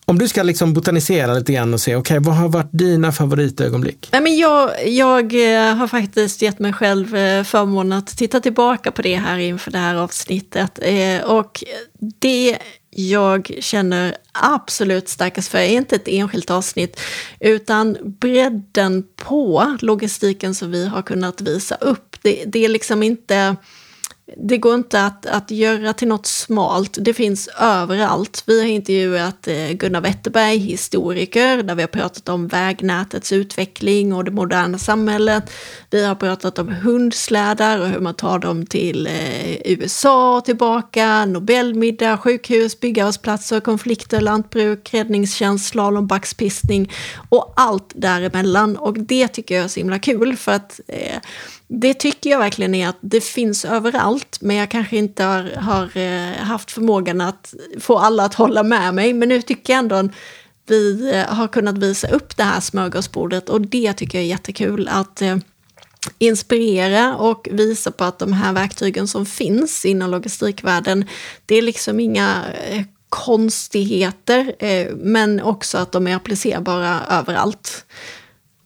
Om 0.08 0.20
du 0.20 0.28
ska 0.28 0.44
liksom 0.44 0.74
botanisera 0.74 1.34
lite 1.34 1.54
grann 1.54 1.74
och 1.74 1.82
se, 1.82 1.96
okej, 1.96 2.18
okay, 2.18 2.28
vad 2.28 2.36
har 2.36 2.50
varit 2.50 2.70
dina 2.72 3.12
favoritögonblick? 3.12 4.10
Nej, 4.12 4.22
men 4.22 4.38
jag, 4.38 4.88
jag 4.88 5.54
eh, 5.54 5.76
har 5.76 5.88
faktiskt 5.88 6.42
gett 6.42 6.60
mig 6.60 6.74
själv 6.74 7.08
förmånen 7.44 7.98
att 7.98 8.18
titta 8.18 8.40
tillbaka 8.40 8.92
på 8.92 9.02
det 9.02 9.16
här 9.16 9.38
inför 9.38 9.72
det 9.72 9.78
här 9.78 9.96
avsnittet. 9.96 10.80
Och 11.26 11.64
det 12.20 12.58
jag 12.98 13.58
känner 13.60 14.16
absolut 14.32 15.10
starkast 15.10 15.48
för 15.48 15.58
är 15.58 15.68
inte 15.68 15.96
ett 15.96 16.08
enskilt 16.08 16.52
avsnitt, 16.52 17.00
utan 17.40 17.98
bredden 18.02 19.04
på 19.16 19.78
logistiken 19.82 20.56
som 20.56 20.72
vi 20.72 20.88
har 20.88 21.02
kunnat 21.02 21.42
visa 21.42 21.76
upp. 21.76 22.18
Det, 22.22 22.44
det 22.46 22.66
är 22.66 22.70
liksom 22.70 23.04
inte 23.04 23.56
det 24.38 24.58
går 24.58 24.76
inte 24.76 25.06
att, 25.06 25.26
att 25.26 25.52
göra 25.52 25.94
till 25.94 26.08
något 26.08 26.26
smalt. 26.26 26.98
Det 27.02 27.14
finns 27.14 27.50
överallt. 27.60 28.44
Vi 28.46 28.62
har 28.62 28.68
intervjuat 28.68 29.48
eh, 29.48 29.72
Gunnar 29.72 30.02
Wetterberg, 30.02 30.58
historiker, 30.58 31.64
där 31.64 31.76
vi 31.76 31.82
har 31.84 31.88
pratat 31.88 32.30
om 32.30 32.48
vägnätets 32.48 33.32
utveckling 33.32 34.14
och 34.14 34.24
det 34.24 34.32
moderna 34.32 34.78
samhället. 34.78 35.52
Vi 35.90 36.06
har 36.06 36.16
pratat 36.16 36.60
om 36.60 36.68
hundslädar 36.68 37.80
och 37.80 37.88
hur 37.88 38.00
man 38.00 38.14
tar 38.14 38.40
dem 38.40 38.66
till 38.66 39.08
eh, 39.08 39.56
USA 39.66 40.38
och 40.38 40.46
tillbaka, 40.46 41.26
Nobelmiddag, 41.26 42.18
sjukhus, 42.18 42.80
byggarbetsplatser, 42.80 43.60
konflikter, 43.60 44.22
lantbruk, 44.22 44.94
räddningstjänst, 44.94 45.68
slalombackspistning 45.68 46.92
och 47.30 47.54
allt 47.56 47.94
däremellan. 47.96 48.78
Och 48.78 49.00
det 49.00 49.28
tycker 49.28 49.56
jag 49.56 49.64
är 49.64 49.68
så 49.68 49.80
himla 49.80 50.00
kul 50.00 50.36
för 50.36 50.52
att 50.52 50.80
eh, 50.88 51.20
det 51.68 51.94
tycker 51.94 52.30
jag 52.30 52.40
verkligen 52.40 52.76
är 52.76 52.88
att 52.88 52.98
det 53.02 53.22
finns 53.22 53.66
överallt, 53.66 54.38
men 54.42 54.56
jag 54.56 54.72
kanske 54.72 54.98
inte 54.98 55.24
har, 55.24 55.44
har 55.44 55.98
eh, 55.98 56.38
haft 56.38 56.72
förmågan 56.72 57.22
att 57.22 57.54
få 57.80 57.98
alla 57.98 58.26
att 58.26 58.34
hålla 58.34 58.64
med 58.64 58.94
mig. 58.94 59.14
Men 59.14 59.30
nu 59.30 59.42
tycker 59.42 59.74
jag 59.74 59.80
ändå 59.80 59.96
att 59.96 60.12
vi 60.68 61.12
eh, 61.14 61.36
har 61.36 61.48
kunnat 61.48 61.78
visa 61.78 62.08
upp 62.08 62.38
det 62.38 62.44
här 62.44 62.60
smörgåsbordet 62.60 63.50
och 63.50 63.62
det 63.62 63.94
tycker 63.94 64.18
jag 64.18 64.26
är 64.26 64.30
jättekul. 64.30 64.88
Att 64.92 65.22
eh, 65.22 65.38
inspirera 66.20 67.16
och 67.16 67.48
visa 67.52 67.92
på 67.92 68.04
att 68.04 68.20
de 68.20 68.34
här 68.34 68.54
verktygen 68.54 69.08
som 69.08 69.26
finns 69.26 69.86
inom 69.86 70.10
logistikvärlden, 70.10 71.06
det 71.46 71.56
är 71.56 71.62
liksom 71.62 72.00
inga 72.00 72.44
konstigheter, 73.10 74.56
men 74.98 75.42
också 75.42 75.78
att 75.78 75.92
de 75.92 76.08
är 76.08 76.16
applicerbara 76.16 77.02
överallt. 77.10 77.86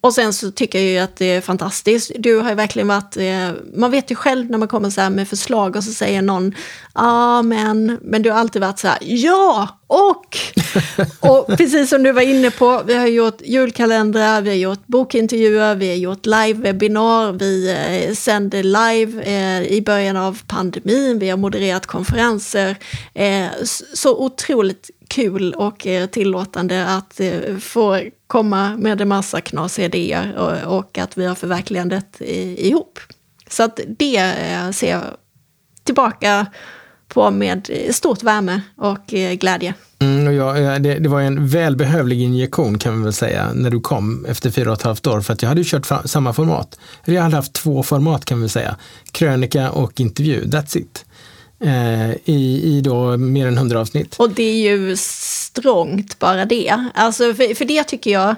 Och 0.01 0.13
sen 0.13 0.33
så 0.33 0.51
tycker 0.51 0.79
jag 0.79 0.87
ju 0.87 0.97
att 0.97 1.15
det 1.15 1.25
är 1.25 1.41
fantastiskt. 1.41 2.11
Du 2.19 2.39
har 2.39 2.49
ju 2.49 2.55
verkligen 2.55 2.87
varit, 2.87 3.17
eh, 3.17 3.51
man 3.73 3.91
vet 3.91 4.11
ju 4.11 4.15
själv 4.15 4.49
när 4.49 4.57
man 4.57 4.67
kommer 4.67 4.89
så 4.89 5.09
med 5.09 5.27
förslag 5.27 5.75
och 5.75 5.83
så 5.83 5.91
säger 5.91 6.21
någon, 6.21 6.53
ja 6.93 7.37
ah, 7.39 7.41
men, 7.41 7.99
men 8.01 8.21
du 8.21 8.31
har 8.31 8.39
alltid 8.39 8.61
varit 8.61 8.79
så 8.79 8.87
här, 8.87 8.97
ja 9.01 9.78
och! 9.89 10.37
och 11.19 11.57
precis 11.57 11.89
som 11.89 12.03
du 12.03 12.11
var 12.11 12.21
inne 12.21 12.51
på, 12.51 12.83
vi 12.85 12.95
har 12.95 13.07
gjort 13.07 13.41
julkalendrar, 13.41 14.41
vi 14.41 14.49
har 14.49 14.57
gjort 14.57 14.87
bokintervjuer, 14.87 15.75
vi 15.75 15.89
har 15.89 15.95
gjort 15.95 16.25
live-webbinar, 16.25 17.39
vi 17.39 17.69
eh, 17.69 18.13
sänder 18.13 18.63
live 18.63 19.23
eh, 19.23 19.61
i 19.61 19.81
början 19.81 20.17
av 20.17 20.41
pandemin, 20.47 21.19
vi 21.19 21.29
har 21.29 21.37
modererat 21.37 21.85
konferenser. 21.85 22.75
Eh, 23.13 23.47
så 23.93 24.17
otroligt 24.17 24.89
kul 25.07 25.53
och 25.53 25.87
eh, 25.87 26.05
tillåtande 26.05 26.85
att 26.85 27.19
eh, 27.19 27.57
få 27.57 28.01
komma 28.27 28.77
med 28.77 29.01
en 29.01 29.07
massa 29.07 29.41
knasiga 29.41 29.85
idéer 29.85 30.37
och, 30.37 30.77
och 30.77 30.97
att 30.97 31.17
vi 31.17 31.25
har 31.25 31.35
förverkligandet 31.35 32.21
ihop. 32.21 32.99
Så 33.49 33.63
att 33.63 33.79
det 33.87 34.17
eh, 34.17 34.71
ser 34.71 34.91
jag 34.91 35.03
tillbaka 35.83 36.45
på 37.09 37.31
med 37.31 37.69
stort 37.91 38.23
värme 38.23 38.61
och 38.77 39.05
glädje. 39.39 39.73
Mm, 39.99 40.27
och 40.27 40.33
ja, 40.33 40.79
det, 40.79 40.99
det, 40.99 41.09
var 41.09 41.21
en 41.21 41.47
välbehövlig 41.47 42.21
injektion 42.21 42.79
kan 42.79 42.93
man 42.93 43.03
väl 43.03 43.13
säga 43.13 43.53
när 43.53 43.69
du 43.69 43.79
kom 43.79 44.25
efter 44.25 44.51
fyra 44.51 44.71
och 44.71 44.77
ett 44.77 44.83
halvt 44.83 45.07
år 45.07 45.21
för 45.21 45.33
att 45.33 45.41
jag 45.41 45.49
hade 45.49 45.61
ju 45.61 45.69
kört 45.69 45.87
samma 46.05 46.33
format. 46.33 46.79
Jag 47.05 47.21
hade 47.21 47.35
haft 47.35 47.53
två 47.53 47.83
format 47.83 48.25
kan 48.25 48.39
man 48.39 48.49
säga, 48.49 48.75
krönika 49.11 49.71
och 49.71 49.99
intervju, 49.99 50.43
that's 50.43 50.77
it 50.77 51.05
eh, 51.59 52.11
i, 52.11 52.61
i 52.63 52.81
då 52.81 53.17
mer 53.17 53.47
än 53.47 53.57
hundra 53.57 53.79
avsnitt. 53.79 54.15
Och 54.15 54.29
det 54.29 54.43
är 54.43 54.77
ju 54.77 54.95
strångt 54.97 56.19
bara 56.19 56.45
det. 56.45 56.89
Alltså 56.93 57.33
för, 57.33 57.55
för 57.55 57.65
det 57.65 57.83
tycker 57.83 58.11
jag, 58.11 58.35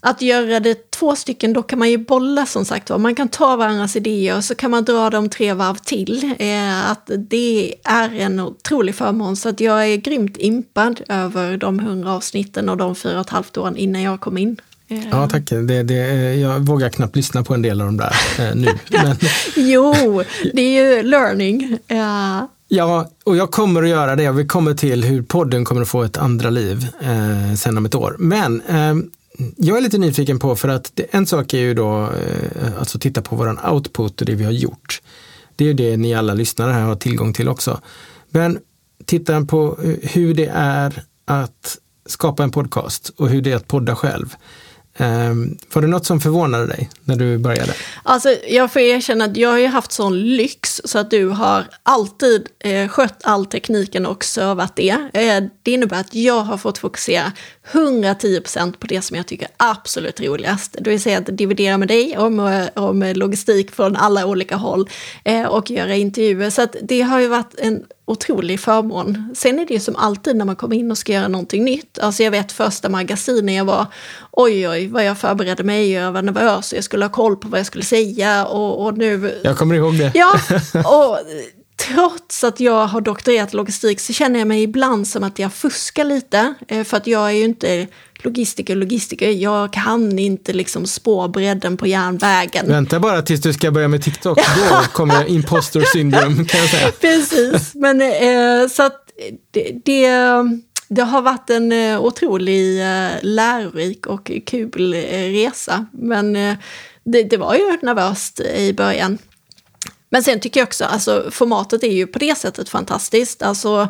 att 0.00 0.22
göra 0.22 0.60
det 0.60 0.90
två 0.90 1.16
stycken, 1.16 1.52
då 1.52 1.62
kan 1.62 1.78
man 1.78 1.90
ju 1.90 1.98
bolla 1.98 2.46
som 2.46 2.64
sagt 2.64 2.90
Man 2.98 3.14
kan 3.14 3.28
ta 3.28 3.56
varandras 3.56 3.96
idéer 3.96 4.36
och 4.36 4.44
så 4.44 4.54
kan 4.54 4.70
man 4.70 4.84
dra 4.84 5.10
dem 5.10 5.28
tre 5.28 5.52
varv 5.52 5.74
till. 5.74 6.34
Eh, 6.38 6.90
att 6.90 7.10
det 7.30 7.74
är 7.84 8.14
en 8.14 8.40
otrolig 8.40 8.94
förmån, 8.94 9.36
så 9.36 9.48
att 9.48 9.60
jag 9.60 9.88
är 9.88 9.96
grymt 9.96 10.36
impad 10.36 11.00
över 11.08 11.56
de 11.56 11.78
hundra 11.78 12.12
avsnitten 12.12 12.68
och 12.68 12.76
de 12.76 12.94
fyra 12.94 13.14
och 13.14 13.26
ett 13.26 13.30
halvt 13.30 13.56
åren 13.56 13.76
innan 13.76 14.02
jag 14.02 14.20
kom 14.20 14.38
in. 14.38 14.56
Eh. 14.88 15.08
Ja, 15.10 15.28
tack. 15.28 15.50
Det, 15.50 15.82
det, 15.82 16.34
jag 16.34 16.60
vågar 16.60 16.88
knappt 16.88 17.16
lyssna 17.16 17.44
på 17.44 17.54
en 17.54 17.62
del 17.62 17.80
av 17.80 17.86
de 17.86 17.96
där 17.96 18.14
eh, 18.38 18.54
nu. 18.54 18.68
Men... 18.88 19.16
jo, 19.56 20.22
det 20.52 20.62
är 20.62 20.96
ju 20.96 21.02
learning. 21.02 21.78
Uh, 21.92 22.44
Ja, 22.68 23.10
och 23.24 23.36
jag 23.36 23.50
kommer 23.50 23.82
att 23.82 23.88
göra 23.88 24.16
det. 24.16 24.32
Vi 24.32 24.46
kommer 24.46 24.74
till 24.74 25.04
hur 25.04 25.22
podden 25.22 25.64
kommer 25.64 25.82
att 25.82 25.88
få 25.88 26.02
ett 26.02 26.16
andra 26.16 26.50
liv 26.50 26.86
eh, 27.00 27.54
sen 27.56 27.78
om 27.78 27.86
ett 27.86 27.94
år. 27.94 28.16
Men 28.18 28.60
eh, 28.60 28.94
jag 29.56 29.78
är 29.78 29.82
lite 29.82 29.98
nyfiken 29.98 30.38
på, 30.38 30.56
för 30.56 30.68
att 30.68 30.90
det, 30.94 31.06
en 31.10 31.26
sak 31.26 31.54
är 31.54 31.58
ju 31.58 31.74
då 31.74 32.02
eh, 32.02 32.78
alltså 32.78 32.98
titta 32.98 33.22
på 33.22 33.36
våran 33.36 33.58
output 33.72 34.20
och 34.20 34.26
det 34.26 34.34
vi 34.34 34.44
har 34.44 34.52
gjort. 34.52 35.02
Det 35.56 35.64
är 35.64 35.68
ju 35.68 35.74
det 35.74 35.96
ni 35.96 36.14
alla 36.14 36.34
lyssnare 36.34 36.72
här 36.72 36.82
har 36.82 36.96
tillgång 36.96 37.32
till 37.32 37.48
också. 37.48 37.80
Men 38.30 38.58
titta 39.04 39.44
på 39.44 39.78
eh, 39.82 40.10
hur 40.10 40.34
det 40.34 40.50
är 40.54 41.02
att 41.24 41.78
skapa 42.06 42.42
en 42.44 42.50
podcast 42.50 43.08
och 43.16 43.28
hur 43.28 43.42
det 43.42 43.52
är 43.52 43.56
att 43.56 43.68
podda 43.68 43.96
själv. 43.96 44.34
Um, 44.98 45.58
var 45.72 45.82
det 45.82 45.88
något 45.88 46.06
som 46.06 46.20
förvånade 46.20 46.66
dig 46.66 46.90
när 47.04 47.16
du 47.16 47.38
började? 47.38 47.72
Alltså, 48.02 48.28
jag 48.48 48.72
får 48.72 48.82
erkänna 48.82 49.24
att 49.24 49.36
jag 49.36 49.50
har 49.50 49.58
ju 49.58 49.66
haft 49.66 49.92
sån 49.92 50.18
lyx 50.20 50.80
så 50.84 50.98
att 50.98 51.10
du 51.10 51.28
har 51.28 51.64
alltid 51.82 52.48
eh, 52.58 52.88
skött 52.88 53.20
all 53.24 53.46
tekniken 53.46 54.06
och 54.06 54.24
servat 54.24 54.76
det. 54.76 54.90
Eh, 55.12 55.44
det 55.62 55.70
innebär 55.70 56.00
att 56.00 56.14
jag 56.14 56.40
har 56.40 56.56
fått 56.56 56.78
fokusera 56.78 57.32
110% 57.72 58.76
på 58.78 58.86
det 58.86 59.02
som 59.02 59.16
jag 59.16 59.26
tycker 59.26 59.44
är 59.44 59.52
absolut 59.70 60.20
roligast. 60.20 60.76
Det 60.80 60.90
vill 60.90 61.02
säga 61.02 61.18
att 61.18 61.36
dividera 61.38 61.78
med 61.78 61.88
dig 61.88 62.18
om, 62.18 62.40
eh, 62.40 62.66
om 62.74 63.12
logistik 63.16 63.70
från 63.70 63.96
alla 63.96 64.26
olika 64.26 64.56
håll 64.56 64.90
eh, 65.24 65.46
och 65.46 65.70
göra 65.70 65.96
intervjuer. 65.96 66.50
Så 66.50 66.62
att 66.62 66.76
det 66.82 67.02
har 67.02 67.20
ju 67.20 67.28
varit 67.28 67.54
en 67.58 67.84
otrolig 68.06 68.60
förmån. 68.60 69.34
Sen 69.36 69.58
är 69.58 69.66
det 69.66 69.74
ju 69.74 69.80
som 69.80 69.96
alltid 69.96 70.36
när 70.36 70.44
man 70.44 70.56
kommer 70.56 70.76
in 70.76 70.90
och 70.90 70.98
ska 70.98 71.12
göra 71.12 71.28
någonting 71.28 71.64
nytt. 71.64 71.98
Alltså 71.98 72.22
jag 72.22 72.30
vet 72.30 72.52
första 72.52 72.88
magasinen 72.88 73.54
jag 73.54 73.64
var, 73.64 73.86
oj 74.32 74.68
oj 74.68 74.88
vad 74.88 75.04
jag 75.04 75.18
förberedde 75.18 75.64
mig, 75.64 75.90
jag 75.90 76.12
var 76.12 76.22
nervös 76.22 76.72
och 76.72 76.76
jag 76.76 76.84
skulle 76.84 77.04
ha 77.04 77.12
koll 77.12 77.36
på 77.36 77.48
vad 77.48 77.60
jag 77.60 77.66
skulle 77.66 77.84
säga 77.84 78.46
och, 78.46 78.84
och 78.84 78.98
nu... 78.98 79.40
Jag 79.44 79.56
kommer 79.56 79.74
ihåg 79.74 79.98
det. 79.98 80.12
Ja, 80.14 80.40
och 80.84 81.18
trots 81.76 82.44
att 82.44 82.60
jag 82.60 82.86
har 82.86 83.00
doktorerat 83.00 83.54
logistik 83.54 84.00
så 84.00 84.12
känner 84.12 84.38
jag 84.38 84.48
mig 84.48 84.62
ibland 84.62 85.08
som 85.08 85.24
att 85.24 85.38
jag 85.38 85.52
fuskar 85.52 86.04
lite. 86.04 86.54
Eh, 86.68 86.84
för 86.84 86.96
att 86.96 87.06
jag 87.06 87.26
är 87.26 87.34
ju 87.34 87.44
inte 87.44 87.86
logistiker, 88.18 88.76
logistiker. 88.76 89.30
Jag 89.30 89.72
kan 89.72 90.18
inte 90.18 90.52
liksom 90.52 90.86
spårbredden 90.86 91.76
på 91.76 91.86
järnvägen. 91.86 92.66
Vänta 92.68 93.00
bara 93.00 93.22
tills 93.22 93.40
du 93.40 93.52
ska 93.52 93.70
börja 93.70 93.88
med 93.88 94.02
TikTok. 94.02 94.38
Då 94.38 94.82
kommer 94.92 95.30
imposter 95.30 95.80
syndrom 95.80 96.44
kan 96.46 96.60
jag 96.60 96.70
säga. 96.70 96.90
Precis, 97.00 97.74
men 97.74 98.02
eh, 98.02 98.68
så 98.68 98.82
att 98.82 99.02
det, 99.50 99.72
det 99.84 100.08
det 100.88 101.02
har 101.02 101.22
varit 101.22 101.50
en 101.50 101.72
uh, 101.72 102.00
otrolig 102.00 102.78
uh, 102.78 103.10
lärorik 103.22 104.06
och 104.06 104.30
kul 104.46 104.94
uh, 104.94 105.00
resa. 105.32 105.86
Men 105.92 106.32
det, 107.04 107.22
det, 107.22 107.36
var 107.36 107.54
ju 107.54 107.78
nervöst 107.82 108.40
i 108.40 108.72
början. 108.72 109.18
Men 110.16 110.22
sen 110.22 110.40
tycker 110.40 110.60
jag 110.60 110.66
också, 110.66 110.84
alltså 110.84 111.28
formatet 111.30 111.82
är 111.82 111.92
ju 111.92 112.06
på 112.06 112.18
det 112.18 112.38
sättet 112.38 112.68
fantastiskt. 112.68 113.42
Alltså 113.42 113.88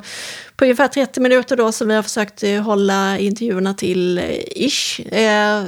på 0.56 0.64
ungefär 0.64 0.88
30 0.88 1.20
minuter 1.20 1.56
då 1.56 1.72
som 1.72 1.88
vi 1.88 1.94
har 1.94 2.02
försökt 2.02 2.42
eh, 2.42 2.62
hålla 2.62 3.18
intervjuerna 3.18 3.74
till 3.74 4.18
eh, 4.18 4.24
ish, 4.56 5.00
eh, 5.00 5.64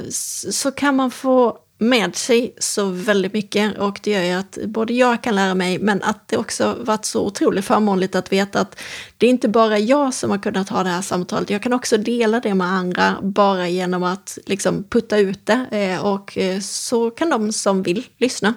så 0.51 0.71
kan 0.71 0.95
man 0.95 1.11
få 1.11 1.57
med 1.77 2.15
sig 2.15 2.53
så 2.57 2.85
väldigt 2.85 3.33
mycket 3.33 3.77
och 3.77 3.99
det 4.03 4.11
gör 4.11 4.23
ju 4.23 4.31
att 4.31 4.57
både 4.65 4.93
jag 4.93 5.23
kan 5.23 5.35
lära 5.35 5.55
mig 5.55 5.79
men 5.79 6.03
att 6.03 6.27
det 6.27 6.37
också 6.37 6.75
varit 6.79 7.05
så 7.05 7.25
otroligt 7.25 7.65
förmånligt 7.65 8.15
att 8.15 8.31
veta 8.31 8.59
att 8.59 8.79
det 9.17 9.25
är 9.25 9.29
inte 9.29 9.47
bara 9.47 9.79
jag 9.79 10.13
som 10.13 10.31
har 10.31 10.37
kunnat 10.37 10.69
ha 10.69 10.83
det 10.83 10.89
här 10.89 11.01
samtalet, 11.01 11.49
jag 11.49 11.63
kan 11.63 11.73
också 11.73 11.97
dela 11.97 12.39
det 12.39 12.55
med 12.55 12.67
andra 12.67 13.17
bara 13.21 13.67
genom 13.67 14.03
att 14.03 14.37
liksom 14.45 14.83
putta 14.83 15.17
ut 15.17 15.45
det 15.45 15.99
och 15.99 16.37
så 16.61 17.09
kan 17.09 17.29
de 17.29 17.51
som 17.51 17.83
vill 17.83 18.05
lyssna. 18.17 18.53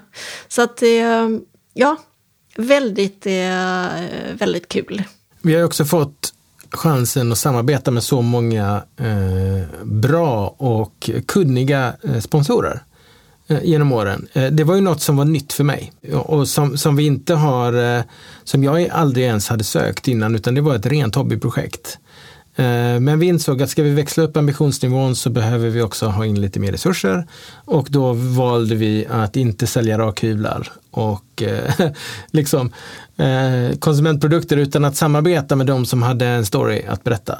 Så 0.48 0.62
att 0.62 0.82
ja, 1.74 1.96
väldigt, 2.56 3.26
eh, 3.26 4.32
väldigt 4.32 4.68
kul. 4.68 5.02
Vi 5.42 5.54
har 5.54 5.64
också 5.64 5.84
fått 5.84 6.34
chansen 6.70 7.32
att 7.32 7.38
samarbeta 7.38 7.90
med 7.90 8.02
så 8.02 8.22
många 8.22 8.82
eh, 8.96 9.84
bra 9.84 10.54
och 10.58 11.10
kunniga 11.26 11.94
eh, 12.02 12.20
sponsorer. 12.20 12.82
Eh, 13.52 13.64
genom 13.64 13.92
åren. 13.92 14.26
Eh, 14.32 14.46
det 14.46 14.64
var 14.64 14.74
ju 14.74 14.80
något 14.80 15.00
som 15.00 15.16
var 15.16 15.24
nytt 15.24 15.52
för 15.52 15.64
mig 15.64 15.92
och 16.12 16.48
som, 16.48 16.78
som 16.78 16.96
vi 16.96 17.06
inte 17.06 17.34
har, 17.34 17.96
eh, 17.96 18.02
som 18.44 18.64
jag 18.64 18.88
aldrig 18.88 19.26
ens 19.26 19.48
hade 19.48 19.64
sökt 19.64 20.08
innan 20.08 20.34
utan 20.34 20.54
det 20.54 20.60
var 20.60 20.74
ett 20.74 20.86
rent 20.86 21.14
hobbyprojekt. 21.14 21.98
Eh, 22.56 23.00
men 23.00 23.18
vi 23.18 23.26
insåg 23.26 23.62
att 23.62 23.70
ska 23.70 23.82
vi 23.82 23.90
växla 23.90 24.24
upp 24.24 24.36
ambitionsnivån 24.36 25.16
så 25.16 25.30
behöver 25.30 25.68
vi 25.68 25.82
också 25.82 26.06
ha 26.06 26.26
in 26.26 26.40
lite 26.40 26.60
mer 26.60 26.72
resurser 26.72 27.26
och 27.64 27.86
då 27.90 28.12
valde 28.12 28.74
vi 28.74 29.06
att 29.10 29.36
inte 29.36 29.66
sälja 29.66 29.98
rakhyvlar 29.98 30.72
och 30.90 31.42
eh, 31.42 31.90
liksom 32.30 32.72
eh, 33.16 33.78
konsumentprodukter 33.78 34.56
utan 34.56 34.84
att 34.84 34.96
samarbeta 34.96 35.56
med 35.56 35.66
de 35.66 35.86
som 35.86 36.02
hade 36.02 36.26
en 36.26 36.46
story 36.46 36.82
att 36.88 37.04
berätta. 37.04 37.38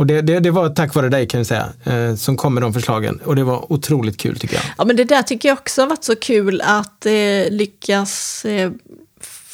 Och 0.00 0.06
det, 0.06 0.22
det, 0.22 0.40
det, 0.40 0.50
var 0.50 0.68
tack 0.68 0.94
vare 0.94 1.08
dig 1.08 1.28
kan 1.28 1.40
jag 1.40 1.46
säga, 1.46 1.68
eh, 1.84 2.14
som 2.14 2.36
kom 2.36 2.54
med 2.54 2.62
de 2.62 2.72
förslagen. 2.72 3.20
Och 3.24 3.36
det 3.36 3.44
var 3.44 3.72
otroligt 3.72 4.16
kul 4.16 4.38
tycker 4.38 4.54
jag. 4.54 4.64
Ja 4.78 4.84
men 4.84 4.96
det 4.96 5.04
där 5.04 5.22
tycker 5.22 5.48
jag 5.48 5.58
också 5.58 5.82
har 5.82 5.88
varit 5.88 6.04
så 6.04 6.16
kul 6.16 6.60
att 6.64 7.06
eh, 7.06 7.12
lyckas 7.50 8.44
eh, 8.44 8.70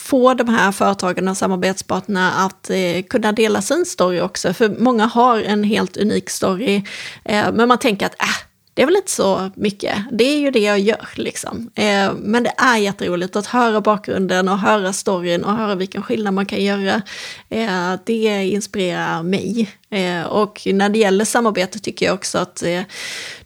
få 0.07 0.34
de 0.34 0.48
här 0.48 0.72
företagen 0.72 1.28
och 1.28 1.36
samarbetspartnerna 1.36 2.32
att 2.32 2.70
eh, 2.70 3.02
kunna 3.11 3.32
dela 3.32 3.62
sin 3.62 3.86
story 3.86 4.20
också. 4.20 4.52
För 4.52 4.68
många 4.68 5.07
har 5.07 5.42
en 5.42 5.64
helt 5.64 5.96
unik 5.96 6.30
story, 6.30 6.82
eh, 7.24 7.52
men 7.52 7.68
man 7.68 7.78
tänker 7.78 8.07
att 8.07 8.22
äh, 8.22 8.46
det 8.76 8.82
är 8.82 8.86
väl 8.86 8.96
inte 8.96 9.11
så 9.11 9.50
mycket. 9.54 9.98
Det 10.12 10.24
är 10.24 10.38
ju 10.38 10.50
det 10.50 10.61
jag 10.61 10.78
gör 10.78 11.09
liksom. 11.14 11.70
Eh, 11.74 12.12
men 12.14 12.42
det 12.42 12.52
är 12.57 12.76
jätteroligt 12.76 13.36
att 13.36 13.46
höra 13.46 13.80
bakgrunden 13.80 14.48
och 14.48 14.59
höra 14.59 14.92
storyn 14.92 15.44
och 15.44 15.57
höra 15.57 15.74
vilken 15.74 16.02
skillnad 16.02 16.34
man 16.34 16.46
kan 16.46 16.64
göra. 16.64 17.02
Eh, 17.48 17.92
det 18.04 18.48
inspirerar 18.48 19.22
mig. 19.22 19.70
Eh, 19.91 20.22
och 20.26 20.62
när 20.72 20.89
det 20.89 20.99
gäller 20.99 21.24
samarbete 21.24 21.78
tycker 21.78 22.07
jag 22.07 22.14
också 22.14 22.39
att 22.39 22.62
eh, 22.62 22.82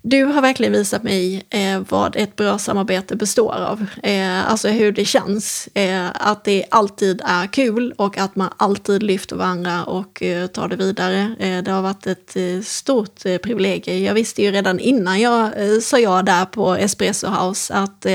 du 0.03 0.25
har 0.25 0.43
verkligen 0.43 0.73
visat 0.73 1.03
mig 1.03 1.47
eh, 1.51 1.83
vad 1.89 2.17
ett 2.17 2.37
bra 2.37 2.59
samarbete 2.59 3.17
består 3.17 3.55
av. 3.55 3.87
Eh, 4.03 4.51
alltså 4.51 4.69
hur 4.69 4.93
det 4.93 5.05
känns. 5.05 5.69
Eh, 5.75 6.07
att 6.15 6.45
det 6.45 6.65
alltid 6.71 7.23
är 7.25 7.47
kul 7.47 7.95
och 7.97 8.19
att 8.19 8.37
man 8.37 8.49
alltid 8.57 9.03
lyfter 9.03 9.37
varandra 9.37 9.85
och 9.85 10.23
eh, 10.23 10.47
tar 10.47 10.69
det 10.69 10.77
vidare. 10.77 11.35
Det 11.65 11.71
har 11.71 11.83
varit 11.83 12.07
ett 12.07 12.37
eh, 12.37 12.61
stort 12.63 13.23
privilegium. 13.23 14.05
Jag 14.05 14.15
visste 14.15 14.43
ju 14.43 14.51
redan 14.51 14.81
innan 14.81 15.21
jag 15.21 15.53
sa 15.83 15.99
ja 15.99 16.23
där 16.23 16.45
på 16.45 16.75
Espresso 16.75 17.29
House 17.29 17.75
att 17.75 18.07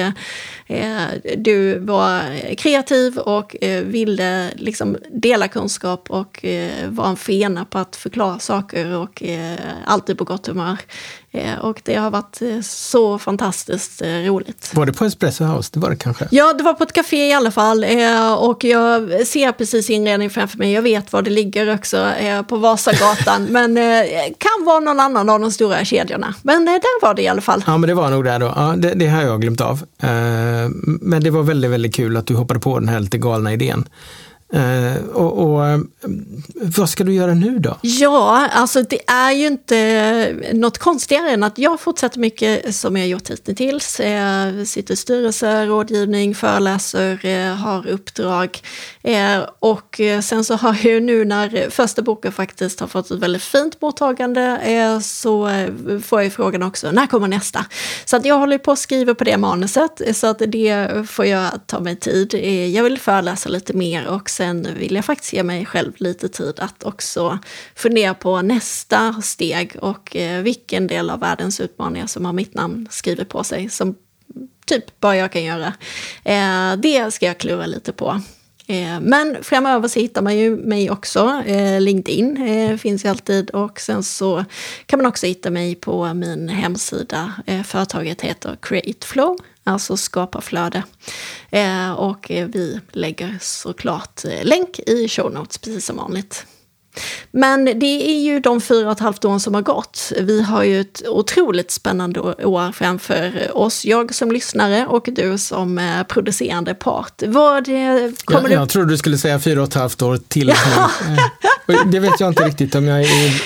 du 1.38 1.80
var 1.80 2.22
kreativ 2.56 3.18
och 3.18 3.56
ville 3.84 4.52
liksom 4.56 4.98
dela 5.12 5.48
kunskap 5.48 6.12
och 6.12 6.46
var 6.88 7.08
en 7.08 7.18
fena 7.18 7.66
på 7.66 7.78
att 7.78 7.96
förklara 7.96 8.15
saker 8.40 8.92
och 8.94 9.24
alltid 9.86 10.18
på 10.18 10.24
gott 10.24 10.48
humör. 10.48 10.78
Eh, 11.36 11.60
och 11.60 11.82
det 11.84 11.96
har 11.96 12.12
varit 12.12 12.42
eh, 12.42 12.62
så 12.62 13.20
fantastiskt 13.20 14.02
eh, 14.02 14.08
roligt. 14.08 14.72
Var 14.76 14.86
det 14.86 14.94
på 14.94 15.06
Espresso 15.06 15.44
House? 15.44 15.70
Det 15.74 15.80
var 15.80 15.90
det 15.90 15.96
kanske? 15.96 16.28
Ja, 16.32 16.54
det 16.54 16.64
var 16.64 16.74
på 16.74 16.84
ett 16.84 16.94
café 16.94 17.30
i 17.30 17.34
alla 17.34 17.52
fall. 17.52 17.86
Och 18.38 18.64
jag 18.64 19.28
ser 19.28 19.52
precis 19.52 19.90
inredning 19.90 20.30
framför 20.30 20.58
mig. 20.58 20.72
Jag 20.72 20.82
vet 20.82 21.14
var 21.14 21.22
det 21.22 21.30
ligger 21.30 21.74
också, 21.74 22.12
på 22.48 22.58
Vasagatan. 22.58 23.46
men 23.50 23.76
kan 24.38 24.66
vara 24.66 24.80
någon 24.80 25.00
annan 25.00 25.30
av 25.30 25.40
de 25.40 25.52
stora 25.52 25.86
kedjorna. 25.86 26.36
Men 26.44 26.66
där 26.66 27.02
var 27.02 27.14
det 27.14 27.22
i 27.22 27.28
alla 27.28 27.42
fall. 27.42 27.64
Ja, 27.68 27.78
men 27.78 27.88
det 27.88 27.94
var 27.94 28.10
nog 28.10 28.24
där 28.24 28.40
då. 28.40 28.54
Ja, 28.56 28.74
det, 28.78 28.94
det 28.94 29.08
har 29.08 29.22
jag 29.22 29.42
glömt 29.42 29.62
av. 29.62 29.86
Men 31.02 31.24
det 31.24 31.30
var 31.30 31.44
väldigt, 31.44 31.72
väldigt 31.72 31.96
kul 31.96 32.18
att 32.18 32.28
du 32.28 32.36
hoppade 32.36 32.60
på 32.60 32.80
den 32.80 32.90
här 32.90 33.00
lite 33.00 33.18
galna 33.18 33.54
idén. 33.54 33.88
Uh, 34.54 35.06
och, 35.08 35.54
och, 35.54 35.66
eh, 35.66 35.80
vad 36.54 36.90
ska 36.90 37.04
du 37.04 37.14
göra 37.14 37.34
nu 37.34 37.60
då? 37.60 37.78
Ja, 37.82 38.48
alltså 38.52 38.82
det 38.82 39.00
är 39.08 39.32
ju 39.32 39.48
inte 39.48 40.36
något 40.54 40.78
konstigare 40.78 41.30
än 41.30 41.44
att 41.44 41.58
jag 41.58 41.80
fortsätter 41.80 42.20
mycket 42.20 42.76
som 42.76 42.98
jag 42.98 43.08
gjort 43.08 43.30
hittills. 43.30 44.00
Jag 44.00 44.68
sitter 44.68 44.94
i 44.94 44.98
styrelser, 44.98 45.66
rådgivning, 45.66 46.36
föreläser, 46.36 47.26
eh, 47.26 47.56
har 47.56 47.88
uppdrag. 47.88 48.60
Och 49.60 50.02
sen 50.24 50.44
så 50.44 50.56
har 50.56 50.88
jag 50.88 51.04
nu 51.04 51.26
när 51.26 51.70
första 51.70 52.02
boken 52.02 52.32
faktiskt 52.32 52.80
har 52.80 52.88
fått 52.88 53.12
ett 53.12 53.20
väldigt 53.20 53.44
fint 53.44 53.82
mottagande 53.82 55.00
så 55.04 55.50
får 56.04 56.22
jag 56.22 56.34
frågan 56.34 56.64
också, 56.64 56.92
när 56.92 57.08
kommer 57.08 57.28
nästa? 57.28 57.66
Så 58.06 58.18
att 58.18 58.26
jag 58.26 58.38
håller 58.38 58.58
på 58.58 58.72
att 58.72 58.80
skriva 58.80 59.16
på 59.16 59.24
det 59.24 59.38
manuset 59.38 60.02
så 60.14 60.28
att 60.28 60.42
det 60.48 60.90
får 61.10 61.26
jag 61.26 61.50
ta 61.66 61.80
mig 61.80 61.96
tid. 61.96 62.34
Jag 62.74 62.84
vill 62.84 63.00
föreläsa 63.00 63.50
lite 63.50 63.74
mer 63.74 64.08
också 64.08 64.35
sen 64.36 64.68
vill 64.78 64.96
jag 64.96 65.06
faktiskt 65.06 65.34
ge 65.34 65.44
mig 65.44 65.66
själv 65.66 65.94
lite 65.98 66.30
tid 66.30 66.60
att 66.60 66.84
också 66.84 67.40
fundera 67.76 68.14
på 68.14 68.42
nästa 68.42 69.22
steg 69.22 69.76
och 69.82 70.16
eh, 70.16 70.42
vilken 70.42 70.88
del 70.88 71.10
av 71.10 71.20
världens 71.20 71.60
utmaningar 71.60 72.08
som 72.08 72.26
har 72.26 72.34
mitt 72.34 72.54
namn 72.54 72.88
skrivet 72.92 73.30
på 73.30 73.44
sig 73.44 73.70
som 73.70 73.96
typ 74.66 75.00
bara 75.00 75.18
jag 75.18 75.32
kan 75.32 75.44
göra. 75.44 75.74
Eh, 76.24 76.78
det 76.78 77.14
ska 77.14 77.26
jag 77.26 77.38
klura 77.38 77.66
lite 77.66 77.92
på. 77.92 78.22
Eh, 78.68 79.00
men 79.02 79.38
framöver 79.42 79.88
så 79.88 80.00
hittar 80.00 80.22
man 80.22 80.38
ju 80.38 80.58
mig 80.58 80.92
också. 80.92 81.44
LinkedIn 81.80 82.78
finns 82.78 83.06
ju 83.06 83.10
alltid 83.10 83.50
och 83.50 83.80
sen 83.80 84.04
så 84.04 84.46
kan 84.86 85.00
man 85.00 85.06
också 85.06 85.26
hitta 85.26 85.50
mig 85.50 85.76
på 85.76 86.14
min 86.14 86.50
hemsida. 86.50 87.34
Företaget 87.66 88.22
heter 88.22 88.58
Createflow 88.62 89.38
alltså 89.66 89.98
skapa 89.98 90.42
flöde. 90.42 90.84
Eh, 91.50 91.92
och 91.92 92.26
vi 92.30 92.80
lägger 92.92 93.38
såklart 93.42 94.26
eh, 94.26 94.44
länk 94.44 94.80
i 94.80 95.08
show 95.10 95.34
notes 95.34 95.58
precis 95.58 95.86
som 95.86 95.98
vanligt. 95.98 96.46
Men 97.32 97.66
det 97.66 98.10
är 98.10 98.22
ju 98.22 98.40
de 98.40 98.62
fyra 98.62 98.86
och 98.86 98.92
ett 98.92 99.00
halvt 99.00 99.26
åren 99.26 99.40
som 99.40 99.54
har 99.54 99.62
gått. 99.62 100.12
Vi 100.20 100.42
har 100.42 100.64
ju 100.64 100.82
ett 100.82 101.02
otroligt 101.08 101.72
spännande 101.72 102.20
år 102.22 102.72
framför 102.72 103.52
oss. 103.58 103.86
Jag 103.86 104.16
som 104.16 104.32
lyssnare 104.32 104.88
och 104.88 105.10
du 105.12 105.38
som 105.38 105.78
eh, 105.78 106.04
producerande 106.04 106.74
part. 106.74 107.24
Vad 107.26 107.66
kommer 107.66 108.50
jag, 108.50 108.52
jag 108.52 108.70
trodde 108.70 108.90
du 108.90 108.98
skulle 108.98 109.18
säga 109.18 109.40
fyra 109.40 109.62
och 109.62 109.68
ett 109.68 109.74
halvt 109.74 110.02
år 110.02 110.20
till. 110.28 110.54
det 111.86 112.00
vet 112.00 112.20
jag 112.20 112.30
inte 112.30 112.44
riktigt 112.44 112.76
om 112.76 112.88
jag 112.88 113.02
är 113.02 113.42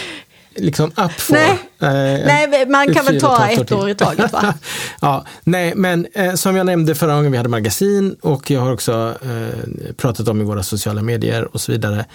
liksom 0.59 0.91
up 0.95 1.11
for. 1.11 1.33
Nej, 1.33 1.59
eh, 1.79 2.25
nej 2.25 2.65
man 2.65 2.93
kan 2.93 3.05
väl 3.05 3.21
ta 3.21 3.47
ett 3.47 3.71
år 3.71 3.89
i 3.89 3.95
taget 3.95 4.33
va? 4.33 4.53
ja, 5.01 5.25
nej, 5.43 5.73
men 5.75 6.07
eh, 6.13 6.33
som 6.33 6.55
jag 6.55 6.65
nämnde 6.65 6.95
förra 6.95 7.15
gången 7.15 7.31
vi 7.31 7.37
hade 7.37 7.49
magasin 7.49 8.15
och 8.21 8.51
jag 8.51 8.61
har 8.61 8.73
också 8.73 9.15
eh, 9.21 9.93
pratat 9.97 10.27
om 10.27 10.41
i 10.41 10.43
våra 10.43 10.63
sociala 10.63 11.01
medier 11.01 11.53
och 11.53 11.61
så 11.61 11.71
vidare. 11.71 12.05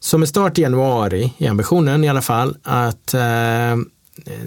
Så 0.00 0.18
med 0.18 0.28
start 0.28 0.58
i 0.58 0.62
januari 0.62 1.32
är 1.38 1.50
ambitionen 1.50 2.04
i 2.04 2.08
alla 2.08 2.22
fall 2.22 2.56
att 2.62 3.14
eh, 3.14 3.76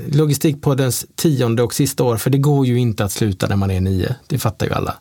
Logistikpoddens 0.07 1.05
tionde 1.15 1.63
och 1.63 1.73
sista 1.73 2.03
år, 2.03 2.17
för 2.17 2.29
det 2.29 2.37
går 2.37 2.65
ju 2.65 2.79
inte 2.79 3.03
att 3.03 3.11
sluta 3.11 3.47
när 3.47 3.55
man 3.55 3.71
är 3.71 3.81
nio, 3.81 4.15
det 4.27 4.39
fattar 4.39 4.65
ju 4.65 4.73
alla. 4.73 4.95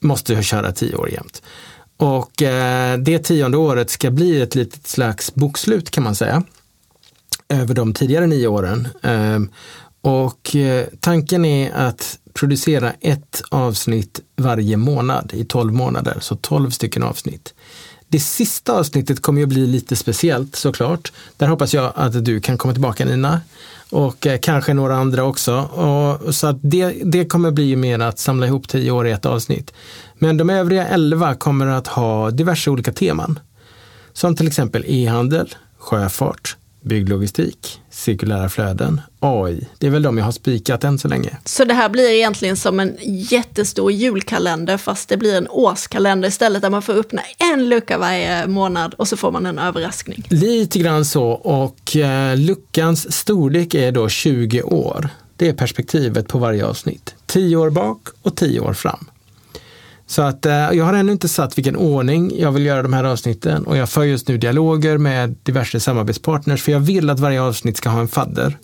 Måste 0.00 0.32
ju 0.32 0.42
köra 0.42 0.72
tio 0.72 0.96
år 0.96 1.10
jämt. 1.10 1.42
Och 1.96 2.42
eh, 2.42 2.98
det 2.98 3.18
tionde 3.18 3.56
året 3.56 3.90
ska 3.90 4.10
bli 4.10 4.40
ett 4.40 4.54
litet 4.54 4.86
slags 4.86 5.34
bokslut 5.34 5.90
kan 5.90 6.04
man 6.04 6.14
säga 6.14 6.42
över 7.48 7.74
de 7.74 7.94
tidigare 7.94 8.26
nio 8.26 8.46
åren. 8.46 8.88
Ehm, 9.02 9.50
och 10.00 10.56
eh, 10.56 10.86
tanken 11.00 11.44
är 11.44 11.72
att 11.72 12.18
producera 12.32 12.92
ett 13.00 13.42
avsnitt 13.48 14.20
varje 14.36 14.76
månad 14.76 15.32
i 15.34 15.44
tolv 15.44 15.72
månader, 15.72 16.16
så 16.20 16.36
tolv 16.36 16.70
stycken 16.70 17.02
avsnitt. 17.02 17.54
Det 18.08 18.20
sista 18.20 18.72
avsnittet 18.72 19.22
kommer 19.22 19.40
ju 19.40 19.46
bli 19.46 19.66
lite 19.66 19.96
speciellt 19.96 20.56
såklart. 20.56 21.12
Där 21.36 21.46
hoppas 21.46 21.74
jag 21.74 21.92
att 21.94 22.24
du 22.24 22.40
kan 22.40 22.58
komma 22.58 22.74
tillbaka 22.74 23.04
Nina 23.04 23.40
och 23.90 24.26
eh, 24.26 24.38
kanske 24.38 24.74
några 24.74 24.96
andra 24.96 25.24
också. 25.24 25.56
Och, 25.60 26.34
så 26.34 26.46
att 26.46 26.56
det, 26.60 26.86
det 27.04 27.24
kommer 27.24 27.50
bli 27.50 27.76
mer 27.76 27.98
att 27.98 28.18
samla 28.18 28.46
ihop 28.46 28.68
tio 28.68 28.90
år 28.90 29.06
i 29.06 29.10
ett 29.10 29.26
avsnitt. 29.26 29.72
Men 30.18 30.36
de 30.36 30.50
övriga 30.50 30.86
elva 30.86 31.34
kommer 31.34 31.66
att 31.66 31.86
ha 31.86 32.30
diverse 32.30 32.70
olika 32.70 32.92
teman. 32.92 33.38
Som 34.12 34.36
till 34.36 34.46
exempel 34.46 34.84
e-handel, 34.86 35.54
sjöfart, 35.78 36.56
bygglogistik, 36.86 37.80
cirkulära 37.90 38.48
flöden, 38.48 39.00
AI. 39.20 39.68
Det 39.78 39.86
är 39.86 39.90
väl 39.90 40.02
de 40.02 40.18
jag 40.18 40.24
har 40.24 40.32
spikat 40.32 40.84
än 40.84 40.98
så 40.98 41.08
länge. 41.08 41.36
Så 41.44 41.64
det 41.64 41.74
här 41.74 41.88
blir 41.88 42.10
egentligen 42.10 42.56
som 42.56 42.80
en 42.80 42.96
jättestor 43.02 43.92
julkalender 43.92 44.76
fast 44.76 45.08
det 45.08 45.16
blir 45.16 45.36
en 45.36 45.48
årskalender 45.48 46.28
istället 46.28 46.62
där 46.62 46.70
man 46.70 46.82
får 46.82 46.92
öppna 46.92 47.22
en 47.52 47.68
lucka 47.68 47.98
varje 47.98 48.46
månad 48.46 48.94
och 48.94 49.08
så 49.08 49.16
får 49.16 49.32
man 49.32 49.46
en 49.46 49.58
överraskning. 49.58 50.24
Lite 50.28 50.78
grann 50.78 51.04
så 51.04 51.24
och 51.30 51.96
eh, 51.96 52.36
luckans 52.36 53.12
storlek 53.12 53.74
är 53.74 53.92
då 53.92 54.08
20 54.08 54.62
år. 54.62 55.08
Det 55.36 55.48
är 55.48 55.52
perspektivet 55.52 56.28
på 56.28 56.38
varje 56.38 56.66
avsnitt. 56.66 57.14
10 57.26 57.56
år 57.56 57.70
bak 57.70 58.08
och 58.22 58.36
10 58.36 58.60
år 58.60 58.72
fram. 58.72 59.06
Så 60.06 60.22
att 60.22 60.46
eh, 60.46 60.52
jag 60.52 60.84
har 60.84 60.94
ännu 60.94 61.12
inte 61.12 61.28
satt 61.28 61.58
vilken 61.58 61.76
ordning 61.76 62.32
jag 62.40 62.52
vill 62.52 62.66
göra 62.66 62.82
de 62.82 62.92
här 62.92 63.04
avsnitten 63.04 63.66
och 63.66 63.76
jag 63.76 63.88
för 63.88 64.04
just 64.04 64.28
nu 64.28 64.38
dialoger 64.38 64.98
med 64.98 65.36
diverse 65.42 65.80
samarbetspartners 65.80 66.62
för 66.62 66.72
jag 66.72 66.80
vill 66.80 67.10
att 67.10 67.20
varje 67.20 67.40
avsnitt 67.40 67.76
ska 67.76 67.88
ha 67.88 68.00
en 68.00 68.08
fadder. 68.08 68.58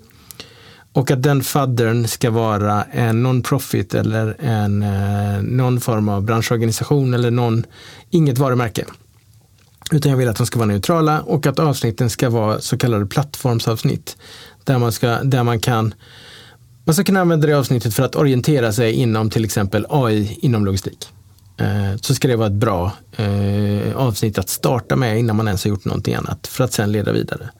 Och 0.92 1.10
att 1.10 1.22
den 1.22 1.42
faddern 1.42 2.06
ska 2.08 2.30
vara 2.30 2.82
en 2.82 3.26
non-profit 3.26 3.94
eller 3.94 4.36
en, 4.40 4.82
eh, 4.82 5.42
någon 5.42 5.80
form 5.80 6.08
av 6.08 6.22
branschorganisation 6.22 7.14
eller 7.14 7.30
någon, 7.30 7.64
inget 8.10 8.38
varumärke. 8.38 8.84
Utan 9.92 10.10
jag 10.10 10.18
vill 10.18 10.28
att 10.28 10.36
de 10.36 10.46
ska 10.46 10.58
vara 10.58 10.68
neutrala 10.68 11.20
och 11.20 11.46
att 11.46 11.58
avsnitten 11.58 12.10
ska 12.10 12.30
vara 12.30 12.60
så 12.60 12.78
kallade 12.78 13.06
plattformsavsnitt. 13.06 14.16
Där 14.64 14.78
man, 14.78 14.92
ska, 14.92 15.22
där 15.22 15.42
man 15.42 15.60
kan 15.60 15.94
man 16.84 16.94
ska 16.94 17.04
kunna 17.04 17.20
använda 17.20 17.46
det 17.46 17.58
avsnittet 17.58 17.94
för 17.94 18.02
att 18.02 18.16
orientera 18.16 18.72
sig 18.72 18.92
inom 18.92 19.30
till 19.30 19.44
exempel 19.44 19.86
AI 19.88 20.38
inom 20.40 20.64
logistik. 20.64 21.08
Eh, 21.56 21.96
så 22.00 22.14
ska 22.14 22.28
det 22.28 22.36
vara 22.36 22.46
ett 22.46 22.52
bra 22.52 22.92
eh, 23.16 23.96
avsnitt 23.96 24.38
att 24.38 24.48
starta 24.48 24.96
med 24.96 25.18
innan 25.18 25.36
man 25.36 25.46
ens 25.46 25.64
har 25.64 25.68
gjort 25.68 25.84
någonting 25.84 26.14
annat 26.14 26.46
för 26.46 26.64
att 26.64 26.72
sen 26.72 26.92
leda 26.92 27.12
vidare. 27.12 27.50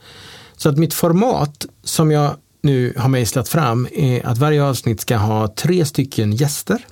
Så 0.57 0.69
att 0.69 0.79
mitt 0.79 0.95
format 0.95 1.67
som 1.85 2.11
jag 2.11 2.37
nu 2.63 2.95
har 2.97 3.09
mejslat 3.09 3.49
fram 3.49 3.89
är 3.93 4.27
att 4.27 4.39
varje 4.39 4.65
avsnitt 4.65 5.01
ska 5.01 5.17
ha 5.17 5.49
tre 5.49 5.85
stycken 5.85 6.33
gäster 6.33 6.87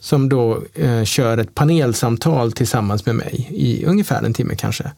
som 0.00 0.28
då 0.28 0.62
eh, 0.74 1.04
kör 1.04 1.38
ett 1.38 1.54
panelsamtal 1.54 2.52
tillsammans 2.52 3.06
med 3.06 3.14
mig 3.14 3.48
i 3.50 3.84
ungefär 3.84 4.22
en 4.22 4.34
timme 4.34 4.54
kanske. 4.54 4.92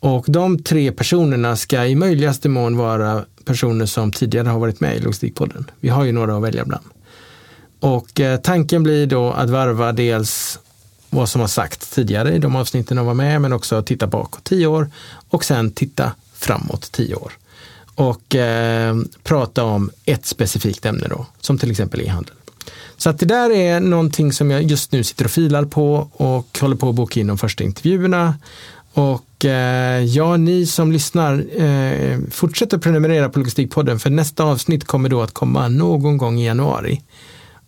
Och 0.00 0.24
de 0.28 0.62
tre 0.62 0.92
personerna 0.92 1.56
ska 1.56 1.86
i 1.86 1.94
möjligaste 1.94 2.48
mån 2.48 2.76
vara 2.76 3.24
personer 3.44 3.86
som 3.86 4.12
tidigare 4.12 4.48
har 4.48 4.58
varit 4.58 4.80
med 4.80 4.96
i 4.96 5.00
Logistikpodden. 5.00 5.70
Vi 5.80 5.88
har 5.88 6.04
ju 6.04 6.12
några 6.12 6.36
att 6.36 6.42
välja 6.42 6.64
bland. 6.64 6.84
Och 7.84 8.20
eh, 8.20 8.40
tanken 8.40 8.82
blir 8.82 9.06
då 9.06 9.30
att 9.30 9.50
varva 9.50 9.92
dels 9.92 10.58
vad 11.10 11.28
som 11.28 11.40
har 11.40 11.48
sagts 11.48 11.90
tidigare 11.90 12.34
i 12.34 12.38
de 12.38 12.56
avsnitten 12.56 12.96
de 12.96 13.06
var 13.06 13.14
med, 13.14 13.40
men 13.40 13.52
också 13.52 13.82
titta 13.82 14.06
bakåt 14.06 14.44
tio 14.44 14.66
år 14.66 14.90
och 15.28 15.44
sen 15.44 15.70
titta 15.70 16.12
framåt 16.34 16.92
tio 16.92 17.14
år. 17.14 17.32
Och 17.94 18.34
eh, 18.34 18.96
prata 19.22 19.64
om 19.64 19.90
ett 20.04 20.26
specifikt 20.26 20.86
ämne 20.86 21.08
då, 21.08 21.26
som 21.40 21.58
till 21.58 21.70
exempel 21.70 22.00
e-handel. 22.00 22.34
Så 22.96 23.10
att 23.10 23.18
det 23.18 23.26
där 23.26 23.50
är 23.50 23.80
någonting 23.80 24.32
som 24.32 24.50
jag 24.50 24.62
just 24.62 24.92
nu 24.92 25.04
sitter 25.04 25.24
och 25.24 25.30
filar 25.30 25.64
på 25.64 26.08
och 26.12 26.58
håller 26.60 26.76
på 26.76 26.88
att 26.88 26.94
boka 26.94 27.20
in 27.20 27.26
de 27.26 27.38
första 27.38 27.64
intervjuerna. 27.64 28.34
Och 28.92 29.44
eh, 29.44 30.04
ja, 30.04 30.36
ni 30.36 30.66
som 30.66 30.92
lyssnar, 30.92 31.62
eh, 31.62 32.18
fortsätt 32.30 32.72
att 32.72 32.82
prenumerera 32.82 33.28
på 33.28 33.38
Logistikpodden 33.38 33.98
för 33.98 34.10
nästa 34.10 34.44
avsnitt 34.44 34.84
kommer 34.84 35.08
då 35.08 35.22
att 35.22 35.34
komma 35.34 35.68
någon 35.68 36.16
gång 36.16 36.38
i 36.38 36.46
januari. 36.46 37.00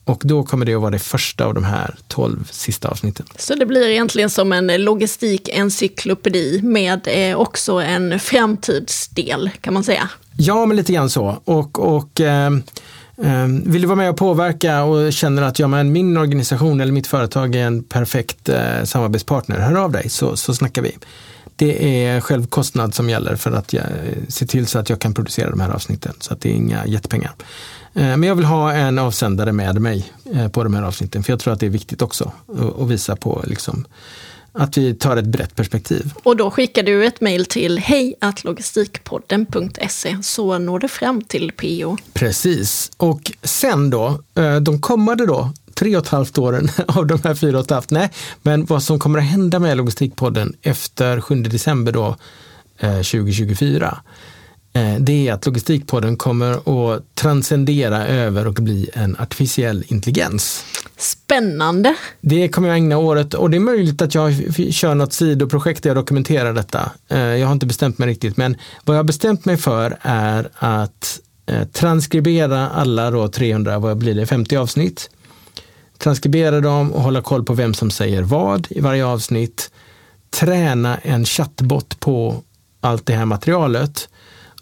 Och 0.07 0.23
då 0.25 0.43
kommer 0.43 0.67
det 0.67 0.75
att 0.75 0.81
vara 0.81 0.91
det 0.91 0.99
första 0.99 1.45
av 1.45 1.55
de 1.55 1.65
här 1.65 1.95
tolv 2.09 2.49
sista 2.51 2.89
avsnitten. 2.89 3.27
Så 3.39 3.55
det 3.55 3.67
blir 3.67 3.89
egentligen 3.89 4.31
som 4.31 4.53
en 4.53 4.67
logistikencyklopedi 4.85 6.61
med 6.63 7.09
eh, 7.11 7.37
också 7.37 7.73
en 7.73 8.21
framtidsdel 8.21 9.51
kan 9.61 9.75
man 9.75 9.85
säga. 9.85 10.11
Ja, 10.37 10.67
men 10.67 10.77
lite 10.77 10.93
grann 10.93 11.11
så. 11.11 11.39
Och, 11.45 11.97
och 11.97 12.21
eh, 12.21 12.47
eh, 13.23 13.47
vill 13.65 13.83
du 13.83 13.89
vara 13.89 13.97
med 13.97 14.11
och 14.11 14.17
påverka 14.17 14.85
och 14.85 15.13
känner 15.13 15.43
att 15.43 15.59
ja, 15.59 15.69
men 15.69 15.93
min 15.93 16.17
organisation 16.17 16.81
eller 16.81 16.93
mitt 16.93 17.07
företag 17.07 17.55
är 17.55 17.67
en 17.67 17.83
perfekt 17.83 18.49
eh, 18.49 18.85
samarbetspartner, 18.85 19.59
hör 19.59 19.75
av 19.75 19.93
dig 19.93 20.09
så, 20.09 20.37
så 20.37 20.55
snackar 20.55 20.83
vi. 20.83 20.97
Det 21.57 22.05
är 22.05 22.21
självkostnad 22.21 22.95
som 22.95 23.11
gäller 23.11 23.37
för 23.37 23.53
att 23.53 23.73
jag, 23.73 23.85
se 24.29 24.47
till 24.47 24.67
så 24.67 24.79
att 24.79 24.91
jag 24.91 25.01
kan 25.01 25.15
producera 25.15 25.51
de 25.51 25.61
här 25.61 25.71
avsnitten. 25.71 26.15
Så 26.21 26.33
att 26.33 26.41
det 26.41 26.49
är 26.49 26.55
inga 26.55 26.87
jättepengar. 26.87 27.33
Eh, 27.97 28.17
men 28.17 28.23
jag 28.23 28.35
vill 28.35 28.45
ha 28.45 28.73
en 28.73 28.99
avsändare 28.99 29.53
med 29.53 29.81
mig 29.81 30.13
eh, 30.35 30.49
på 30.49 30.65
de 30.65 30.75
här 30.75 30.83
avsnitten, 30.83 31.23
för 31.23 31.33
jag 31.33 31.41
tror 31.41 31.53
att 31.53 31.61
det 31.61 31.67
är 31.67 31.71
viktigt 31.71 32.03
också 32.03 32.33
att 32.81 32.89
visa 32.89 33.17
på 33.17 33.45
liksom, 33.47 33.87
att 34.53 34.77
vi 34.77 34.95
tar 34.95 35.17
ett 35.17 35.27
brett 35.27 35.57
perspektiv. 35.57 36.13
Och 36.23 36.37
då 36.37 36.51
skickar 36.51 36.83
du 36.83 37.07
ett 37.07 37.21
mejl 37.21 37.47
till 37.47 37.79
hejlogistikpodden.se 37.79 40.19
så 40.23 40.59
når 40.59 40.79
du 40.79 40.89
fram 40.89 41.23
till 41.23 41.53
PO. 41.53 41.97
Precis. 42.13 42.91
Och 42.97 43.33
sen 43.43 43.91
då, 43.91 44.21
eh, 44.35 44.57
de 44.57 44.81
kommande 44.81 45.27
då, 45.27 45.53
tre 45.75 45.97
och 45.97 46.03
ett 46.03 46.09
halvt 46.09 46.39
åren 46.39 46.69
av 46.87 47.07
de 47.07 47.19
här 47.25 47.35
fyra 47.35 47.59
och 47.59 47.65
ett 47.65 47.71
halvt, 47.71 47.91
nej, 47.91 48.11
men 48.43 48.65
vad 48.65 48.83
som 48.83 48.99
kommer 48.99 49.19
att 49.19 49.25
hända 49.25 49.59
med 49.59 49.77
Logistikpodden 49.77 50.57
efter 50.63 51.21
7 51.21 51.43
december 51.43 51.93
då, 51.93 52.17
2024 52.81 53.87
Eh, 53.87 53.95
det 54.99 55.29
är 55.29 55.33
att 55.33 55.47
Logistikpodden 55.47 56.17
kommer 56.17 56.53
att 56.53 57.15
transcendera 57.15 58.07
över 58.07 58.47
och 58.47 58.55
bli 58.55 58.91
en 58.95 59.17
artificiell 59.19 59.85
intelligens. 59.89 60.65
Spännande! 60.97 61.95
Det 62.21 62.49
kommer 62.49 62.69
jag 62.69 62.77
ägna 62.77 62.99
året 62.99 63.35
och 63.35 63.51
det 63.51 63.57
är 63.57 63.61
möjligt 63.61 64.03
att 64.03 64.15
jag 64.15 64.35
kör 64.71 64.95
något 64.95 65.13
sidoprojekt 65.13 65.83
där 65.83 65.91
jag 65.91 65.97
dokumenterar 65.97 66.53
detta. 66.53 66.91
Eh, 67.09 67.19
jag 67.19 67.47
har 67.47 67.53
inte 67.53 67.67
bestämt 67.67 67.99
mig 67.99 68.09
riktigt, 68.09 68.37
men 68.37 68.57
vad 68.85 68.97
jag 68.97 68.99
har 68.99 69.05
bestämt 69.05 69.45
mig 69.45 69.57
för 69.57 69.99
är 70.03 70.49
att 70.55 71.21
eh, 71.47 71.65
transkribera 71.65 72.69
alla 72.69 73.11
då 73.11 73.29
300, 73.29 73.79
vad 73.79 73.97
blir 73.97 74.15
det, 74.15 74.27
50 74.27 74.57
avsnitt. 74.57 75.11
Transkribera 75.99 76.61
dem 76.61 76.93
och 76.93 77.03
hålla 77.03 77.23
koll 77.23 77.45
på 77.45 77.55
vem 77.55 77.75
som 77.75 77.91
säger 77.91 78.23
vad 78.23 78.67
i 78.71 78.81
varje 78.81 79.07
avsnitt. 79.07 79.71
Träna 80.31 80.99
en 80.99 81.25
chattbot 81.25 82.01
på 82.01 82.43
allt 82.81 83.07
det 83.07 83.15
här 83.15 83.25
materialet 83.25 84.09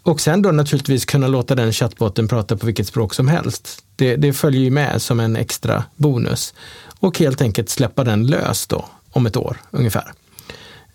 och 0.05 0.21
sen 0.21 0.41
då 0.41 0.51
naturligtvis 0.51 1.05
kunna 1.05 1.27
låta 1.27 1.55
den 1.55 1.73
chattbotten 1.73 2.27
prata 2.27 2.57
på 2.57 2.65
vilket 2.65 2.87
språk 2.87 3.13
som 3.13 3.27
helst. 3.27 3.83
Det, 3.95 4.15
det 4.15 4.33
följer 4.33 4.61
ju 4.61 4.71
med 4.71 5.01
som 5.01 5.19
en 5.19 5.35
extra 5.35 5.83
bonus. 5.95 6.53
Och 6.99 7.19
helt 7.19 7.41
enkelt 7.41 7.69
släppa 7.69 8.03
den 8.03 8.27
lös 8.27 8.67
då 8.67 8.85
om 9.11 9.25
ett 9.25 9.37
år 9.37 9.57
ungefär. 9.71 10.13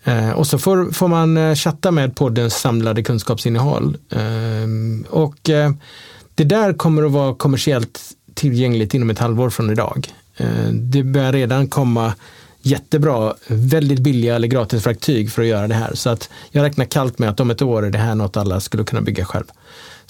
Eh, 0.03 0.29
och 0.29 0.47
så 0.47 0.57
får, 0.57 0.91
får 0.91 1.07
man 1.07 1.37
eh, 1.37 1.55
chatta 1.55 1.91
med 1.91 2.15
poddens 2.15 2.53
samlade 2.53 3.03
kunskapsinnehåll. 3.03 3.97
Eh, 4.09 5.09
och 5.09 5.49
eh, 5.49 5.71
det 6.35 6.43
där 6.43 6.73
kommer 6.73 7.03
att 7.03 7.11
vara 7.11 7.35
kommersiellt 7.35 7.99
tillgängligt 8.33 8.93
inom 8.93 9.09
ett 9.09 9.19
halvår 9.19 9.49
från 9.49 9.69
idag. 9.69 10.13
Eh, 10.37 10.67
det 10.71 11.03
börjar 11.03 11.33
redan 11.33 11.67
komma 11.67 12.13
jättebra, 12.61 13.33
väldigt 13.47 13.99
billiga 13.99 14.35
eller 14.35 14.47
gratis 14.47 14.87
verktyg 14.87 15.31
för 15.31 15.41
att 15.41 15.47
göra 15.47 15.67
det 15.67 15.73
här. 15.73 15.91
Så 15.93 16.09
att 16.09 16.29
jag 16.51 16.63
räknar 16.63 16.85
kallt 16.85 17.19
med 17.19 17.29
att 17.29 17.39
om 17.39 17.51
ett 17.51 17.61
år 17.61 17.85
är 17.85 17.89
det 17.89 17.97
här 17.97 18.15
något 18.15 18.37
alla 18.37 18.59
skulle 18.59 18.83
kunna 18.83 19.01
bygga 19.01 19.25
själv. 19.25 19.45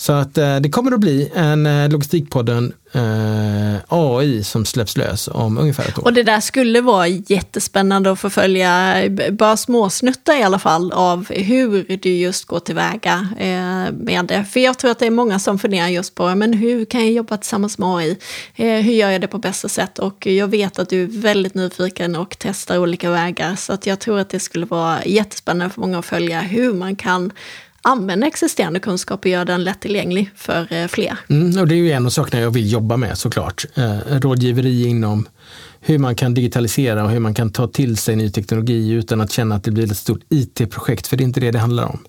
Så 0.02 0.14
att 0.14 0.38
eh, 0.38 0.56
det 0.56 0.70
kommer 0.70 0.92
att 0.92 1.00
bli 1.00 1.32
en 1.36 1.66
eh, 1.66 1.90
Logistikpodden 1.90 2.74
eh, 2.92 3.76
AI 3.88 4.44
som 4.44 4.66
släpps 4.66 4.98
lös 4.98 5.28
om 5.28 5.58
ungefär 5.58 5.84
ett 5.84 6.00
år. 6.00 6.04
Och 6.04 6.14
det 6.14 6.24
där 6.24 6.40
skulle 6.40 6.82
vara 6.82 7.08
jättespännande 7.08 8.12
att 8.12 8.20
få 8.20 8.30
följa 8.30 9.04
bara 9.32 9.58
småsnuttar 9.58 10.40
i 10.40 10.44
alla 10.44 10.60
fall 10.60 10.92
av 10.92 11.30
hur 11.30 11.98
du 11.98 12.10
just 12.10 12.46
går 12.46 12.60
tillväga 12.60 13.28
eh, 13.38 13.94
med 13.94 14.26
det. 14.28 14.46
För 14.46 14.60
jag 14.60 14.80
tror 14.80 14.92
att 14.92 15.00
det 15.00 15.06
är 15.06 15.12
många 15.12 15.40
som 15.40 15.60
funderar 15.60 15.88
just 15.88 16.16
på 16.16 16.36
men 16.36 16.54
hur 16.54 16.86
kan 16.86 17.02
jag 17.02 17.12
jobba 17.12 17.38
tillsammans 17.38 17.78
med 17.78 17.90
AI? 17.90 18.18
Eh, 18.56 18.82
hur 18.82 18.94
gör 18.94 19.10
jag 19.10 19.22
det 19.22 19.28
på 19.28 19.38
bästa 19.38 19.70
sätt? 19.70 20.00
Och 20.00 20.28
jag 20.28 20.48
vet 20.48 20.80
att 20.80 20.90
du 20.90 21.04
är 21.04 21.08
väldigt 21.08 21.54
nyfiken 21.54 22.16
och 22.16 22.36
testar 22.40 22.78
olika 22.78 23.12
vägar. 23.12 23.56
Så 23.56 23.74
att 23.74 23.86
jag 23.86 24.00
tror 24.00 24.20
att 24.20 24.30
det 24.30 24.40
skulle 24.40 24.66
vara 24.66 25.06
jättespännande 25.06 25.74
för 25.74 25.82
många 25.82 26.00
att 26.00 26.06
följa 26.06 26.42
hur 26.42 26.74
man 26.74 26.96
kan 26.96 27.32
använda 27.82 28.28
existerande 28.28 28.80
kunskap 28.80 29.20
och 29.20 29.26
göra 29.26 29.46
den 29.46 29.64
lättillgänglig 29.64 30.32
för 30.36 30.74
eh, 30.74 30.88
fler. 30.88 31.18
Mm, 31.30 31.60
och 31.60 31.68
det 31.68 31.76
är 31.76 31.78
ju 31.78 31.92
en 31.92 32.06
av 32.06 32.10
sakerna 32.10 32.42
jag 32.42 32.52
vill 32.52 32.72
jobba 32.72 32.98
med 32.98 33.18
såklart. 33.18 33.66
Eh, 33.76 33.98
rådgiveri 34.20 34.88
inom 34.88 35.28
hur 35.80 35.98
man 35.98 36.16
kan 36.16 36.34
digitalisera 36.34 37.04
och 37.04 37.10
hur 37.10 37.20
man 37.20 37.34
kan 37.34 37.52
ta 37.52 37.68
till 37.68 37.98
sig 37.98 38.16
ny 38.16 38.30
teknologi 38.30 38.92
utan 38.92 39.22
att 39.22 39.32
känna 39.32 39.56
att 39.56 39.64
det 39.64 39.72
blir 39.72 39.92
ett 39.92 39.98
stort 39.98 40.22
IT-projekt, 40.30 41.08
för 41.08 41.18
det 41.18 41.24
är 41.24 41.26
inte 41.26 41.40
det 41.40 41.52
det 41.52 41.60
handlar 41.60 41.86
om. 41.86 42.00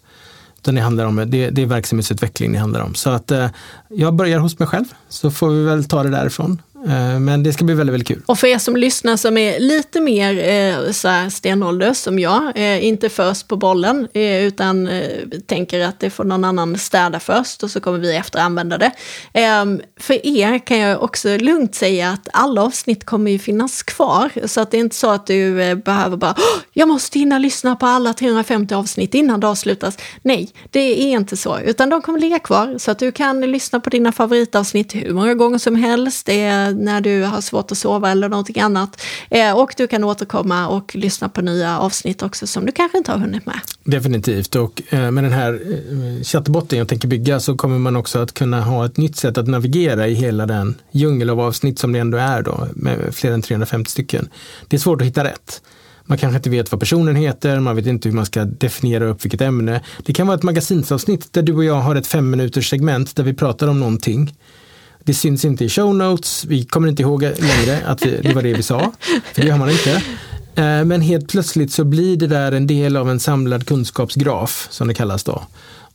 Utan 0.58 0.74
det, 0.74 0.80
handlar 0.80 1.04
om, 1.04 1.16
det, 1.16 1.50
det 1.50 1.62
är 1.62 1.66
verksamhetsutveckling 1.66 2.52
det 2.52 2.58
handlar 2.58 2.80
om. 2.80 2.94
Så 2.94 3.10
att 3.10 3.30
eh, 3.30 3.48
jag 3.88 4.14
börjar 4.14 4.38
hos 4.38 4.58
mig 4.58 4.68
själv, 4.68 4.84
så 5.08 5.30
får 5.30 5.50
vi 5.50 5.64
väl 5.64 5.84
ta 5.84 6.02
det 6.02 6.10
därifrån. 6.10 6.62
Eh, 6.86 7.20
men 7.20 7.42
det 7.42 7.52
ska 7.52 7.64
bli 7.64 7.74
väldigt, 7.74 7.92
väldigt 7.92 8.08
kul. 8.08 8.22
Och 8.26 8.38
för 8.38 8.46
er 8.46 8.58
som 8.58 8.76
lyssnar 8.76 9.16
som 9.16 9.38
är 9.38 9.60
lite 9.60 10.00
mer 10.00 10.48
eh, 10.48 10.92
så 10.92 11.08
här 11.08 11.30
stenålder 11.30 11.92
som 11.92 12.18
jag, 12.18 12.52
eh, 12.54 12.84
inte 12.84 13.08
först 13.08 13.48
på 13.48 13.56
bollen, 13.56 14.08
utan 14.14 14.88
tänker 15.46 15.80
att 15.80 16.00
det 16.00 16.10
får 16.10 16.24
någon 16.24 16.44
annan 16.44 16.78
städa 16.78 17.20
först 17.20 17.62
och 17.62 17.70
så 17.70 17.80
kommer 17.80 17.98
vi 17.98 18.16
efter 18.16 18.38
använda 18.38 18.78
det. 18.78 18.90
Ehm, 19.32 19.80
för 20.00 20.26
er 20.26 20.58
kan 20.58 20.78
jag 20.78 21.02
också 21.02 21.38
lugnt 21.38 21.74
säga 21.74 22.10
att 22.10 22.28
alla 22.32 22.62
avsnitt 22.62 23.04
kommer 23.04 23.30
ju 23.30 23.38
finnas 23.38 23.82
kvar, 23.82 24.30
så 24.46 24.60
att 24.60 24.70
det 24.70 24.76
är 24.76 24.80
inte 24.80 24.96
så 24.96 25.10
att 25.10 25.26
du 25.26 25.74
behöver 25.74 26.16
bara, 26.16 26.34
jag 26.72 26.88
måste 26.88 27.18
hinna 27.18 27.38
lyssna 27.38 27.76
på 27.76 27.86
alla 27.86 28.12
350 28.12 28.74
avsnitt 28.74 29.14
innan 29.14 29.40
det 29.40 29.48
avslutas. 29.48 29.98
Nej, 30.22 30.50
det 30.70 30.80
är 30.80 31.12
inte 31.12 31.36
så, 31.36 31.58
utan 31.58 31.88
de 31.88 32.02
kommer 32.02 32.18
ligga 32.18 32.38
kvar 32.38 32.78
så 32.78 32.90
att 32.90 32.98
du 32.98 33.12
kan 33.12 33.40
lyssna 33.40 33.80
på 33.80 33.90
dina 33.90 34.12
favoritavsnitt 34.12 34.94
hur 34.94 35.14
många 35.14 35.34
gånger 35.34 35.58
som 35.58 35.76
helst. 35.76 36.26
Det 36.26 36.40
är 36.40 36.71
när 36.74 37.00
du 37.00 37.22
har 37.22 37.40
svårt 37.40 37.72
att 37.72 37.78
sova 37.78 38.10
eller 38.10 38.28
någonting 38.28 38.60
annat. 38.60 39.02
Eh, 39.30 39.58
och 39.58 39.74
du 39.76 39.86
kan 39.86 40.04
återkomma 40.04 40.68
och 40.68 40.96
lyssna 40.96 41.28
på 41.28 41.42
nya 41.42 41.78
avsnitt 41.78 42.22
också 42.22 42.46
som 42.46 42.66
du 42.66 42.72
kanske 42.72 42.98
inte 42.98 43.12
har 43.12 43.18
hunnit 43.18 43.46
med. 43.46 43.60
Definitivt 43.84 44.54
och 44.54 44.82
eh, 44.90 45.10
med 45.10 45.24
den 45.24 45.32
här 45.32 45.52
eh, 45.52 46.22
chattbotten 46.22 46.78
jag 46.78 46.88
tänker 46.88 47.08
bygga 47.08 47.40
så 47.40 47.56
kommer 47.56 47.78
man 47.78 47.96
också 47.96 48.18
att 48.18 48.34
kunna 48.34 48.60
ha 48.60 48.86
ett 48.86 48.96
nytt 48.96 49.16
sätt 49.16 49.38
att 49.38 49.48
navigera 49.48 50.08
i 50.08 50.14
hela 50.14 50.46
den 50.46 50.74
djungel 50.90 51.30
av 51.30 51.40
avsnitt 51.40 51.78
som 51.78 51.92
det 51.92 51.98
ändå 51.98 52.18
är 52.18 52.42
då 52.42 52.68
med 52.74 53.14
fler 53.14 53.32
än 53.32 53.42
350 53.42 53.90
stycken. 53.90 54.28
Det 54.68 54.76
är 54.76 54.80
svårt 54.80 55.00
att 55.00 55.06
hitta 55.06 55.24
rätt. 55.24 55.62
Man 56.04 56.18
kanske 56.18 56.36
inte 56.36 56.50
vet 56.50 56.72
vad 56.72 56.80
personen 56.80 57.16
heter, 57.16 57.60
man 57.60 57.76
vet 57.76 57.86
inte 57.86 58.08
hur 58.08 58.16
man 58.16 58.26
ska 58.26 58.44
definiera 58.44 59.04
upp 59.04 59.24
vilket 59.24 59.40
ämne. 59.40 59.80
Det 60.04 60.12
kan 60.12 60.26
vara 60.26 60.36
ett 60.36 60.42
magasinsavsnitt 60.42 61.32
där 61.32 61.42
du 61.42 61.54
och 61.54 61.64
jag 61.64 61.74
har 61.74 61.96
ett 61.96 62.06
fem 62.06 62.30
minuters 62.30 62.70
segment 62.70 63.16
där 63.16 63.24
vi 63.24 63.34
pratar 63.34 63.68
om 63.68 63.80
någonting. 63.80 64.34
Det 65.04 65.14
syns 65.14 65.44
inte 65.44 65.64
i 65.64 65.68
show 65.68 65.94
notes, 65.94 66.44
vi 66.44 66.64
kommer 66.64 66.88
inte 66.88 67.02
ihåg 67.02 67.22
längre 67.22 67.86
att 67.86 68.06
vi, 68.06 68.20
det 68.22 68.34
var 68.34 68.42
det 68.42 68.54
vi 68.54 68.62
sa, 68.62 68.92
för 69.32 69.42
det 69.42 69.48
gör 69.48 69.58
man 69.58 69.70
inte. 69.70 70.02
Eh, 70.54 70.84
men 70.84 71.00
helt 71.00 71.28
plötsligt 71.28 71.72
så 71.72 71.84
blir 71.84 72.16
det 72.16 72.26
där 72.26 72.52
en 72.52 72.66
del 72.66 72.96
av 72.96 73.10
en 73.10 73.20
samlad 73.20 73.66
kunskapsgraf, 73.66 74.66
som 74.70 74.88
det 74.88 74.94
kallas 74.94 75.24
då. 75.24 75.42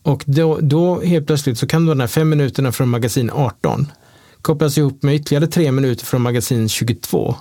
Och 0.01 0.23
då, 0.25 0.59
då 0.61 1.01
helt 1.01 1.27
plötsligt 1.27 1.57
så 1.57 1.67
kan 1.67 1.85
de 1.85 1.99
här 1.99 2.07
fem 2.07 2.29
minuterna 2.29 2.71
från 2.71 2.89
magasin 2.89 3.31
18 3.33 3.87
kopplas 4.41 4.77
ihop 4.77 5.03
med 5.03 5.15
ytterligare 5.15 5.47
tre 5.47 5.71
minuter 5.71 6.05
från 6.05 6.21
magasin 6.21 6.69
22 6.69 7.35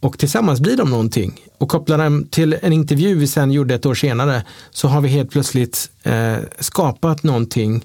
och 0.00 0.18
tillsammans 0.18 0.60
blir 0.60 0.76
de 0.76 0.90
någonting. 0.90 1.40
Och 1.58 1.68
kopplar 1.68 1.98
dem 1.98 2.26
till 2.30 2.56
en 2.62 2.72
intervju 2.72 3.14
vi 3.14 3.26
sen 3.26 3.52
gjorde 3.52 3.74
ett 3.74 3.86
år 3.86 3.94
senare 3.94 4.42
så 4.70 4.88
har 4.88 5.00
vi 5.00 5.08
helt 5.08 5.30
plötsligt 5.30 5.90
eh, 6.02 6.36
skapat 6.58 7.22
någonting 7.22 7.84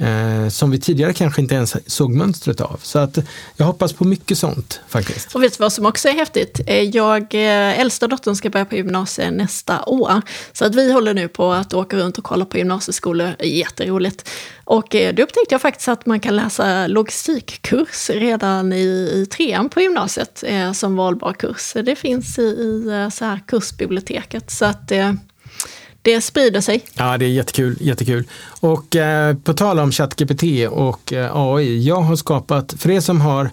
eh, 0.00 0.48
som 0.48 0.70
vi 0.70 0.80
tidigare 0.80 1.12
kanske 1.12 1.40
inte 1.40 1.54
ens 1.54 1.92
såg 1.94 2.10
mönstret 2.10 2.60
av. 2.60 2.80
Så 2.82 2.98
att 2.98 3.18
jag 3.56 3.66
hoppas 3.66 3.92
på 3.92 4.04
mycket 4.04 4.38
sånt 4.38 4.80
faktiskt. 4.88 5.34
Och 5.34 5.42
vet 5.42 5.58
du 5.58 5.62
vad 5.62 5.72
som 5.72 5.86
också 5.86 6.08
är 6.08 6.12
häftigt? 6.12 6.60
Eh, 6.66 6.82
jag, 6.82 7.22
eh, 7.34 7.80
äldsta 7.80 8.08
dottern 8.08 8.36
ska 8.36 8.50
börja 8.50 8.64
på 8.64 8.76
gymnasiet 8.76 9.32
nästa 9.32 9.84
år. 9.84 10.22
Så 10.52 10.64
att 10.64 10.74
vi 10.74 10.92
håller 10.92 11.14
nu 11.14 11.28
på 11.28 11.52
att 11.52 11.74
åka 11.74 11.96
runt 11.96 12.18
och 12.18 12.24
kolla 12.24 12.44
på 12.44 12.58
gymnasieskolor, 12.58 13.34
jätteroligt. 13.44 14.28
Och 14.64 14.94
eh, 14.94 15.14
då 15.14 15.22
upptäckte 15.22 15.54
jag 15.54 15.60
faktiskt 15.60 15.88
att 15.88 16.06
man 16.06 16.20
kan 16.20 16.36
läsa 16.36 16.86
logistikkurs 16.86 18.10
redan 18.10 18.72
i, 18.72 19.10
i 19.14 19.26
trean 19.26 19.68
på 19.68 19.80
gymnasiet 19.80 20.44
eh, 20.46 20.72
som 20.72 20.96
valbar 20.96 21.32
kurs. 21.32 21.72
Det 21.84 21.96
finns 21.96 22.38
i, 22.38 22.42
i 22.42 23.08
så 23.12 23.24
här 23.24 23.40
kursbiblioteket. 23.46 24.50
Så 24.50 24.64
att 24.64 24.92
eh, 24.92 25.12
det 26.02 26.20
sprider 26.20 26.60
sig. 26.60 26.84
Ja, 26.94 27.18
det 27.18 27.24
är 27.24 27.28
jättekul. 27.28 27.76
jättekul. 27.80 28.24
Och 28.60 28.96
eh, 28.96 29.36
på 29.36 29.54
tal 29.54 29.78
om 29.78 29.92
ChatGPT 29.92 30.42
och 30.70 31.12
eh, 31.12 31.36
AI, 31.36 31.82
jag 31.82 32.00
har 32.00 32.16
skapat, 32.16 32.74
för 32.78 32.90
er 32.90 33.00
som 33.00 33.20
har 33.20 33.50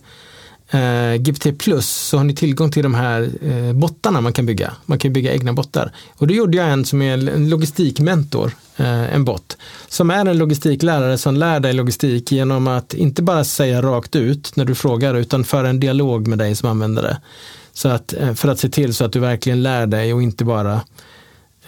eh, 0.69 1.15
GPT 1.15 1.59
plus 1.59 1.89
så 1.89 2.17
har 2.17 2.23
ni 2.23 2.35
tillgång 2.35 2.71
till 2.71 2.83
de 2.83 2.93
här 2.93 3.29
eh, 3.41 3.73
bottarna 3.73 4.21
man 4.21 4.33
kan 4.33 4.45
bygga. 4.45 4.73
Man 4.85 4.99
kan 4.99 5.13
bygga 5.13 5.33
egna 5.33 5.53
bottar. 5.53 5.91
Och 6.15 6.27
då 6.27 6.33
gjorde 6.33 6.57
jag 6.57 6.69
en 6.69 6.85
som 6.85 7.01
är 7.01 7.13
en 7.13 7.49
logistikmentor, 7.49 8.51
eh, 8.77 9.15
en 9.15 9.25
bot, 9.25 9.57
som 9.87 10.09
är 10.11 10.25
en 10.25 10.37
logistiklärare 10.37 11.17
som 11.17 11.35
lär 11.35 11.59
dig 11.59 11.73
logistik 11.73 12.31
genom 12.31 12.67
att 12.67 12.93
inte 12.93 13.21
bara 13.21 13.43
säga 13.43 13.81
rakt 13.81 14.15
ut 14.15 14.55
när 14.55 14.65
du 14.65 14.75
frågar 14.75 15.15
utan 15.15 15.43
föra 15.43 15.69
en 15.69 15.79
dialog 15.79 16.27
med 16.27 16.37
dig 16.37 16.55
som 16.55 16.69
använder 16.69 17.01
det. 17.01 17.17
Så 17.73 17.89
att, 17.89 18.13
eh, 18.13 18.33
för 18.33 18.49
att 18.49 18.59
se 18.59 18.69
till 18.69 18.93
så 18.93 19.05
att 19.05 19.13
du 19.13 19.19
verkligen 19.19 19.63
lär 19.63 19.87
dig 19.87 20.13
och 20.13 20.23
inte 20.23 20.45
bara 20.45 20.81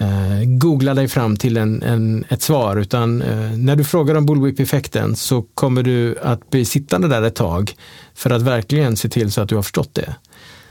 eh, 0.02 0.46
googla 0.46 0.94
dig 0.94 1.08
fram 1.08 1.38
till 1.38 1.58
en, 1.58 1.84
en 1.84 2.26
ett 2.30 2.42
svar, 2.42 2.78
utan 2.78 3.22
eh, 3.22 3.52
när 3.52 3.76
du 3.76 3.84
frågar 3.84 4.16
om 4.16 4.26
bullwhip-effekten 4.26 5.16
så 5.16 5.42
kommer 5.42 5.84
du 5.84 6.18
att 6.22 6.50
bli 6.50 6.66
sittande 6.66 7.08
där 7.08 7.22
ett 7.22 7.36
tag 7.36 7.76
för 8.16 8.30
att 8.30 8.42
verkligen 8.42 8.98
se 8.98 9.10
till 9.10 9.32
så 9.32 9.42
att 9.42 9.50
du 9.50 9.56
har 9.56 9.64
förstått 9.64 9.94
det. 9.94 10.16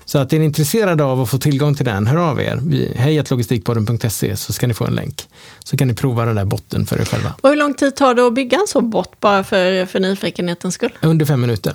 Så 0.04 0.18
att 0.18 0.32
är 0.32 0.38
ni 0.38 0.44
intresserade 0.44 1.04
av 1.04 1.20
att 1.20 1.30
få 1.30 1.38
tillgång 1.38 1.74
till 1.74 1.84
den, 1.84 2.06
hör 2.06 2.16
av 2.16 2.40
er. 2.40 2.60
Hejatlogistikpodden.se 2.94 4.36
så 4.36 4.52
ska 4.52 4.66
ni 4.66 4.74
få 4.74 4.84
en 4.84 4.94
länk. 4.94 5.28
Så 5.64 5.76
kan 5.76 5.88
ni 5.88 5.94
prova 5.94 6.24
den 6.24 6.36
där 6.36 6.44
botten 6.44 6.86
för 6.86 7.00
er 7.00 7.04
själva. 7.04 7.34
Och 7.40 7.48
hur 7.48 7.56
lång 7.56 7.74
tid 7.74 7.96
tar 7.96 8.14
det 8.14 8.26
att 8.26 8.34
bygga 8.34 8.58
en 8.58 8.66
sån 8.68 8.90
bot, 8.90 9.20
bara 9.20 9.44
för, 9.44 9.86
för 9.86 10.00
nyfikenhetens 10.00 10.74
skull? 10.74 10.92
Under 11.02 11.26
fem 11.26 11.40
minuter. 11.40 11.74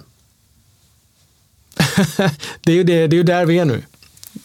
det, 2.62 2.72
är 2.72 2.76
ju 2.76 2.84
det, 2.84 3.08
det 3.08 3.16
är 3.16 3.18
ju 3.18 3.24
där 3.24 3.45
vi 3.45 3.60
är 3.60 3.66
nu. 3.66 3.84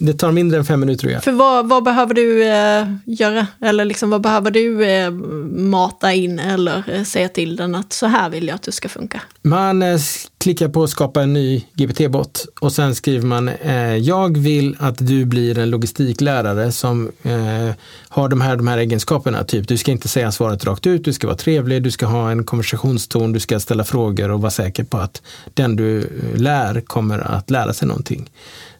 Det 0.02 0.12
tar 0.12 0.32
mindre 0.32 0.58
än 0.58 0.64
fem 0.64 0.80
minuter 0.80 1.06
att 1.06 1.12
göra. 1.12 1.22
För 1.22 1.32
vad, 1.32 1.68
vad 1.68 1.84
behöver 1.84 2.14
du 2.14 2.44
eh, 2.44 2.88
göra? 3.04 3.46
Eller 3.60 3.84
liksom, 3.84 4.10
vad 4.10 4.20
behöver 4.20 4.50
du 4.50 4.84
eh, 4.84 5.10
mata 5.50 6.12
in 6.12 6.38
eller 6.38 6.84
eh, 6.86 7.02
säga 7.02 7.28
till 7.28 7.56
den 7.56 7.74
att 7.74 7.92
så 7.92 8.06
här 8.06 8.30
vill 8.30 8.46
jag 8.48 8.54
att 8.54 8.62
du 8.62 8.72
ska 8.72 8.88
funka? 8.88 9.20
Man 9.42 9.82
eh, 9.82 9.98
klickar 10.40 10.68
på 10.68 10.86
skapa 10.86 11.22
en 11.22 11.32
ny 11.32 11.64
GPT-bot 11.74 12.46
och 12.60 12.72
sen 12.72 12.94
skriver 12.94 13.26
man 13.26 13.48
eh, 13.48 13.96
jag 13.96 14.38
vill 14.38 14.76
att 14.78 14.98
du 14.98 15.24
blir 15.24 15.58
en 15.58 15.70
logistiklärare 15.70 16.72
som 16.72 17.10
eh, 17.22 17.70
har 18.08 18.28
de 18.28 18.40
här, 18.40 18.56
de 18.56 18.68
här 18.68 18.78
egenskaperna. 18.78 19.44
Typ, 19.44 19.68
du 19.68 19.76
ska 19.76 19.90
inte 19.90 20.08
säga 20.08 20.32
svaret 20.32 20.64
rakt 20.64 20.86
ut, 20.86 21.04
du 21.04 21.12
ska 21.12 21.26
vara 21.26 21.36
trevlig, 21.36 21.82
du 21.82 21.90
ska 21.90 22.06
ha 22.06 22.30
en 22.30 22.44
konversationston, 22.44 23.32
du 23.32 23.40
ska 23.40 23.60
ställa 23.60 23.84
frågor 23.84 24.30
och 24.30 24.40
vara 24.40 24.50
säker 24.50 24.84
på 24.84 24.98
att 24.98 25.22
den 25.54 25.76
du 25.76 25.98
eh, 25.98 26.40
lär 26.40 26.80
kommer 26.80 27.18
att 27.18 27.50
lära 27.50 27.72
sig 27.72 27.88
någonting. 27.88 28.30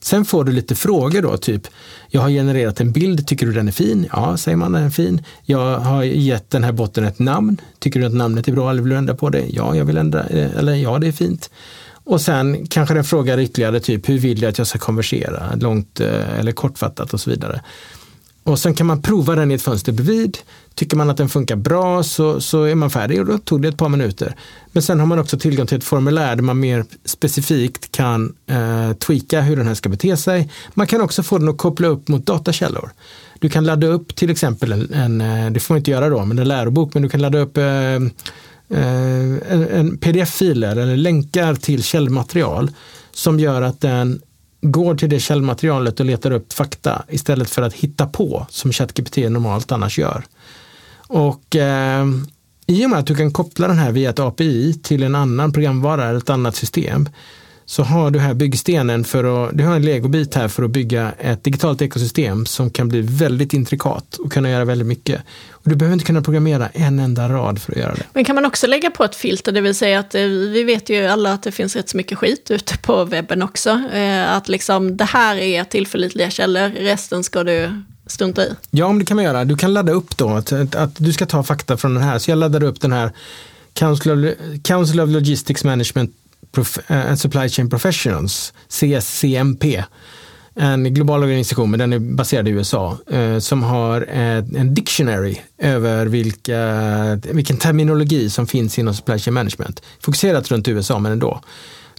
Sen 0.00 0.24
får 0.24 0.44
du 0.44 0.52
lite 0.52 0.74
frågor 0.74 1.22
då, 1.22 1.36
typ 1.36 1.62
jag 2.10 2.20
har 2.20 2.28
genererat 2.30 2.80
en 2.80 2.92
bild, 2.92 3.26
tycker 3.26 3.46
du 3.46 3.52
den 3.52 3.68
är 3.68 3.72
fin? 3.72 4.06
Ja, 4.12 4.36
säger 4.36 4.56
man 4.56 4.72
den 4.72 4.82
är 4.82 4.90
fin. 4.90 5.22
Jag 5.42 5.78
har 5.78 6.02
gett 6.02 6.50
den 6.50 6.64
här 6.64 6.72
botten 6.72 7.04
ett 7.04 7.18
namn, 7.18 7.60
tycker 7.78 8.00
du 8.00 8.06
att 8.06 8.14
namnet 8.14 8.48
är 8.48 8.52
bra 8.52 8.70
eller 8.70 8.82
vill 8.82 8.90
du 8.90 8.96
ändra 8.96 9.14
på 9.14 9.30
det? 9.30 9.44
Ja, 9.48 9.76
jag 9.76 9.84
vill 9.84 9.96
ändra, 9.96 10.26
eh, 10.26 10.56
eller 10.56 10.74
ja, 10.74 10.98
det 10.98 11.06
är 11.06 11.12
fint. 11.12 11.50
Och 12.04 12.20
sen 12.20 12.66
kanske 12.66 12.94
den 12.94 13.04
frågar 13.04 13.38
ytterligare, 13.38 13.80
typ 13.80 14.08
hur 14.08 14.18
vill 14.18 14.42
jag 14.42 14.50
att 14.50 14.58
jag 14.58 14.66
ska 14.66 14.78
konversera, 14.78 15.54
långt 15.54 16.00
eh, 16.00 16.38
eller 16.38 16.52
kortfattat 16.52 17.14
och 17.14 17.20
så 17.20 17.30
vidare. 17.30 17.60
Och 18.44 18.58
sen 18.58 18.74
kan 18.74 18.86
man 18.86 19.02
prova 19.02 19.34
den 19.34 19.50
i 19.50 19.54
ett 19.54 19.62
fönster 19.62 19.92
bredvid. 19.92 20.38
Tycker 20.74 20.96
man 20.96 21.10
att 21.10 21.16
den 21.16 21.28
funkar 21.28 21.56
bra 21.56 22.02
så, 22.02 22.40
så 22.40 22.62
är 22.62 22.74
man 22.74 22.90
färdig 22.90 23.20
och 23.20 23.26
då 23.26 23.38
tog 23.38 23.62
det 23.62 23.68
ett 23.68 23.76
par 23.76 23.88
minuter. 23.88 24.36
Men 24.72 24.82
sen 24.82 25.00
har 25.00 25.06
man 25.06 25.18
också 25.18 25.38
tillgång 25.38 25.66
till 25.66 25.78
ett 25.78 25.84
formulär 25.84 26.36
där 26.36 26.42
man 26.42 26.60
mer 26.60 26.84
specifikt 27.04 27.92
kan 27.92 28.34
eh, 28.46 28.92
tweaka 28.92 29.40
hur 29.40 29.56
den 29.56 29.66
här 29.66 29.74
ska 29.74 29.88
bete 29.88 30.16
sig. 30.16 30.50
Man 30.74 30.86
kan 30.86 31.00
också 31.00 31.22
få 31.22 31.38
den 31.38 31.48
att 31.48 31.58
koppla 31.58 31.88
upp 31.88 32.08
mot 32.08 32.26
datakällor. 32.26 32.90
Du 33.38 33.48
kan 33.48 33.64
ladda 33.64 33.86
upp 33.86 34.16
till 34.16 34.30
exempel 34.30 34.72
en, 34.72 34.92
en 34.92 35.20
eh, 35.20 35.50
det 35.50 35.60
får 35.60 35.74
man 35.74 35.78
inte 35.78 35.90
göra 35.90 36.08
då, 36.08 36.24
men 36.24 36.38
en 36.38 36.48
lärobok, 36.48 36.94
men 36.94 37.02
du 37.02 37.08
kan 37.08 37.22
ladda 37.22 37.38
upp 37.38 37.56
eh, 37.56 37.64
eh 37.64 38.00
en, 38.68 39.68
en 39.72 39.98
pdf-filer 39.98 40.76
eller 40.76 40.96
länkar 40.96 41.54
till 41.54 41.82
källmaterial 41.82 42.70
som 43.12 43.40
gör 43.40 43.62
att 43.62 43.80
den 43.80 44.20
går 44.60 44.94
till 44.94 45.10
det 45.10 45.20
källmaterialet 45.20 46.00
och 46.00 46.06
letar 46.06 46.30
upp 46.30 46.52
fakta 46.52 47.04
istället 47.08 47.50
för 47.50 47.62
att 47.62 47.74
hitta 47.74 48.06
på 48.06 48.46
som 48.50 48.72
ChatGPT 48.72 49.16
normalt 49.16 49.72
annars 49.72 49.98
gör. 49.98 50.24
Och 51.08 51.56
eh, 51.56 52.06
i 52.66 52.86
och 52.86 52.90
med 52.90 52.98
att 52.98 53.06
du 53.06 53.14
kan 53.14 53.32
koppla 53.32 53.68
den 53.68 53.78
här 53.78 53.92
via 53.92 54.10
ett 54.10 54.18
API 54.18 54.74
till 54.82 55.02
en 55.02 55.14
annan 55.14 55.52
programvara 55.52 56.08
eller 56.08 56.18
ett 56.18 56.30
annat 56.30 56.56
system 56.56 57.08
så 57.70 57.82
har 57.82 58.10
du 58.10 58.18
här 58.18 58.34
byggstenen 58.34 59.04
för 59.04 59.48
att, 59.48 59.58
du 59.58 59.64
har 59.64 59.76
en 59.76 59.82
legobit 59.82 60.34
här 60.34 60.48
för 60.48 60.62
att 60.62 60.70
bygga 60.70 61.12
ett 61.18 61.44
digitalt 61.44 61.82
ekosystem 61.82 62.46
som 62.46 62.70
kan 62.70 62.88
bli 62.88 63.00
väldigt 63.00 63.52
intrikat 63.52 64.16
och 64.16 64.32
kunna 64.32 64.50
göra 64.50 64.64
väldigt 64.64 64.86
mycket. 64.86 65.22
Och 65.50 65.70
du 65.70 65.76
behöver 65.76 65.92
inte 65.92 66.04
kunna 66.04 66.22
programmera 66.22 66.68
en 66.68 66.98
enda 66.98 67.28
rad 67.28 67.62
för 67.62 67.72
att 67.72 67.78
göra 67.78 67.94
det. 67.94 68.02
Men 68.12 68.24
kan 68.24 68.34
man 68.34 68.44
också 68.44 68.66
lägga 68.66 68.90
på 68.90 69.04
ett 69.04 69.14
filter, 69.14 69.52
det 69.52 69.60
vill 69.60 69.74
säga 69.74 69.98
att 69.98 70.14
eh, 70.14 70.22
vi 70.22 70.64
vet 70.64 70.90
ju 70.90 71.06
alla 71.06 71.32
att 71.32 71.42
det 71.42 71.52
finns 71.52 71.76
rätt 71.76 71.88
så 71.88 71.96
mycket 71.96 72.18
skit 72.18 72.50
ute 72.50 72.78
på 72.78 73.04
webben 73.04 73.42
också. 73.42 73.70
Eh, 73.92 74.32
att 74.32 74.48
liksom 74.48 74.96
det 74.96 75.04
här 75.04 75.36
är 75.36 75.64
tillförlitliga 75.64 76.30
källor, 76.30 76.68
resten 76.68 77.24
ska 77.24 77.44
du 77.44 77.82
strunta 78.06 78.44
i. 78.44 78.54
Ja, 78.70 78.86
om 78.86 78.98
det 78.98 79.04
kan 79.04 79.14
man 79.14 79.24
göra. 79.24 79.44
Du 79.44 79.56
kan 79.56 79.74
ladda 79.74 79.92
upp 79.92 80.16
då 80.16 80.30
att, 80.30 80.52
att 80.52 80.96
du 80.96 81.12
ska 81.12 81.26
ta 81.26 81.42
fakta 81.42 81.76
från 81.76 81.94
den 81.94 82.02
här. 82.02 82.18
Så 82.18 82.30
jag 82.30 82.38
laddade 82.38 82.66
upp 82.66 82.80
den 82.80 82.92
här 82.92 83.10
Council 83.74 84.12
of, 84.12 84.34
Council 84.62 85.00
of 85.00 85.10
Logistics 85.10 85.64
Management 85.64 86.14
and 86.56 87.08
eh, 87.10 87.14
Supply 87.14 87.48
Chain 87.48 87.70
Professionals, 87.70 88.52
CSCMP, 88.68 89.84
en 90.54 90.94
global 90.94 91.22
organisation, 91.22 91.70
men 91.70 91.78
den 91.78 91.92
är 91.92 91.98
baserad 91.98 92.48
i 92.48 92.50
USA, 92.50 92.98
eh, 93.10 93.38
som 93.38 93.62
har 93.62 94.06
eh, 94.08 94.36
en 94.36 94.74
dictionary 94.74 95.36
över 95.58 96.06
vilka, 96.06 97.20
vilken 97.32 97.56
terminologi 97.56 98.30
som 98.30 98.46
finns 98.46 98.78
inom 98.78 98.94
supply 98.94 99.18
chain 99.18 99.34
management. 99.34 99.82
Fokuserat 100.00 100.50
runt 100.50 100.68
USA, 100.68 100.98
men 100.98 101.12
ändå. 101.12 101.40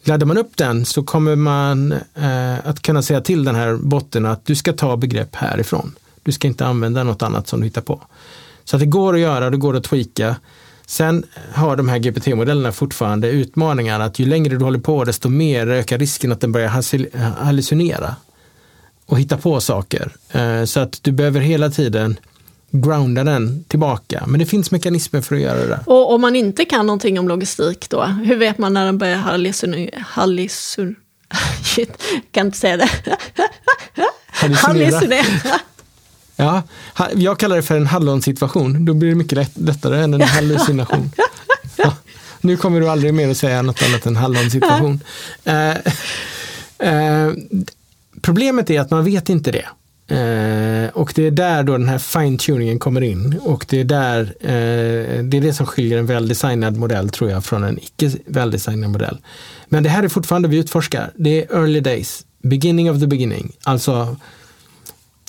Laddar 0.04 0.26
man 0.26 0.38
upp 0.38 0.58
den 0.58 0.86
så 0.86 1.04
kommer 1.04 1.36
man 1.36 1.92
eh, 2.16 2.68
att 2.68 2.82
kunna 2.82 3.02
säga 3.02 3.22
till 3.22 3.44
den 3.44 3.56
här 3.56 3.76
botten 3.76 4.26
att 4.26 4.46
du 4.46 4.56
ska 4.56 4.74
ta 4.74 4.98
begrepp 4.98 5.36
härifrån. 5.36 5.96
Du 6.24 6.32
ska 6.32 6.48
inte 6.48 6.66
använda 6.66 7.04
något 7.04 7.22
annat 7.22 7.48
som 7.48 7.60
du 7.60 7.66
hittar 7.66 7.82
på. 7.82 8.02
Så 8.64 8.76
att 8.76 8.80
det 8.80 8.86
går 8.86 9.14
att 9.14 9.20
göra, 9.20 9.50
det 9.50 9.58
går 9.58 9.78
att 9.78 9.84
tweaka. 9.84 10.36
Sen 10.92 11.24
har 11.54 11.76
de 11.76 11.90
här 11.90 12.00
GPT-modellerna 12.00 12.72
fortfarande 12.72 13.30
utmaningar 13.30 14.00
att 14.00 14.20
ju 14.20 14.26
längre 14.26 14.58
du 14.58 14.64
håller 14.64 14.80
på 14.80 15.04
desto 15.04 15.30
mer 15.30 15.68
ökar 15.68 15.98
risken 15.98 16.32
att 16.32 16.42
den 16.42 16.52
börjar 16.52 16.68
hallucinera 17.44 18.16
och 19.06 19.20
hitta 19.20 19.38
på 19.38 19.62
saker. 19.62 20.12
Eh, 20.32 20.64
så 20.66 20.80
att 20.80 21.00
du 21.04 21.12
behöver 21.12 21.40
hela 21.40 21.70
tiden 21.70 22.20
grounda 22.72 23.24
den 23.24 23.64
tillbaka. 23.64 24.24
Men 24.28 24.40
det 24.40 24.46
finns 24.46 24.72
mekanismer 24.72 25.22
för 25.22 25.36
att 25.36 25.42
göra 25.42 25.66
det. 25.66 25.80
Och 25.86 26.14
om 26.14 26.22
man 26.22 26.36
inte 26.36 26.66
kan 26.66 26.86
någonting 26.86 27.20
om 27.20 27.28
logistik 27.28 27.90
då, 27.90 28.04
hur 28.04 28.36
vet 28.36 28.58
man 28.58 28.74
när 28.74 28.86
den 28.86 28.98
börjar 28.98 29.18
hallucinera? 29.18 30.00
Hallucin 30.00 30.96
Shit, 31.64 32.04
kan 32.32 32.46
inte 32.46 32.58
säga 32.58 32.78
det. 32.78 32.90
Hallucinera. 34.28 35.60
Ja, 36.42 36.64
jag 37.16 37.40
kallar 37.40 37.56
det 37.56 37.62
för 37.62 37.78
en 37.78 37.88
hallonsituation. 37.88 38.86
Då 38.86 38.94
blir 38.94 39.10
det 39.10 39.16
mycket 39.16 39.38
lätt, 39.38 39.58
lättare 39.58 40.04
än 40.04 40.14
en 40.14 40.22
hallucination. 40.22 41.12
Ja, 41.76 41.94
nu 42.42 42.58
kommer 42.58 42.82
du 42.82 42.90
aldrig 42.90 43.14
mer 43.14 43.30
att 43.30 43.38
säga 43.38 43.62
något 43.62 43.84
annat 43.84 44.06
än 44.06 44.16
hallonsituation. 44.16 45.00
Eh, 45.44 45.70
eh, 46.90 47.32
problemet 48.22 48.70
är 48.70 48.82
att 48.82 48.92
man 48.92 49.06
vet 49.06 49.30
inte 49.30 49.52
det. 49.52 49.68
Eh, 50.16 50.90
och 50.90 51.12
det 51.16 51.28
är 51.28 51.32
där 51.32 51.64
då 51.64 51.78
den 51.78 51.88
här 51.88 51.98
fine-tuningen 51.98 52.80
kommer 52.80 53.02
in 53.02 53.40
och 53.42 53.66
det 53.70 53.80
är 53.80 53.84
där 53.84 54.22
eh, 54.40 55.24
det 55.24 55.38
är 55.38 55.42
det 55.42 55.54
som 55.54 55.66
skiljer 55.66 55.98
en 55.98 56.06
väldesignad 56.06 56.78
modell 56.78 57.10
tror 57.10 57.32
jag 57.32 57.46
från 57.46 57.64
en 57.64 57.80
icke 57.80 58.12
väldesignad 58.26 58.90
modell. 58.92 59.18
Men 59.66 59.84
det 59.84 59.90
här 59.90 60.04
är 60.04 60.08
fortfarande 60.08 60.48
vi 60.48 60.58
utforskar. 60.58 61.12
Det 61.16 61.44
är 61.44 61.56
early 61.56 61.80
days, 61.80 62.26
beginning 62.42 62.92
of 62.92 63.00
the 63.00 63.08
beginning. 63.08 63.52
Alltså 63.64 64.18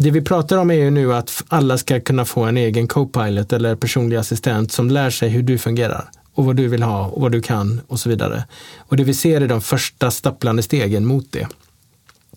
det 0.02 0.10
vi 0.10 0.20
pratar 0.20 0.56
om 0.56 0.70
är 0.70 0.74
ju 0.74 0.90
nu 0.90 1.14
att 1.14 1.44
alla 1.48 1.78
ska 1.78 2.00
kunna 2.00 2.24
få 2.24 2.42
en 2.42 2.56
egen 2.56 2.88
co-pilot 2.88 3.52
eller 3.52 3.76
personlig 3.76 4.16
assistent 4.16 4.72
som 4.72 4.90
lär 4.90 5.10
sig 5.10 5.28
hur 5.28 5.42
du 5.42 5.58
fungerar 5.58 6.10
och 6.34 6.44
vad 6.44 6.56
du 6.56 6.68
vill 6.68 6.82
ha 6.82 7.06
och 7.06 7.22
vad 7.22 7.32
du 7.32 7.40
kan 7.40 7.80
och 7.86 8.00
så 8.00 8.08
vidare. 8.08 8.44
Och 8.78 8.96
det 8.96 9.04
vi 9.04 9.14
ser 9.14 9.40
är 9.40 9.48
de 9.48 9.60
första 9.60 10.10
stapplande 10.10 10.62
stegen 10.62 11.06
mot 11.06 11.32
det 11.32 11.46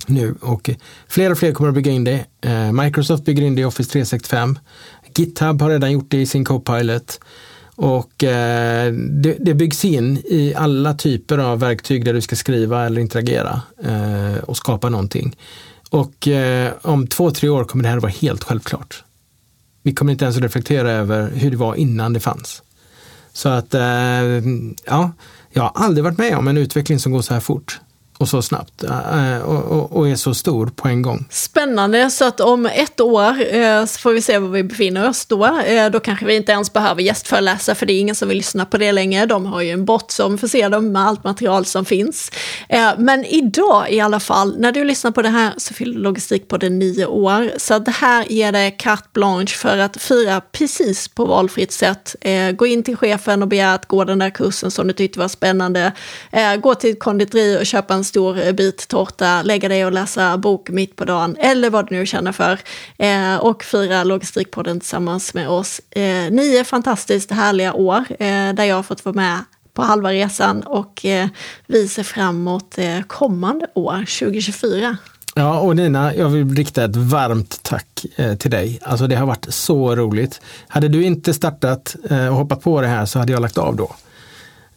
nu 0.07 0.36
och 0.41 0.70
fler 1.07 1.32
och 1.32 1.38
fler 1.38 1.51
kommer 1.51 1.70
att 1.70 1.76
bygga 1.76 1.91
in 1.91 2.03
det. 2.03 2.26
Eh, 2.41 2.72
Microsoft 2.72 3.26
bygger 3.26 3.43
in 3.43 3.55
det 3.55 3.61
i 3.61 3.66
Office 3.66 3.91
365. 3.91 4.59
GitHub 5.16 5.61
har 5.61 5.70
redan 5.70 5.91
gjort 5.91 6.11
det 6.11 6.22
i 6.22 6.26
sin 6.26 6.45
Copilot. 6.45 7.20
Och 7.76 8.24
eh, 8.24 8.93
det, 8.93 9.38
det, 9.39 9.53
byggs 9.53 9.86
in 9.86 10.18
i 10.18 10.53
alla 10.55 10.93
typer 10.93 11.38
av 11.38 11.59
verktyg 11.59 12.05
där 12.05 12.13
du 12.13 12.22
ska 12.22 12.36
skriva 12.36 12.86
eller 12.86 13.01
interagera 13.01 13.61
eh, 13.84 14.43
och 14.43 14.57
skapa 14.57 14.89
någonting. 14.89 15.36
Och 15.95 16.27
eh, 16.27 16.73
om 16.81 17.07
två, 17.07 17.31
tre 17.31 17.49
år 17.49 17.63
kommer 17.63 17.83
det 17.83 17.89
här 17.89 17.97
att 17.97 18.03
vara 18.03 18.11
helt 18.11 18.43
självklart. 18.43 19.03
Vi 19.83 19.93
kommer 19.93 20.11
inte 20.11 20.25
ens 20.25 20.37
att 20.37 20.43
reflektera 20.43 20.91
över 20.91 21.31
hur 21.31 21.51
det 21.51 21.57
var 21.57 21.75
innan 21.75 22.13
det 22.13 22.19
fanns. 22.19 22.63
Så 23.33 23.49
att, 23.49 23.73
eh, 23.73 23.81
ja, 24.85 25.11
jag 25.51 25.63
har 25.63 25.71
aldrig 25.75 26.03
varit 26.03 26.17
med 26.17 26.37
om 26.37 26.47
en 26.47 26.57
utveckling 26.57 26.99
som 26.99 27.11
går 27.11 27.21
så 27.21 27.33
här 27.33 27.41
fort 27.41 27.79
och 28.18 28.30
så 28.30 28.41
snabbt 28.41 28.84
eh, 28.84 29.38
och, 29.41 30.09
är 30.09 30.16
så 30.16 30.34
stor 30.34 30.68
på 30.68 30.88
en 30.88 31.01
gång. 31.01 31.26
Spännande, 31.30 32.09
så 32.09 32.26
att 32.26 32.39
om 32.39 32.66
ett 32.66 33.01
år 33.01 33.55
eh, 33.55 33.86
så 33.86 33.99
får 33.99 34.13
vi 34.13 34.22
se 34.22 34.38
var 34.38 34.49
vi 34.49 34.63
befinner 34.63 35.09
oss 35.09 35.26
då. 35.26 35.45
Eh, 35.45 35.89
då 35.91 35.99
kanske 35.99 36.26
vi 36.26 36.36
inte 36.36 36.51
ens 36.51 36.74
behöver 36.74 37.01
gästföreläsa 37.01 37.76
för 37.76 37.86
det 37.86 37.93
är 37.93 37.99
ingen 37.99 38.16
som 38.16 38.28
vill 38.30 38.38
lyssna 38.38 38.66
på 38.66 38.78
det 38.78 38.91
längre. 38.91 39.26
De 39.26 39.45
har 39.45 39.61
ju 39.61 39.72
en 39.72 39.86
bot 39.86 40.11
som 40.11 40.38
förser 40.38 40.70
dem 40.70 40.91
med 40.91 41.01
allt 41.01 41.24
material 41.24 41.66
som 41.66 41.86
finns. 41.86 42.32
Men 42.97 43.26
idag 43.26 43.91
i 43.91 43.99
alla 43.99 44.20
fall, 44.20 44.59
när 44.59 44.72
du 44.72 44.84
lyssnar 44.84 45.11
på 45.11 45.22
det 45.22 45.30
här 45.30 45.53
så 45.57 45.74
fyller 45.74 45.99
Logistik 45.99 46.47
på 46.47 46.57
det 46.57 46.70
nio 46.70 47.05
år. 47.05 47.51
Så 47.57 47.80
det 47.80 47.91
här 47.91 48.26
ger 48.32 48.51
dig 48.51 48.76
carte 48.80 49.07
blanche 49.13 49.55
för 49.55 49.78
att 49.78 50.01
fira 50.01 50.41
precis 50.41 51.07
på 51.07 51.26
valfritt 51.26 51.72
sätt. 51.72 52.16
Gå 52.55 52.66
in 52.66 52.84
till 52.84 52.97
chefen 52.97 53.41
och 53.41 53.47
begär 53.47 53.76
att 53.76 53.86
gå 53.86 54.03
den 54.03 54.20
där 54.20 54.30
kursen 54.30 54.72
som 54.72 54.88
du 54.88 54.93
tyckte 54.93 55.20
var 55.20 55.28
spännande. 55.28 55.91
Gå 56.59 56.76
till 56.76 56.91
ett 56.91 56.99
konditori 56.99 57.57
och 57.61 57.66
köpa 57.66 57.93
en 57.93 58.05
stor 58.06 58.39
eh, 58.39 58.51
bit 58.51 58.88
tårta, 58.88 59.41
lägga 59.43 59.70
dig 59.70 59.86
och 59.86 59.91
läsa 59.91 60.38
bok 60.38 60.70
mitt 60.70 60.95
på 60.95 61.06
dagen 61.06 61.38
eller 61.39 61.70
vad 61.70 61.89
du 61.89 61.95
nu 61.95 62.06
känner 62.06 62.32
för. 62.32 62.60
Eh, 62.97 63.36
och 63.36 63.64
fira 63.64 64.03
Logistikpodden 64.03 64.80
tillsammans 64.80 65.34
med 65.34 65.49
oss. 65.49 65.82
Eh, 65.91 66.32
nio 66.32 66.64
fantastiskt 66.64 67.32
härliga 67.32 67.74
år 67.74 68.06
eh, 68.10 68.53
där 68.53 68.64
jag 68.64 68.76
har 68.76 68.84
fått 68.84 69.06
vara 69.06 69.16
med 69.16 69.39
på 69.76 69.82
halva 69.82 70.12
resan 70.12 70.62
och 70.62 71.06
eh, 71.06 71.28
vi 71.68 71.88
ser 71.88 72.03
fram 72.03 72.36
emot 72.36 72.78
eh, 72.78 73.01
kommande 73.01 73.68
år, 73.74 74.20
2024. 74.20 74.97
Ja, 75.36 75.60
och 75.60 75.76
Nina, 75.76 76.16
jag 76.16 76.30
vill 76.30 76.56
rikta 76.56 76.84
ett 76.84 76.95
varmt 76.95 77.60
tack 77.64 78.06
eh, 78.16 78.36
till 78.36 78.51
dig. 78.51 78.80
Alltså 78.82 79.08
det 79.08 79.16
har 79.16 79.26
varit 79.26 79.45
så 79.49 79.95
roligt. 79.95 80.41
Hade 80.68 80.88
du 80.88 81.03
inte 81.03 81.34
startat 81.34 81.95
och 82.30 82.36
hoppat 82.36 82.62
på 82.62 82.82
det 82.82 82.88
här 82.88 83.06
så 83.06 83.20
hade 83.20 83.32
jag 83.32 83.41
lagt 83.41 83.58
av 83.58 83.76
då. 83.76 83.95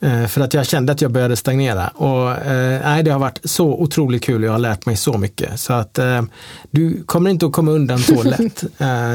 Eh, 0.01 0.27
för 0.27 0.41
att 0.41 0.55
jag 0.55 0.67
kände 0.67 0.93
att 0.93 1.01
jag 1.01 1.11
började 1.11 1.37
stagnera. 1.37 1.89
Och, 1.89 2.31
eh, 2.31 2.81
nej, 2.85 3.03
det 3.03 3.11
har 3.11 3.19
varit 3.19 3.41
så 3.45 3.67
otroligt 3.67 4.25
kul 4.25 4.43
och 4.43 4.49
jag 4.49 4.53
har 4.53 4.59
lärt 4.59 4.87
mig 4.87 4.97
så 4.97 5.19
mycket. 5.19 5.61
Så 5.61 5.73
att 5.73 5.99
eh, 5.99 6.23
du 6.71 7.03
kommer 7.07 7.31
inte 7.31 7.47
att 7.47 7.53
komma 7.53 7.71
undan 7.71 7.99
så 7.99 8.23
lätt. 8.23 8.65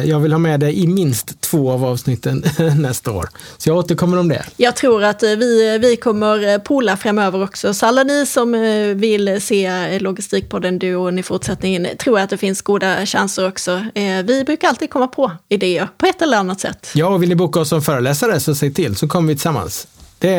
Jag 0.05 0.19
vill 0.19 0.31
ha 0.31 0.39
med 0.39 0.59
dig 0.59 0.83
i 0.83 0.87
minst 0.87 1.41
två 1.41 1.71
av 1.71 1.85
avsnitten 1.85 2.43
nästa 2.77 3.11
år. 3.11 3.29
Så 3.57 3.69
jag 3.69 3.77
återkommer 3.77 4.19
om 4.19 4.27
det. 4.27 4.43
Jag 4.57 4.75
tror 4.75 5.03
att 5.03 5.23
vi, 5.23 5.77
vi 5.81 5.95
kommer 5.95 6.59
pola 6.59 6.97
framöver 6.97 7.43
också. 7.43 7.73
Så 7.73 7.85
alla 7.85 8.03
ni 8.03 8.25
som 8.25 8.51
vill 8.95 9.41
se 9.41 9.99
Logistikpodden 9.99 10.79
Duon 10.79 11.19
i 11.19 11.23
fortsättningen 11.23 11.87
tror 11.99 12.19
jag 12.19 12.23
att 12.23 12.29
det 12.29 12.37
finns 12.37 12.61
goda 12.61 13.05
chanser 13.05 13.47
också. 13.47 13.85
Vi 14.23 14.43
brukar 14.45 14.67
alltid 14.67 14.89
komma 14.89 15.07
på 15.07 15.31
idéer 15.49 15.89
på 15.97 16.05
ett 16.05 16.21
eller 16.21 16.37
annat 16.37 16.59
sätt. 16.59 16.91
Ja, 16.93 17.07
och 17.07 17.21
vill 17.21 17.29
ni 17.29 17.35
boka 17.35 17.59
oss 17.59 17.69
som 17.69 17.81
föreläsare 17.81 18.39
så 18.39 18.55
säg 18.55 18.73
till 18.73 18.95
så 18.95 19.07
kommer 19.07 19.27
vi 19.27 19.35
tillsammans. 19.35 19.87
Det 20.23 20.35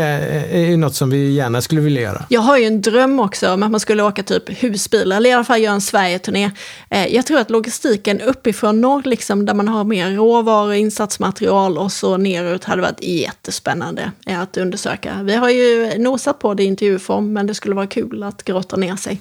är 0.51 0.67
ju 0.67 0.77
något 0.77 0.95
som 0.95 1.11
vi 1.11 1.31
gärna 1.31 1.61
skulle 1.61 1.81
vilja 1.81 2.03
göra. 2.03 2.25
Jag 2.29 2.41
har 2.41 2.59
ju 2.59 2.65
en 2.65 2.81
dröm 2.81 3.21
också 3.21 3.53
om 3.53 3.63
att 3.63 3.71
man 3.71 3.81
skulle 3.81 4.03
åka 4.03 4.23
typ 4.23 4.63
husbil, 4.63 5.13
eller 5.13 5.31
i 5.31 5.33
alla 5.33 5.45
fall 5.45 5.61
göra 5.61 5.75
en 5.75 5.81
Sverige-turné. 5.81 6.51
Eh, 6.91 7.15
jag 7.15 7.27
tror 7.27 7.39
att 7.39 7.51
logistiken 7.51 8.21
uppifrån 8.21 8.81
norr, 8.81 9.03
liksom, 9.05 9.47
där 9.47 9.55
man 9.55 9.69
har 9.69 9.85
mer 9.85 10.11
råvaror, 10.11 10.75
insatsmaterial 10.75 11.79
och 11.79 11.93
så 11.93 12.17
nerut 12.17 12.65
hade 12.65 12.83
varit 12.83 13.03
jättespännande 13.03 14.13
eh, 14.27 14.41
att 14.41 14.57
undersöka. 14.57 15.23
Vi 15.23 15.35
har 15.35 15.51
ju 15.51 15.99
nosat 15.99 16.39
på 16.39 16.55
det 16.55 16.63
i 16.63 16.67
intervjuform, 16.67 17.33
men 17.33 17.47
det 17.47 17.55
skulle 17.55 17.75
vara 17.75 17.87
kul 17.87 18.23
att 18.23 18.45
grotta 18.45 18.77
ner 18.77 18.97
sig. 18.97 19.21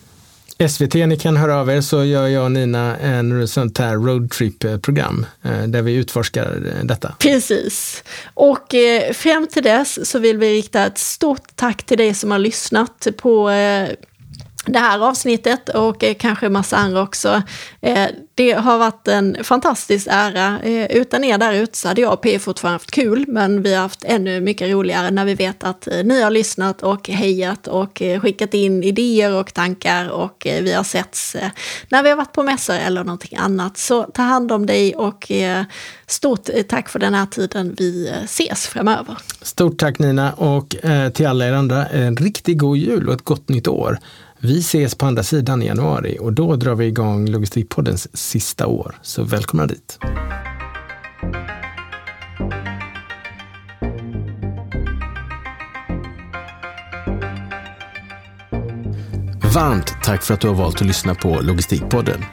SVT, 0.70 0.94
ni 0.94 1.18
kan 1.18 1.38
höra 1.38 1.56
av 1.56 1.70
er 1.70 1.82
så 1.82 2.04
gör 2.04 2.28
jag 2.28 2.44
och 2.44 2.52
Nina 2.52 2.98
en 2.98 3.48
sånt 3.48 3.78
här 3.78 3.96
roadtrip-program 3.96 5.26
eh, 5.44 5.64
där 5.64 5.82
vi 5.82 5.96
utforskar 5.96 6.74
eh, 6.78 6.86
detta. 6.86 7.16
Precis. 7.20 8.04
Och 8.34 8.76
eh, 8.76 9.14
fram 9.14 9.48
till 9.48 9.64
dess 9.64 10.10
så 10.10 10.20
vill 10.20 10.38
vi 10.38 10.54
rikta 10.54 10.86
ett 10.86 10.98
stort 10.98 11.56
tack 11.56 11.84
till 11.84 11.98
dig 11.98 12.14
som 12.14 12.32
har 12.32 12.40
lyssnat 12.40 13.08
på 13.18 13.50
det 14.66 14.80
här 14.80 15.00
avsnittet 15.00 15.70
och 15.70 16.04
eh, 16.04 16.14
kanske 16.14 16.50
massa 16.50 16.78
andra 16.78 17.02
också. 17.02 17.42
Eh, 17.82 18.08
det 18.36 18.52
har 18.52 18.78
varit 18.78 19.08
en 19.08 19.38
fantastisk 19.44 20.08
ära. 20.10 20.60
Eh, 20.60 20.92
utan 20.92 21.24
er 21.24 21.38
där 21.38 21.54
ute 21.54 21.78
så 21.78 21.88
hade 21.88 22.02
jag 22.02 22.14
och 22.14 22.22
P 22.22 22.40
fortfarande 22.40 22.76
haft 22.76 22.92
kul, 22.92 23.26
men 23.28 23.64
vi 23.64 23.74
har 23.74 23.82
haft 23.82 24.04
ännu 24.04 24.42
mycket 24.42 24.70
roligare 24.70 25.12
när 25.12 25.26
vi 25.26 25.36
vet 25.36 25.64
att 25.64 25.88
ni 26.04 26.22
har 26.22 26.32
lyssnat 26.32 26.84
och 26.84 27.10
hejat 27.10 27.68
och 27.68 28.02
skickat 28.22 28.54
in 28.54 28.84
idéer 28.84 29.34
och 29.34 29.54
tankar 29.54 30.10
och 30.10 30.42
vi 30.46 30.74
har 30.74 30.84
setts 30.84 31.36
när 31.90 32.04
vi 32.04 32.10
har 32.10 32.18
varit 32.18 32.32
på 32.32 32.44
mässor 32.44 32.76
eller 32.76 33.04
någonting 33.04 33.38
annat. 33.38 33.78
Så 33.78 34.04
ta 34.04 34.22
hand 34.22 34.52
om 34.52 34.66
dig 34.66 34.96
och 34.96 35.32
stort 36.08 36.50
tack 36.70 36.90
för 36.90 37.00
den 37.00 37.14
här 37.14 37.26
tiden. 37.26 37.76
Vi 37.78 38.12
ses 38.24 38.68
framöver. 38.68 39.18
Stort 39.42 39.78
tack 39.78 40.00
Nina 40.00 40.34
och 40.34 40.76
till 41.14 41.28
alla 41.28 41.48
er 41.48 41.54
andra 41.54 41.86
en 41.86 42.18
riktigt 42.18 42.58
god 42.58 42.78
jul 42.78 43.08
och 43.08 43.14
ett 43.14 43.26
gott 43.26 43.50
nytt 43.50 43.68
år. 43.68 44.00
Vi 44.46 44.60
ses 44.60 44.96
på 44.96 45.06
andra 45.06 45.24
sidan 45.24 45.62
i 45.62 45.66
januari 45.66 46.18
och 46.20 46.34
då 46.34 46.56
drar 46.56 46.76
vi 46.76 46.86
igång 46.86 47.30
Logistikpoddens 47.30 48.18
sista 48.18 48.68
år. 48.68 48.96
Så 49.02 49.24
välkomna 49.24 49.68
dit! 49.68 50.00
Varmt 59.56 60.04
tack 60.04 60.24
för 60.24 60.34
att 60.34 60.42
du 60.42 60.48
har 60.48 60.56
valt 60.56 60.82
att 60.82 60.88
lyssna 60.88 61.16
på 61.16 61.40
Logistikpodden. 61.42 62.24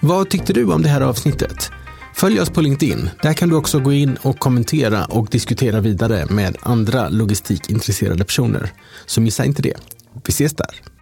Vad 0.00 0.30
tyckte 0.30 0.52
du 0.52 0.72
om 0.72 0.82
det 0.82 0.88
här 0.88 1.00
avsnittet? 1.00 1.70
Följ 2.14 2.40
oss 2.40 2.50
på 2.50 2.60
LinkedIn. 2.60 3.10
Där 3.22 3.32
kan 3.32 3.48
du 3.48 3.56
också 3.56 3.80
gå 3.80 3.92
in 3.92 4.16
och 4.22 4.38
kommentera 4.38 5.04
och 5.04 5.28
diskutera 5.30 5.80
vidare 5.80 6.26
med 6.30 6.56
andra 6.60 7.08
logistikintresserade 7.08 8.24
personer. 8.24 8.72
Så 9.06 9.20
missa 9.20 9.44
inte 9.44 9.62
det. 9.62 9.74
Vi 10.26 10.30
ses 10.30 10.52
där. 10.52 10.97